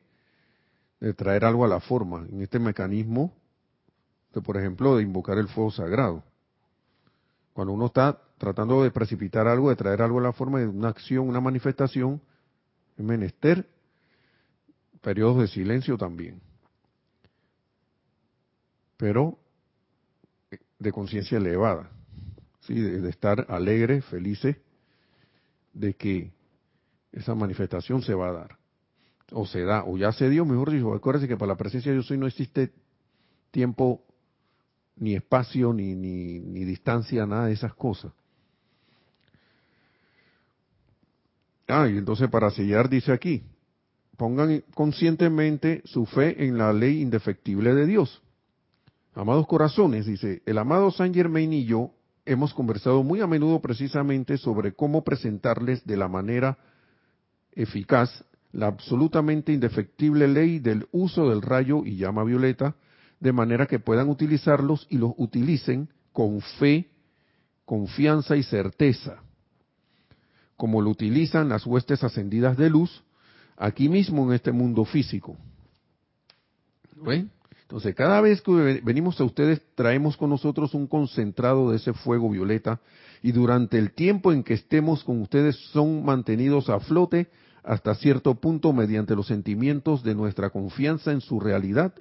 traer 1.15 1.45
algo 1.45 1.67
a 1.67 1.69
la 1.69 1.81
forma, 1.81 2.27
en 2.31 2.41
este 2.41 2.59
mecanismo, 2.59 3.35
de, 4.33 4.41
por 4.41 4.57
ejemplo, 4.57 4.97
de 4.97 5.03
invocar 5.03 5.37
el 5.37 5.49
fuego 5.49 5.71
sagrado. 5.71 6.25
Cuando 7.53 7.75
uno 7.75 7.87
está 7.87 8.23
tratando 8.39 8.83
de 8.83 8.91
precipitar 8.91 9.47
algo, 9.49 9.69
de 9.69 9.77
traer 9.77 10.01
algo 10.01 10.19
a 10.19 10.23
la 10.23 10.33
forma 10.33 10.61
de 10.61 10.67
una 10.67 10.89
acción, 10.89 11.29
una 11.29 11.43
manifestación, 11.43 12.23
es 12.97 13.05
menester 13.05 13.67
periodos 15.01 15.41
de 15.41 15.49
silencio 15.49 15.97
también. 15.97 16.41
Pero 18.97 19.39
de 20.79 20.93
conciencia 20.93 21.39
elevada, 21.39 21.91
¿sí? 22.61 22.75
de, 22.75 23.09
estar 23.09 23.47
alegre, 23.49 24.03
felices 24.03 24.57
de 25.73 25.95
que 25.95 26.33
esa 27.13 27.35
manifestación 27.35 28.03
se 28.03 28.15
va 28.15 28.29
a 28.29 28.33
dar 28.33 28.59
o 29.35 29.47
se 29.47 29.63
da, 29.63 29.85
o 29.85 29.97
ya 29.97 30.13
se 30.13 30.29
dio, 30.29 30.45
mejor 30.45 30.71
dicho, 30.71 30.93
acuérdense 30.93 31.29
que 31.29 31.37
para 31.37 31.53
la 31.53 31.57
presencia 31.57 31.91
de 31.91 31.99
yo 31.99 32.03
soy 32.03 32.19
no 32.19 32.27
existe 32.27 32.73
tiempo, 33.51 34.05
ni 34.97 35.15
espacio, 35.15 35.73
ni, 35.73 35.95
ni, 35.95 36.39
ni 36.41 36.65
distancia, 36.65 37.27
nada 37.27 37.47
de 37.47 37.53
esas 37.53 37.75
cosas. 37.75 38.13
Ah, 41.73 41.89
y 41.89 41.97
entonces 41.97 42.29
para 42.29 42.51
sellar 42.51 42.91
dice 42.91 43.13
aquí, 43.13 43.45
pongan 44.19 44.63
conscientemente 44.75 45.81
su 45.87 46.05
fe 46.05 46.45
en 46.45 46.59
la 46.59 46.71
ley 46.71 47.01
indefectible 47.01 47.75
de 47.75 47.87
Dios. 47.87 48.23
Amados 49.15 49.47
corazones, 49.47 50.05
dice, 50.05 50.43
el 50.45 50.59
amado 50.59 50.91
Saint 50.91 51.15
Germain 51.15 51.51
y 51.51 51.65
yo 51.65 51.93
hemos 52.27 52.53
conversado 52.53 53.03
muy 53.03 53.23
a 53.23 53.27
menudo 53.27 53.63
precisamente 53.63 54.37
sobre 54.37 54.75
cómo 54.75 55.03
presentarles 55.03 55.83
de 55.87 55.97
la 55.97 56.09
manera 56.09 56.59
eficaz 57.53 58.23
la 58.53 58.67
absolutamente 58.67 59.51
indefectible 59.51 60.29
ley 60.29 60.59
del 60.59 60.87
uso 60.93 61.31
del 61.31 61.41
rayo 61.41 61.87
y 61.87 61.97
llama 61.97 62.23
violeta, 62.23 62.77
de 63.19 63.33
manera 63.33 63.67
que 63.67 63.79
puedan 63.79 64.11
utilizarlos 64.11 64.87
y 64.91 64.99
los 64.99 65.13
utilicen 65.17 65.89
con 66.13 66.43
fe 66.43 66.91
confianza 67.65 68.37
y 68.37 68.43
certeza, 68.43 69.23
como 70.63 70.81
lo 70.81 70.91
utilizan 70.91 71.49
las 71.49 71.67
huestes 71.67 72.05
ascendidas 72.05 72.57
de 72.57 72.71
luz 72.71 73.03
aquí 73.57 73.89
mismo 73.89 74.29
en 74.29 74.35
este 74.35 74.53
mundo 74.53 74.85
físico. 74.85 75.37
¿Ven? 77.05 77.33
Entonces, 77.63 77.97
cada 77.97 78.21
vez 78.21 78.41
que 78.43 78.81
venimos 78.85 79.21
a 79.21 79.25
ustedes, 79.25 79.61
traemos 79.75 80.17
con 80.17 80.31
nosotros 80.31 80.73
un 80.75 80.87
concentrado 80.87 81.73
de 81.73 81.79
ese 81.79 81.93
fuego 81.93 82.31
violeta 82.31 82.81
y 83.25 83.33
durante 83.33 83.77
el 83.77 83.91
tiempo 83.91 84.31
en 84.31 84.45
que 84.45 84.55
estemos 84.55 85.03
con 85.03 85.21
ustedes 85.21 85.57
son 85.73 86.05
mantenidos 86.05 86.71
a 86.71 86.79
flote 86.79 87.27
hasta 87.65 87.97
cierto 87.97 88.37
punto 88.37 88.73
mediante 88.73 89.17
los 89.17 89.27
sentimientos 89.27 90.05
de 90.05 90.15
nuestra 90.15 90.51
confianza 90.51 91.11
en 91.11 91.23
su 91.23 91.41
realidad 91.41 91.93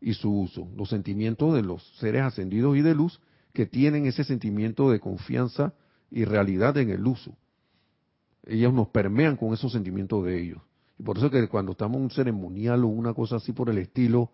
y 0.00 0.14
su 0.14 0.32
uso, 0.32 0.68
los 0.76 0.88
sentimientos 0.88 1.52
de 1.52 1.62
los 1.62 1.82
seres 1.98 2.22
ascendidos 2.22 2.76
y 2.76 2.82
de 2.82 2.94
luz 2.94 3.18
que 3.52 3.66
tienen 3.66 4.06
ese 4.06 4.22
sentimiento 4.22 4.88
de 4.88 5.00
confianza 5.00 5.74
y 6.12 6.24
realidad 6.24 6.76
en 6.76 6.90
el 6.90 7.04
uso. 7.04 7.36
Ellos 8.46 8.72
nos 8.72 8.88
permean 8.88 9.36
con 9.36 9.52
esos 9.52 9.72
sentimientos 9.72 10.24
de 10.24 10.42
ellos. 10.42 10.58
Y 10.98 11.02
por 11.02 11.18
eso 11.18 11.30
que 11.30 11.48
cuando 11.48 11.72
estamos 11.72 11.96
en 11.96 12.02
un 12.02 12.10
ceremonial 12.10 12.84
o 12.84 12.88
una 12.88 13.14
cosa 13.14 13.36
así 13.36 13.52
por 13.52 13.70
el 13.70 13.78
estilo, 13.78 14.30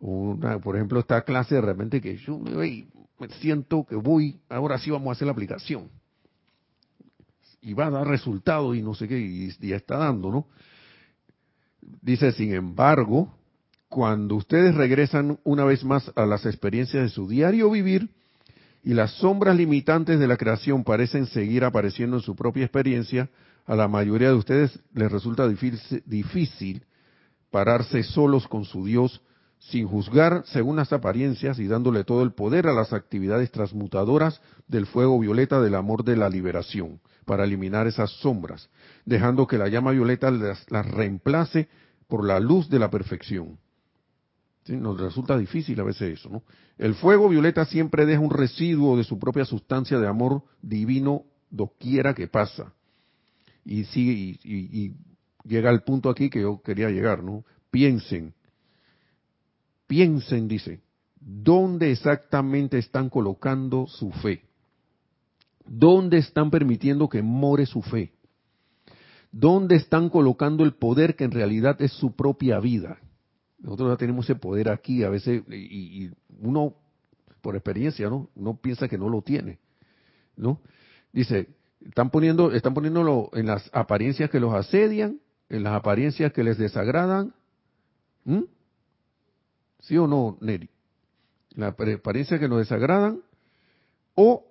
una, 0.00 0.58
por 0.58 0.76
ejemplo, 0.76 1.00
esta 1.00 1.22
clase 1.22 1.56
de 1.56 1.60
repente 1.60 2.00
que 2.00 2.16
yo 2.16 2.38
me 2.38 3.28
siento 3.40 3.84
que 3.84 3.96
voy, 3.96 4.38
ahora 4.48 4.78
sí 4.78 4.90
vamos 4.90 5.08
a 5.08 5.12
hacer 5.12 5.26
la 5.26 5.32
aplicación. 5.32 5.88
Y 7.60 7.74
va 7.74 7.86
a 7.86 7.90
dar 7.90 8.06
resultado 8.06 8.74
y 8.74 8.82
no 8.82 8.94
sé 8.94 9.08
qué, 9.08 9.18
y 9.18 9.50
ya 9.66 9.76
está 9.76 9.96
dando, 9.96 10.30
¿no? 10.30 10.46
Dice, 12.02 12.32
sin 12.32 12.54
embargo, 12.54 13.34
cuando 13.88 14.36
ustedes 14.36 14.74
regresan 14.74 15.38
una 15.44 15.64
vez 15.64 15.84
más 15.84 16.12
a 16.16 16.26
las 16.26 16.46
experiencias 16.46 17.02
de 17.04 17.08
su 17.08 17.28
diario 17.28 17.70
vivir 17.70 18.10
y 18.86 18.94
las 18.94 19.10
sombras 19.14 19.56
limitantes 19.56 20.20
de 20.20 20.28
la 20.28 20.36
creación 20.36 20.84
parecen 20.84 21.26
seguir 21.26 21.64
apareciendo 21.64 22.18
en 22.18 22.22
su 22.22 22.36
propia 22.36 22.62
experiencia, 22.62 23.28
a 23.64 23.74
la 23.74 23.88
mayoría 23.88 24.28
de 24.28 24.36
ustedes 24.36 24.78
les 24.94 25.10
resulta 25.10 25.48
difícil, 25.48 26.84
pararse 27.50 28.04
solos 28.04 28.46
con 28.46 28.64
su 28.64 28.84
Dios 28.84 29.22
sin 29.58 29.88
juzgar 29.88 30.44
según 30.46 30.76
las 30.76 30.92
apariencias 30.92 31.58
y 31.58 31.66
dándole 31.66 32.04
todo 32.04 32.22
el 32.22 32.32
poder 32.32 32.68
a 32.68 32.72
las 32.72 32.92
actividades 32.92 33.50
transmutadoras 33.50 34.40
del 34.68 34.86
fuego 34.86 35.18
violeta 35.18 35.60
del 35.60 35.74
amor 35.74 36.04
de 36.04 36.16
la 36.16 36.28
liberación, 36.28 37.00
para 37.24 37.42
eliminar 37.42 37.88
esas 37.88 38.12
sombras, 38.20 38.70
dejando 39.04 39.48
que 39.48 39.58
la 39.58 39.66
llama 39.66 39.90
violeta 39.90 40.30
las, 40.30 40.64
reemplace 40.70 41.68
por 42.06 42.24
la 42.24 42.38
luz 42.38 42.70
de 42.70 42.78
la 42.78 42.88
perfección. 42.88 43.58
Nos 44.68 44.98
resulta 45.00 45.38
difícil 45.38 45.78
a 45.80 45.84
veces 45.84 46.18
eso, 46.18 46.28
¿no? 46.28 46.42
El 46.76 46.94
fuego 46.94 47.28
violeta 47.28 47.64
siempre 47.64 48.04
deja 48.04 48.20
un 48.20 48.30
residuo 48.30 48.96
de 48.96 49.04
su 49.04 49.18
propia 49.18 49.44
sustancia 49.44 49.98
de 49.98 50.08
amor 50.08 50.42
divino 50.60 51.24
doquiera 51.50 52.14
que 52.14 52.26
pasa. 52.26 52.72
Y 53.64 53.84
sigue 53.84 54.38
y, 54.42 54.94
llega 55.44 55.70
al 55.70 55.82
punto 55.82 56.10
aquí 56.10 56.28
que 56.28 56.40
yo 56.40 56.60
quería 56.62 56.90
llegar, 56.90 57.22
¿no? 57.22 57.44
Piensen, 57.70 58.34
piensen, 59.86 60.48
dice, 60.48 60.80
¿dónde 61.20 61.92
exactamente 61.92 62.78
están 62.78 63.08
colocando 63.08 63.86
su 63.86 64.10
fe? 64.10 64.42
¿Dónde 65.64 66.18
están 66.18 66.50
permitiendo 66.50 67.08
que 67.08 67.22
more 67.22 67.66
su 67.66 67.82
fe? 67.82 68.12
¿Dónde 69.32 69.76
están 69.76 70.08
colocando 70.08 70.64
el 70.64 70.74
poder 70.74 71.16
que 71.16 71.24
en 71.24 71.32
realidad 71.32 71.80
es 71.82 71.92
su 71.92 72.14
propia 72.14 72.58
vida? 72.60 72.98
Nosotros 73.58 73.92
ya 73.92 73.96
tenemos 73.96 74.26
ese 74.26 74.34
poder 74.34 74.68
aquí, 74.68 75.02
a 75.02 75.08
veces, 75.08 75.42
y, 75.50 76.10
uno, 76.40 76.74
por 77.40 77.56
experiencia, 77.56 78.08
¿no? 78.08 78.28
Uno 78.34 78.56
piensa 78.56 78.88
que 78.88 78.98
no 78.98 79.08
lo 79.08 79.22
tiene, 79.22 79.58
¿no? 80.36 80.60
Dice, 81.12 81.48
están 81.80 82.10
poniendo, 82.10 82.52
están 82.52 82.74
poniéndolo 82.74 83.30
en 83.32 83.46
las 83.46 83.70
apariencias 83.72 84.30
que 84.30 84.40
los 84.40 84.54
asedian, 84.54 85.20
en 85.48 85.62
las 85.62 85.74
apariencias 85.74 86.32
que 86.32 86.44
les 86.44 86.58
desagradan, 86.58 87.34
¿sí 89.80 89.96
o 89.96 90.06
no, 90.06 90.36
Neri? 90.40 90.68
La 91.54 91.68
apariencia 91.68 92.38
que 92.38 92.48
nos 92.48 92.58
desagradan, 92.58 93.22
o 94.14 94.44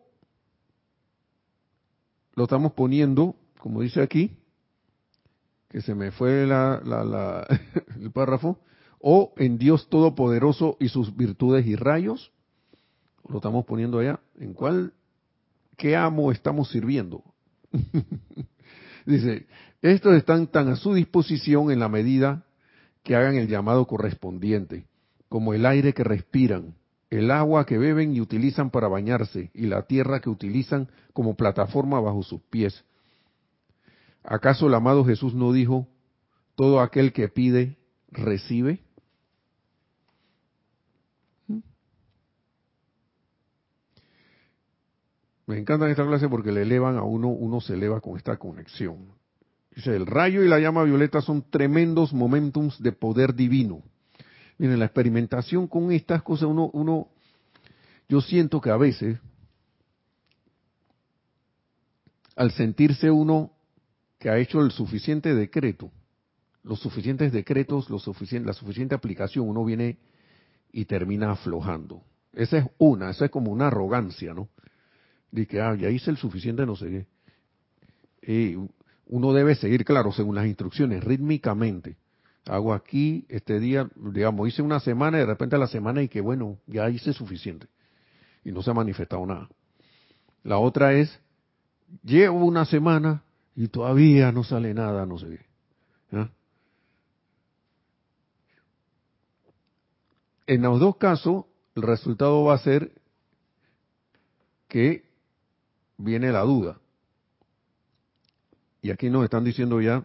lo 2.34 2.44
estamos 2.44 2.74
poniendo, 2.74 3.36
como 3.60 3.82
dice 3.82 4.02
aquí, 4.02 4.38
que 5.70 5.82
se 5.82 5.94
me 5.94 6.12
fue 6.12 6.46
la, 6.46 6.82
la, 6.84 7.46
el 8.02 8.12
párrafo, 8.12 8.60
o 9.08 9.34
en 9.38 9.60
Dios 9.60 9.88
Todopoderoso 9.88 10.78
y 10.80 10.90
sus 10.90 11.16
virtudes 11.16 11.68
y 11.68 11.76
rayos. 11.76 12.32
Lo 13.30 13.36
estamos 13.36 13.64
poniendo 13.64 14.00
allá. 14.00 14.20
¿En 14.40 14.56
cuál? 14.56 14.94
¿Qué 15.78 15.96
amo 15.96 16.32
estamos 16.32 16.72
sirviendo? 16.72 17.24
Dice, 19.06 19.46
estos 19.84 20.16
están 20.16 20.48
tan 20.48 20.70
a 20.70 20.76
su 20.76 20.96
disposición 20.96 21.70
en 21.70 21.82
la 21.82 21.88
medida 21.88 22.48
que 23.04 23.16
hagan 23.16 23.36
el 23.36 23.48
llamado 23.48 23.86
correspondiente, 23.86 24.88
como 25.30 25.54
el 25.54 25.68
aire 25.68 25.94
que 25.94 26.04
respiran, 26.04 26.74
el 27.12 27.30
agua 27.30 27.68
que 27.68 27.78
beben 27.78 28.16
y 28.16 28.22
utilizan 28.22 28.72
para 28.72 28.88
bañarse, 28.88 29.52
y 29.54 29.68
la 29.68 29.84
tierra 29.84 30.20
que 30.20 30.32
utilizan 30.32 30.90
como 31.14 31.36
plataforma 31.36 32.00
bajo 32.00 32.24
sus 32.24 32.42
pies. 32.42 32.84
¿Acaso 34.24 34.66
el 34.66 34.74
amado 34.74 35.06
Jesús 35.06 35.36
no 35.36 35.54
dijo, 35.54 35.88
todo 36.56 36.80
aquel 36.80 37.14
que 37.14 37.28
pide, 37.28 37.78
recibe? 38.10 38.85
Me 45.48 45.60
encanta 45.60 45.90
esta 45.90 46.06
clase 46.06 46.28
porque 46.28 46.52
le 46.52 46.64
elevan 46.64 46.98
a 46.98 47.04
uno, 47.04 47.30
uno 47.30 47.62
se 47.62 47.74
eleva 47.74 48.02
con 48.02 48.18
esta 48.18 48.38
conexión. 48.38 49.14
Dice, 49.76 49.96
el 49.96 50.06
rayo 50.06 50.44
y 50.44 50.48
la 50.48 50.60
llama 50.60 50.84
violeta 50.84 51.22
son 51.22 51.44
tremendos 51.50 52.14
momentums 52.14 52.82
de 52.82 52.92
poder 52.94 53.36
divino. 53.36 53.84
Miren, 54.58 54.80
la 54.80 54.86
experimentación 54.86 55.68
con 55.68 55.92
estas 55.92 56.24
cosas, 56.24 56.48
uno, 56.48 56.70
uno, 56.74 57.10
yo 58.08 58.22
siento 58.22 58.62
que 58.62 58.70
a 58.70 58.78
veces, 58.78 59.20
al 62.36 62.52
sentirse 62.52 63.12
uno 63.12 63.52
que 64.18 64.30
ha 64.30 64.38
hecho 64.38 64.62
el 64.62 64.72
suficiente 64.72 65.36
decreto, 65.36 65.92
los 66.64 66.80
suficientes 66.80 67.32
decretos, 67.32 67.90
la 67.90 68.00
suficiente 68.54 68.96
aplicación, 68.96 69.48
uno 69.48 69.64
viene 69.64 70.00
y 70.72 70.86
termina 70.86 71.32
aflojando. 71.32 72.02
Esa 72.34 72.58
es 72.58 72.66
una, 72.80 73.12
esa 73.12 73.26
es 73.26 73.32
como 73.32 73.52
una 73.52 73.68
arrogancia, 73.68 74.34
¿no? 74.34 74.50
De 75.36 75.46
que, 75.46 75.60
ah, 75.60 75.76
ya 75.76 75.90
hice 75.90 76.10
el 76.12 76.18
suficiente, 76.18 76.66
no 76.66 76.76
sé 76.76 77.06
qué. 78.22 78.58
uno 79.08 79.34
debe 79.34 79.56
seguir, 79.56 79.84
claro, 79.84 80.12
según 80.12 80.36
las 80.36 80.48
instrucciones, 80.48 81.04
rítmicamente. 81.04 81.98
Hago 82.46 82.74
aquí, 82.74 83.26
este 83.28 83.60
día, 83.60 83.90
digamos, 83.96 84.48
hice 84.48 84.62
una 84.62 84.80
semana 84.80 85.18
y 85.18 85.22
de 85.22 85.26
repente 85.26 85.56
a 85.56 85.60
la 85.60 85.68
semana 85.68 86.02
y 86.02 86.08
que, 86.08 86.22
bueno, 86.22 86.58
ya 86.68 86.90
hice 86.90 87.12
suficiente. 87.12 87.68
Y 88.44 88.52
no 88.52 88.62
se 88.62 88.72
ha 88.72 88.74
manifestado 88.74 89.26
nada. 89.26 89.50
La 90.44 90.58
otra 90.58 90.94
es, 90.94 91.20
llevo 92.04 92.46
una 92.46 92.66
semana 92.66 93.24
y 93.56 93.68
todavía 93.68 94.32
no 94.32 94.44
sale 94.44 94.74
nada, 94.74 95.06
no 95.06 95.18
sé 95.18 95.28
qué. 95.28 95.46
En 100.48 100.62
los 100.62 100.80
dos 100.80 100.98
casos, 100.98 101.46
el 101.74 101.82
resultado 101.82 102.44
va 102.44 102.54
a 102.54 102.60
ser 102.60 102.92
que 104.68 105.06
viene 105.98 106.32
la 106.32 106.42
duda. 106.42 106.80
Y 108.82 108.92
aquí 108.92 109.10
nos 109.10 109.24
están 109.24 109.44
diciendo 109.44 109.82
ya 109.82 110.04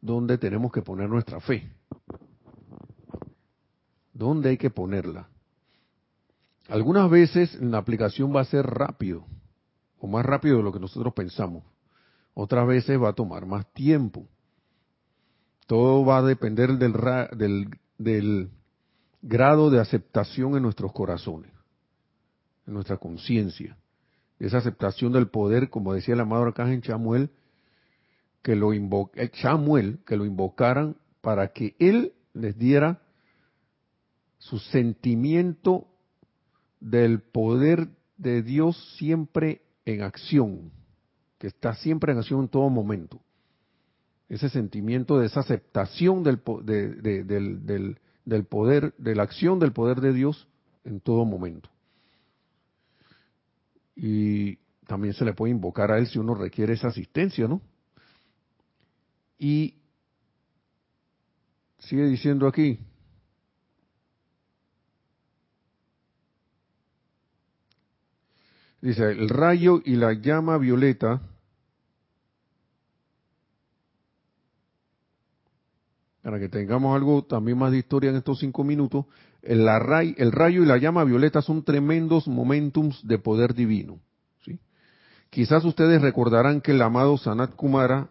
dónde 0.00 0.38
tenemos 0.38 0.72
que 0.72 0.82
poner 0.82 1.08
nuestra 1.08 1.40
fe. 1.40 1.70
¿Dónde 4.12 4.50
hay 4.50 4.56
que 4.56 4.70
ponerla? 4.70 5.28
Algunas 6.68 7.10
veces 7.10 7.60
la 7.60 7.78
aplicación 7.78 8.34
va 8.34 8.42
a 8.42 8.44
ser 8.44 8.64
rápido, 8.64 9.26
o 9.98 10.06
más 10.06 10.24
rápido 10.24 10.58
de 10.58 10.62
lo 10.62 10.72
que 10.72 10.80
nosotros 10.80 11.12
pensamos. 11.12 11.64
Otras 12.32 12.66
veces 12.66 13.00
va 13.00 13.10
a 13.10 13.14
tomar 13.14 13.46
más 13.46 13.66
tiempo. 13.72 14.26
Todo 15.66 16.04
va 16.04 16.18
a 16.18 16.22
depender 16.22 16.78
del, 16.78 16.92
del, 17.36 17.70
del 17.98 18.50
grado 19.22 19.70
de 19.70 19.80
aceptación 19.80 20.56
en 20.56 20.62
nuestros 20.62 20.92
corazones, 20.92 21.50
en 22.66 22.74
nuestra 22.74 22.96
conciencia 22.98 23.76
esa 24.38 24.58
aceptación 24.58 25.12
del 25.12 25.28
poder, 25.28 25.70
como 25.70 25.94
decía 25.94 26.14
el 26.14 26.20
amado 26.20 26.44
arcángel 26.44 26.82
Chamuel, 26.82 27.30
que 28.42 28.56
lo 28.56 28.72
eh, 28.72 29.30
que 30.04 30.16
lo 30.16 30.24
invocaran 30.24 30.96
para 31.20 31.48
que 31.48 31.74
él 31.78 32.12
les 32.34 32.58
diera 32.58 33.00
su 34.38 34.58
sentimiento 34.58 35.86
del 36.80 37.20
poder 37.20 37.88
de 38.18 38.42
Dios 38.42 38.96
siempre 38.98 39.62
en 39.86 40.02
acción, 40.02 40.70
que 41.38 41.46
está 41.46 41.74
siempre 41.74 42.12
en 42.12 42.18
acción 42.18 42.40
en 42.40 42.48
todo 42.48 42.68
momento. 42.68 43.20
Ese 44.28 44.50
sentimiento 44.50 45.18
de 45.18 45.26
esa 45.26 45.40
aceptación 45.40 46.22
del, 46.22 46.42
del, 46.64 47.98
del 48.24 48.44
poder, 48.44 48.94
de 48.98 49.14
la 49.14 49.22
acción 49.22 49.58
del 49.58 49.72
poder 49.72 50.00
de 50.00 50.12
Dios 50.12 50.48
en 50.84 51.00
todo 51.00 51.24
momento. 51.24 51.70
Y 53.96 54.56
también 54.86 55.14
se 55.14 55.24
le 55.24 55.32
puede 55.32 55.52
invocar 55.52 55.90
a 55.90 55.98
él 55.98 56.06
si 56.06 56.18
uno 56.18 56.34
requiere 56.34 56.74
esa 56.74 56.88
asistencia, 56.88 57.48
¿no? 57.48 57.62
Y 59.38 59.74
sigue 61.78 62.06
diciendo 62.06 62.46
aquí, 62.46 62.78
dice, 68.80 69.10
el 69.10 69.28
rayo 69.28 69.80
y 69.84 69.96
la 69.96 70.12
llama 70.12 70.58
violeta 70.58 71.20
para 76.24 76.38
que 76.40 76.48
tengamos 76.48 76.96
algo 76.96 77.22
también 77.22 77.58
más 77.58 77.70
de 77.70 77.78
historia 77.78 78.08
en 78.08 78.16
estos 78.16 78.38
cinco 78.38 78.64
minutos, 78.64 79.04
el, 79.44 80.32
rayo 80.32 80.62
y 80.62 80.66
la 80.66 80.78
llama 80.78 81.04
violeta 81.04 81.42
son 81.42 81.62
tremendos 81.62 82.26
momentums 82.26 83.06
de 83.06 83.18
poder 83.18 83.54
divino. 83.54 84.00
¿sí? 84.44 84.58
Quizás 85.30 85.64
ustedes 85.64 86.00
recordarán 86.00 86.60
que 86.60 86.72
el 86.72 86.82
amado 86.82 87.16
Sanat 87.18 87.54
Kumara 87.54 88.08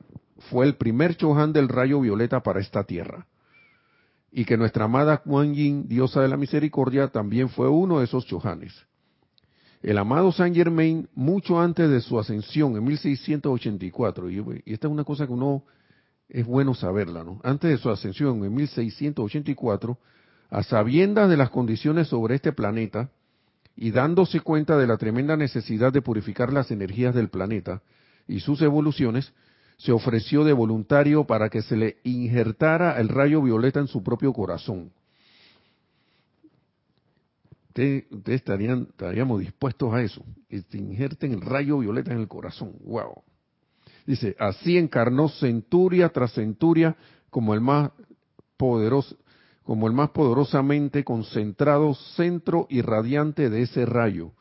fue 0.49 0.65
el 0.65 0.75
primer 0.75 1.15
Chohan 1.15 1.53
del 1.53 1.69
rayo 1.69 1.99
violeta 1.99 2.41
para 2.41 2.59
esta 2.59 2.83
tierra. 2.83 3.27
Y 4.31 4.45
que 4.45 4.57
nuestra 4.57 4.85
amada 4.85 5.17
Kuan 5.17 5.53
Yin, 5.53 5.87
diosa 5.87 6.21
de 6.21 6.27
la 6.27 6.37
misericordia, 6.37 7.09
también 7.09 7.49
fue 7.49 7.69
uno 7.69 7.99
de 7.99 8.05
esos 8.05 8.25
Chohanes. 8.25 8.73
El 9.81 9.97
amado 9.97 10.31
Saint 10.31 10.55
Germain, 10.55 11.09
mucho 11.13 11.59
antes 11.59 11.89
de 11.89 12.01
su 12.01 12.17
ascensión, 12.17 12.77
en 12.77 12.83
1684, 12.85 14.29
y 14.31 14.63
esta 14.65 14.87
es 14.87 14.91
una 14.91 15.03
cosa 15.03 15.27
que 15.27 15.33
uno 15.33 15.65
es 16.29 16.45
bueno 16.45 16.73
saberla, 16.73 17.23
¿no? 17.23 17.41
Antes 17.43 17.69
de 17.69 17.77
su 17.77 17.89
ascensión 17.89 18.43
en 18.43 18.55
1684, 18.55 19.99
a 20.53 20.61
sabiendas 20.61 21.31
de 21.31 21.35
las 21.35 21.49
condiciones 21.49 22.09
sobre 22.09 22.35
este 22.35 22.53
planeta 22.53 23.09
y 23.75 23.89
dándose 23.89 24.39
cuenta 24.39 24.77
de 24.77 24.85
la 24.85 24.97
tremenda 24.97 25.35
necesidad 25.35 25.91
de 25.91 26.03
purificar 26.03 26.53
las 26.53 26.69
energías 26.69 27.15
del 27.15 27.29
planeta 27.29 27.81
y 28.27 28.39
sus 28.39 28.61
evoluciones, 28.61 29.33
se 29.77 29.91
ofreció 29.91 30.43
de 30.43 30.53
voluntario 30.53 31.23
para 31.23 31.49
que 31.49 31.63
se 31.63 31.75
le 31.75 31.97
injertara 32.03 32.99
el 32.99 33.09
rayo 33.09 33.41
violeta 33.41 33.79
en 33.79 33.87
su 33.87 34.03
propio 34.03 34.31
corazón. 34.31 34.91
Ustedes, 37.69 38.05
estarían, 38.27 38.89
estaríamos 38.91 39.39
dispuestos 39.39 39.91
a 39.91 40.03
eso, 40.03 40.23
que 40.49 40.61
se 40.61 40.77
injerten 40.77 41.33
el 41.33 41.41
rayo 41.41 41.79
violeta 41.79 42.11
en 42.11 42.19
el 42.19 42.27
corazón. 42.27 42.73
¡Wow! 42.85 43.23
Dice, 44.05 44.35
así 44.37 44.77
encarnó 44.77 45.29
centuria 45.29 46.09
tras 46.09 46.33
centuria 46.33 46.95
como 47.31 47.55
el 47.55 47.61
más 47.61 47.89
poderoso, 48.55 49.17
como 49.63 49.87
el 49.87 49.93
más 49.93 50.09
poderosamente 50.09 51.03
concentrado 51.03 51.93
centro 51.93 52.67
irradiante 52.69 53.49
de 53.49 53.61
ese 53.61 53.85
rayo. 53.85 54.31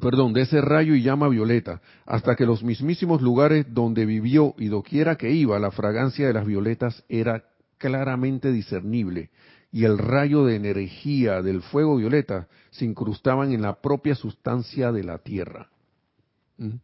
Perdón, 0.00 0.32
de 0.32 0.42
ese 0.42 0.60
rayo 0.60 0.94
y 0.94 1.02
llama 1.02 1.28
violeta, 1.28 1.80
hasta 2.06 2.36
que 2.36 2.46
los 2.46 2.62
mismísimos 2.62 3.20
lugares 3.20 3.66
donde 3.70 4.06
vivió 4.06 4.54
y 4.58 4.68
doquiera 4.68 5.16
que 5.16 5.30
iba, 5.30 5.58
la 5.58 5.70
fragancia 5.70 6.26
de 6.26 6.34
las 6.34 6.46
violetas 6.46 7.04
era 7.08 7.44
claramente 7.78 8.52
discernible, 8.52 9.30
y 9.72 9.84
el 9.84 9.98
rayo 9.98 10.44
de 10.44 10.56
energía 10.56 11.42
del 11.42 11.62
fuego 11.62 11.96
violeta 11.96 12.48
se 12.70 12.84
incrustaban 12.84 13.52
en 13.52 13.62
la 13.62 13.80
propia 13.80 14.14
sustancia 14.14 14.92
de 14.92 15.04
la 15.04 15.18
tierra. 15.18 15.68
¿Mm? 16.58 16.76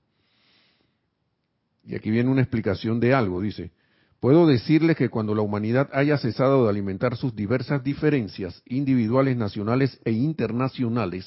Y 1.86 1.94
aquí 1.94 2.10
viene 2.10 2.30
una 2.30 2.40
explicación 2.40 2.98
de 2.98 3.14
algo, 3.14 3.40
dice, 3.40 3.70
puedo 4.24 4.46
decirles 4.46 4.96
que 4.96 5.10
cuando 5.10 5.34
la 5.34 5.42
humanidad 5.42 5.90
haya 5.92 6.16
cesado 6.16 6.64
de 6.64 6.70
alimentar 6.70 7.14
sus 7.14 7.36
diversas 7.36 7.84
diferencias 7.84 8.62
individuales, 8.64 9.36
nacionales 9.36 10.00
e 10.02 10.12
internacionales, 10.12 11.26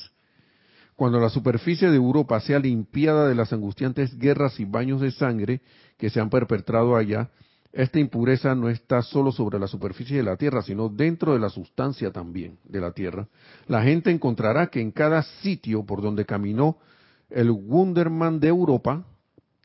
cuando 0.95 1.19
la 1.19 1.29
superficie 1.29 1.91
de 1.91 1.95
Europa 1.95 2.39
sea 2.39 2.57
limpiada 2.57 3.27
de 3.27 3.35
las 3.35 3.53
angustiantes 3.53 4.17
guerras 4.17 4.59
y 4.59 4.65
baños 4.65 4.99
de 4.99 5.11
sangre 5.11 5.61
que 5.99 6.09
se 6.09 6.19
han 6.19 6.31
perpetrado 6.31 6.95
allá, 6.95 7.29
esta 7.71 7.99
impureza 7.99 8.55
no 8.55 8.67
está 8.67 9.03
solo 9.03 9.31
sobre 9.31 9.59
la 9.59 9.67
superficie 9.67 10.17
de 10.17 10.23
la 10.23 10.35
Tierra, 10.35 10.63
sino 10.63 10.89
dentro 10.89 11.33
de 11.33 11.39
la 11.39 11.49
sustancia 11.49 12.11
también 12.11 12.57
de 12.63 12.81
la 12.81 12.93
Tierra. 12.93 13.27
La 13.67 13.83
gente 13.83 14.09
encontrará 14.09 14.71
que 14.71 14.81
en 14.81 14.89
cada 14.89 15.21
sitio 15.43 15.85
por 15.85 16.01
donde 16.01 16.25
caminó 16.25 16.79
el 17.29 17.51
Wunderman 17.51 18.39
de 18.39 18.47
Europa, 18.47 19.05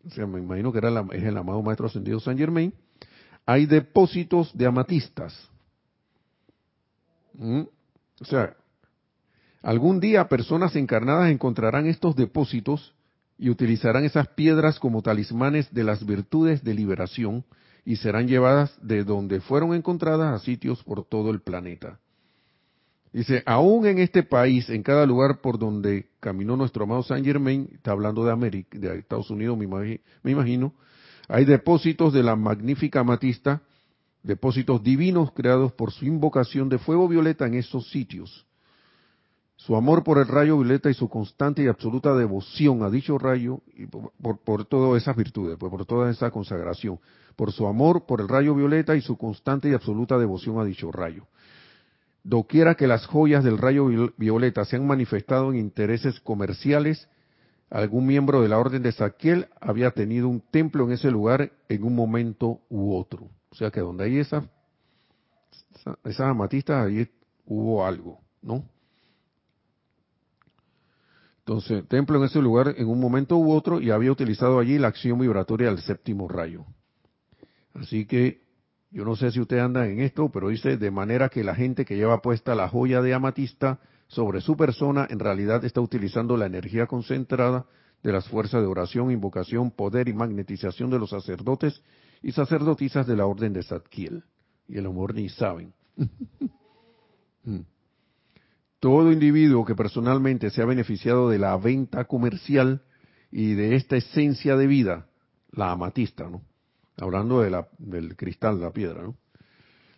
o 0.04 0.26
me 0.26 0.38
imagino 0.38 0.70
que 0.70 0.76
era 0.76 1.02
es 1.12 1.22
el 1.22 1.38
amado 1.38 1.62
Maestro 1.62 1.86
Ascendido 1.86 2.20
San 2.20 2.36
Germain, 2.36 2.74
hay 3.46 3.66
depósitos 3.66 4.56
de 4.56 4.66
amatistas. 4.66 5.34
¿Mm? 7.34 7.62
O 8.20 8.24
sea, 8.24 8.54
algún 9.62 10.00
día 10.00 10.28
personas 10.28 10.76
encarnadas 10.76 11.30
encontrarán 11.30 11.86
estos 11.86 12.14
depósitos 12.14 12.94
y 13.38 13.50
utilizarán 13.50 14.04
esas 14.04 14.28
piedras 14.28 14.78
como 14.78 15.02
talismanes 15.02 15.72
de 15.72 15.84
las 15.84 16.06
virtudes 16.06 16.62
de 16.62 16.74
liberación 16.74 17.44
y 17.84 17.96
serán 17.96 18.28
llevadas 18.28 18.76
de 18.80 19.02
donde 19.02 19.40
fueron 19.40 19.74
encontradas 19.74 20.40
a 20.40 20.44
sitios 20.44 20.82
por 20.84 21.04
todo 21.04 21.30
el 21.30 21.40
planeta. 21.40 21.98
Dice, 23.12 23.42
aún 23.44 23.86
en 23.86 23.98
este 23.98 24.22
país, 24.22 24.70
en 24.70 24.82
cada 24.82 25.04
lugar 25.04 25.40
por 25.40 25.58
donde 25.58 26.06
caminó 26.20 26.56
nuestro 26.56 26.84
amado 26.84 27.02
Saint 27.02 27.26
Germain, 27.26 27.68
está 27.74 27.90
hablando 27.90 28.24
de 28.24 28.32
América, 28.32 28.78
de 28.78 28.98
Estados 28.98 29.28
Unidos, 29.30 29.58
me 29.58 30.30
imagino, 30.30 30.72
hay 31.28 31.44
depósitos 31.44 32.12
de 32.12 32.22
la 32.22 32.36
magnífica 32.36 33.00
amatista, 33.00 33.62
depósitos 34.22 34.82
divinos 34.82 35.32
creados 35.32 35.72
por 35.72 35.92
su 35.92 36.04
invocación 36.04 36.68
de 36.68 36.78
fuego 36.78 37.08
violeta 37.08 37.46
en 37.46 37.54
esos 37.54 37.90
sitios. 37.90 38.46
Su 39.56 39.76
amor 39.76 40.02
por 40.02 40.18
el 40.18 40.26
rayo 40.26 40.58
violeta 40.58 40.90
y 40.90 40.94
su 40.94 41.08
constante 41.08 41.62
y 41.62 41.68
absoluta 41.68 42.14
devoción 42.16 42.82
a 42.82 42.90
dicho 42.90 43.16
rayo, 43.16 43.60
y 43.76 43.86
por, 43.86 44.38
por 44.38 44.64
todas 44.64 45.00
esas 45.00 45.16
virtudes, 45.16 45.56
pues, 45.58 45.70
por 45.70 45.86
toda 45.86 46.10
esa 46.10 46.30
consagración, 46.30 46.98
por 47.36 47.52
su 47.52 47.66
amor 47.66 48.04
por 48.06 48.20
el 48.20 48.28
rayo 48.28 48.54
violeta 48.54 48.96
y 48.96 49.00
su 49.00 49.16
constante 49.16 49.68
y 49.68 49.74
absoluta 49.74 50.18
devoción 50.18 50.58
a 50.58 50.64
dicho 50.64 50.90
rayo. 50.90 51.26
Doquiera 52.24 52.74
que 52.74 52.86
las 52.86 53.06
joyas 53.06 53.44
del 53.44 53.58
rayo 53.58 53.86
violeta 54.16 54.64
se 54.64 54.76
han 54.76 54.86
manifestado 54.86 55.52
en 55.52 55.58
intereses 55.58 56.20
comerciales, 56.20 57.08
algún 57.72 58.06
miembro 58.06 58.42
de 58.42 58.48
la 58.48 58.58
orden 58.58 58.82
de 58.82 58.92
Saquiel 58.92 59.48
había 59.60 59.90
tenido 59.92 60.28
un 60.28 60.40
templo 60.40 60.84
en 60.84 60.92
ese 60.92 61.10
lugar 61.10 61.52
en 61.68 61.84
un 61.84 61.94
momento 61.94 62.60
u 62.68 62.94
otro. 62.94 63.30
O 63.50 63.54
sea 63.54 63.70
que 63.70 63.80
donde 63.80 64.04
hay 64.04 64.18
esas, 64.18 64.44
esas 66.04 66.28
amatistas, 66.28 66.86
ahí 66.86 67.08
hubo 67.46 67.84
algo, 67.84 68.20
¿no? 68.42 68.64
Entonces, 71.38 71.88
templo 71.88 72.18
en 72.18 72.24
ese 72.24 72.40
lugar 72.40 72.74
en 72.76 72.88
un 72.88 73.00
momento 73.00 73.36
u 73.36 73.50
otro 73.52 73.80
y 73.80 73.90
había 73.90 74.12
utilizado 74.12 74.58
allí 74.58 74.78
la 74.78 74.88
acción 74.88 75.18
vibratoria 75.18 75.68
del 75.68 75.80
séptimo 75.80 76.28
rayo. 76.28 76.66
Así 77.74 78.04
que 78.04 78.42
yo 78.90 79.04
no 79.04 79.16
sé 79.16 79.32
si 79.32 79.40
usted 79.40 79.58
anda 79.58 79.88
en 79.88 80.00
esto, 80.00 80.30
pero 80.30 80.50
dice 80.50 80.76
de 80.76 80.90
manera 80.90 81.30
que 81.30 81.42
la 81.42 81.54
gente 81.54 81.86
que 81.86 81.96
lleva 81.96 82.20
puesta 82.20 82.54
la 82.54 82.68
joya 82.68 83.00
de 83.00 83.14
amatista 83.14 83.80
sobre 84.12 84.42
su 84.42 84.58
persona 84.58 85.06
en 85.08 85.18
realidad 85.18 85.64
está 85.64 85.80
utilizando 85.80 86.36
la 86.36 86.44
energía 86.44 86.86
concentrada 86.86 87.64
de 88.02 88.12
las 88.12 88.28
fuerzas 88.28 88.60
de 88.60 88.66
oración, 88.66 89.10
invocación, 89.10 89.70
poder 89.70 90.06
y 90.06 90.12
magnetización 90.12 90.90
de 90.90 90.98
los 90.98 91.10
sacerdotes 91.10 91.82
y 92.22 92.32
sacerdotisas 92.32 93.06
de 93.06 93.16
la 93.16 93.24
orden 93.24 93.54
de 93.54 93.62
Zadkiel. 93.62 94.22
Y 94.68 94.76
el 94.76 94.86
amor 94.86 95.14
ni 95.14 95.28
saben. 95.28 95.72
Mm. 97.44 97.62
Todo 98.78 99.10
individuo 99.10 99.64
que 99.64 99.74
personalmente 99.74 100.50
se 100.50 100.62
ha 100.62 100.64
beneficiado 100.64 101.28
de 101.28 101.40
la 101.40 101.56
venta 101.56 102.04
comercial 102.04 102.82
y 103.32 103.54
de 103.54 103.74
esta 103.74 103.96
esencia 103.96 104.56
de 104.56 104.68
vida, 104.68 105.08
la 105.50 105.72
amatista, 105.72 106.30
¿no? 106.30 106.42
hablando 106.98 107.40
de 107.40 107.50
la, 107.50 107.66
del 107.78 108.14
cristal, 108.14 108.60
la 108.60 108.70
piedra, 108.70 109.02
¿no? 109.02 109.16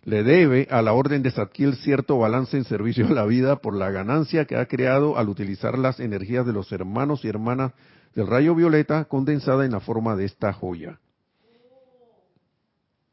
Le 0.05 0.23
debe 0.23 0.67
a 0.69 0.83
la 0.83 0.93
orden 0.93 1.23
de 1.23 1.31
Zadkiel 1.31 1.75
cierto 1.77 2.19
balance 2.19 2.55
en 2.55 2.63
servicio 2.63 3.07
a 3.07 3.11
la 3.11 3.25
vida 3.25 3.55
por 3.57 3.75
la 3.75 3.89
ganancia 3.89 4.45
que 4.45 4.55
ha 4.55 4.67
creado 4.67 5.17
al 5.17 5.29
utilizar 5.29 5.79
las 5.79 5.99
energías 5.99 6.45
de 6.45 6.53
los 6.53 6.71
hermanos 6.71 7.25
y 7.25 7.27
hermanas 7.27 7.73
del 8.13 8.27
rayo 8.27 8.53
violeta 8.53 9.05
condensada 9.05 9.65
en 9.65 9.71
la 9.71 9.79
forma 9.79 10.15
de 10.15 10.25
esta 10.25 10.53
joya. 10.53 10.99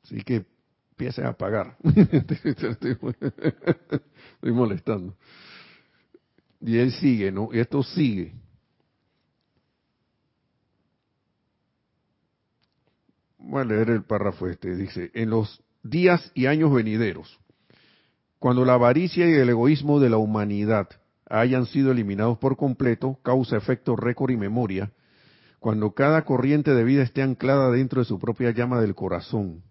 Así 0.05 0.23
que 0.23 0.45
empiece 0.91 1.25
a 1.25 1.33
pagar. 1.33 1.77
Estoy 1.83 2.99
molestando. 4.53 5.15
Y 6.61 6.77
él 6.77 6.93
sigue, 6.93 7.33
¿no? 7.33 7.49
Y 7.53 7.59
esto 7.59 7.83
sigue. 7.83 8.35
voy 13.39 13.61
a 13.61 13.65
leer 13.65 13.91
el 13.91 14.05
párrafo 14.05 14.47
este, 14.47 14.75
dice, 14.77 15.11
en 15.15 15.31
los 15.31 15.63
días 15.83 16.31
y 16.35 16.47
años 16.47 16.73
venideros, 16.73 17.39
cuando 18.39 18.65
la 18.65 18.75
avaricia 18.75 19.29
y 19.29 19.33
el 19.33 19.49
egoísmo 19.49 20.01
de 20.01 20.11
la 20.11 20.17
humanidad 20.17 20.89
hayan 21.29 21.67
sido 21.67 21.93
eliminados 21.93 22.39
por 22.39 22.57
completo, 22.57 23.19
causa, 23.23 23.57
efecto, 23.57 23.97
récord 23.97 24.31
y 24.31 24.37
memoria, 24.37 24.93
cuando 25.61 25.93
cada 25.93 26.25
corriente 26.25 26.75
de 26.75 26.85
vida 26.85 27.03
esté 27.03 27.23
anclada 27.23 27.71
dentro 27.71 28.01
de 28.01 28.05
su 28.05 28.19
propia 28.19 28.51
llama 28.51 28.81
del 28.81 28.95
corazón 28.95 29.63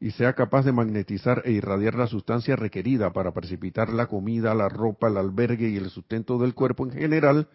y 0.00 0.10
sea 0.10 0.34
capaz 0.34 0.64
de 0.64 0.72
magnetizar 0.72 1.42
e 1.44 1.52
irradiar 1.52 1.94
la 1.94 2.06
sustancia 2.06 2.56
requerida 2.56 3.12
para 3.12 3.32
precipitar 3.32 3.88
la 3.92 4.06
comida, 4.06 4.54
la 4.54 4.68
ropa, 4.68 5.08
el 5.08 5.16
albergue 5.16 5.68
y 5.68 5.76
el 5.76 5.88
sustento 5.90 6.38
del 6.38 6.54
cuerpo 6.54 6.84
en 6.84 6.92
general, 6.92 7.48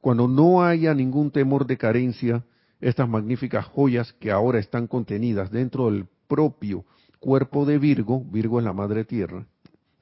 Cuando 0.00 0.28
no 0.28 0.62
haya 0.62 0.94
ningún 0.94 1.32
temor 1.32 1.66
de 1.66 1.76
carencia, 1.76 2.44
estas 2.80 3.08
magníficas 3.08 3.64
joyas 3.66 4.12
que 4.20 4.30
ahora 4.30 4.60
están 4.60 4.86
contenidas 4.86 5.50
dentro 5.50 5.90
del 5.90 6.06
propio 6.28 6.84
cuerpo 7.20 7.64
de 7.64 7.78
Virgo, 7.78 8.24
Virgo 8.24 8.58
es 8.58 8.64
la 8.64 8.72
madre 8.72 9.04
tierra, 9.04 9.46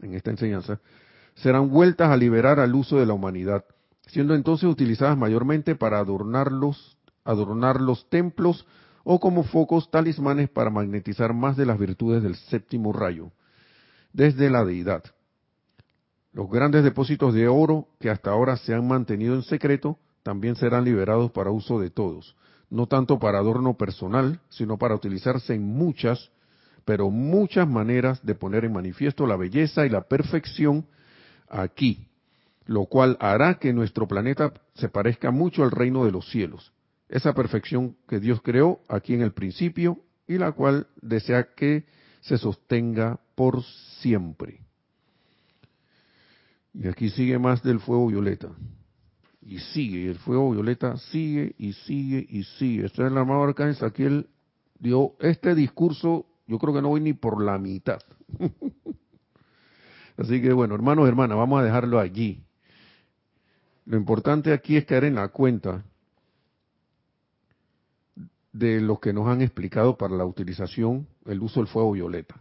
en 0.00 0.14
esta 0.14 0.30
enseñanza, 0.30 0.80
serán 1.34 1.70
vueltas 1.70 2.10
a 2.10 2.16
liberar 2.16 2.60
al 2.60 2.74
uso 2.74 2.98
de 2.98 3.06
la 3.06 3.14
humanidad, 3.14 3.64
siendo 4.06 4.34
entonces 4.34 4.68
utilizadas 4.68 5.16
mayormente 5.16 5.74
para 5.74 5.98
adornarlos, 5.98 6.96
adornar 7.24 7.80
los 7.80 8.08
templos 8.08 8.66
o 9.04 9.20
como 9.20 9.44
focos 9.44 9.90
talismanes 9.90 10.48
para 10.48 10.70
magnetizar 10.70 11.32
más 11.32 11.56
de 11.56 11.66
las 11.66 11.78
virtudes 11.78 12.22
del 12.22 12.36
séptimo 12.36 12.92
rayo, 12.92 13.30
desde 14.12 14.50
la 14.50 14.64
deidad. 14.64 15.04
Los 16.32 16.50
grandes 16.50 16.84
depósitos 16.84 17.32
de 17.32 17.48
oro 17.48 17.88
que 18.00 18.10
hasta 18.10 18.30
ahora 18.30 18.56
se 18.56 18.74
han 18.74 18.86
mantenido 18.86 19.34
en 19.34 19.42
secreto 19.42 19.98
también 20.22 20.56
serán 20.56 20.84
liberados 20.84 21.30
para 21.30 21.50
uso 21.50 21.78
de 21.78 21.90
todos, 21.90 22.36
no 22.68 22.86
tanto 22.88 23.18
para 23.18 23.38
adorno 23.38 23.76
personal, 23.76 24.40
sino 24.48 24.76
para 24.76 24.94
utilizarse 24.94 25.54
en 25.54 25.62
muchas, 25.62 26.30
pero 26.87 27.11
muchas 27.11 27.68
maneras 27.68 28.24
de 28.24 28.37
poner 28.37 28.64
en 28.64 28.72
manifiesto 28.72 29.26
la 29.26 29.37
belleza 29.37 29.84
y 29.84 29.91
la 29.91 30.03
perfección 30.03 30.87
aquí, 31.49 32.09
lo 32.64 32.87
cual 32.87 33.16
hará 33.20 33.59
que 33.59 33.72
nuestro 33.72 34.07
planeta 34.07 34.55
se 34.74 34.89
parezca 34.89 35.32
mucho 35.32 35.64
al 35.64 35.72
reino 35.72 36.05
de 36.05 36.12
los 36.12 36.30
cielos, 36.30 36.72
esa 37.09 37.34
perfección 37.34 37.97
que 38.09 38.20
Dios 38.20 38.41
creó 38.41 38.80
aquí 38.89 39.14
en 39.14 39.22
el 39.22 39.32
principio 39.32 40.01
y 40.28 40.39
la 40.39 40.53
cual 40.53 40.87
desea 41.03 41.49
que 41.57 41.87
se 42.20 42.39
sostenga 42.39 43.18
por 43.34 43.64
siempre. 44.01 44.61
Y 46.72 46.87
aquí 46.87 47.11
sigue 47.11 47.39
más 47.39 47.64
del 47.64 47.80
fuego 47.80 48.07
violeta. 48.07 48.51
Y 49.41 49.59
sigue, 49.59 50.09
el 50.09 50.18
fuego 50.18 50.53
violeta 50.53 50.97
sigue 50.97 51.55
y 51.59 51.72
sigue 51.72 52.26
y 52.28 52.45
sigue. 52.45 52.87
Este 52.87 53.03
es 53.03 53.11
el 53.11 53.18
amado 53.18 53.45
Arcángel 53.45 53.93
él 53.99 54.26
dio 54.78 55.14
este 55.20 55.55
discurso, 55.55 56.26
yo 56.47 56.59
creo 56.59 56.74
que 56.74 56.82
no 56.82 56.88
voy 56.88 57.01
ni 57.01 57.12
por 57.12 57.42
la 57.42 57.59
mitad. 57.59 57.99
Así 60.16 60.40
que 60.40 60.53
bueno, 60.53 60.74
hermanos, 60.74 61.09
hermanas, 61.09 61.36
vamos 61.36 61.61
a 61.61 61.64
dejarlo 61.64 61.99
allí. 61.99 62.42
Lo 63.84 63.97
importante 63.97 64.53
aquí 64.53 64.76
es 64.76 64.84
caer 64.84 65.05
en 65.05 65.16
la 65.16 65.28
cuenta 65.28 65.84
de 68.53 68.80
lo 68.80 68.99
que 68.99 69.12
nos 69.12 69.28
han 69.28 69.42
explicado 69.42 69.97
para 69.99 70.16
la 70.16 70.24
utilización, 70.24 71.07
el 71.26 71.42
uso 71.42 71.61
del 71.61 71.68
fuego 71.68 71.92
violeta. 71.92 72.40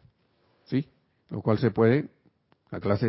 ¿Sí? 0.65 0.87
Lo 1.29 1.41
cual 1.41 1.57
se 1.59 1.71
puede 1.71 2.09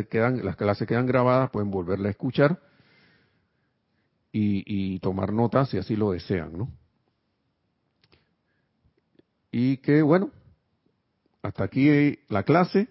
quedan, 0.09 0.45
las 0.45 0.55
clases 0.55 0.87
quedan 0.87 1.05
grabadas, 1.05 1.49
pueden 1.49 1.71
volverla 1.71 2.07
a 2.07 2.11
escuchar 2.11 2.59
y, 4.31 4.99
tomar 4.99 5.33
notas 5.33 5.69
si 5.69 5.79
así 5.79 5.95
lo 5.95 6.11
desean, 6.11 6.55
¿no? 6.55 6.71
Y 9.51 9.77
que 9.77 10.03
bueno, 10.03 10.29
hasta 11.41 11.63
aquí 11.63 12.19
la 12.29 12.43
clase, 12.43 12.87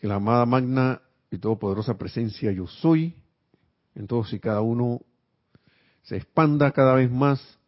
que 0.00 0.08
la 0.08 0.16
amada 0.16 0.46
magna 0.46 1.02
y 1.30 1.38
todopoderosa 1.38 1.96
presencia 1.96 2.52
yo 2.52 2.66
soy, 2.66 3.14
en 3.94 4.06
todos 4.06 4.32
y 4.32 4.40
cada 4.40 4.60
uno 4.60 5.00
se 6.02 6.16
expanda 6.16 6.70
cada 6.72 6.94
vez 6.94 7.10
más, 7.10 7.58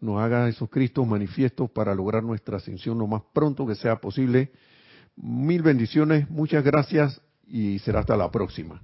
nos 0.00 0.20
haga 0.20 0.48
esos 0.48 0.68
Cristos 0.68 1.06
manifiestos 1.06 1.70
para 1.70 1.94
lograr 1.94 2.22
nuestra 2.22 2.58
ascensión 2.58 2.98
lo 2.98 3.06
más 3.06 3.22
pronto 3.32 3.66
que 3.66 3.74
sea 3.74 3.96
posible. 3.96 4.52
Mil 5.16 5.62
bendiciones, 5.62 6.28
muchas 6.28 6.62
gracias 6.62 7.20
y 7.46 7.78
será 7.78 8.00
hasta 8.00 8.16
la 8.16 8.30
próxima. 8.30 8.82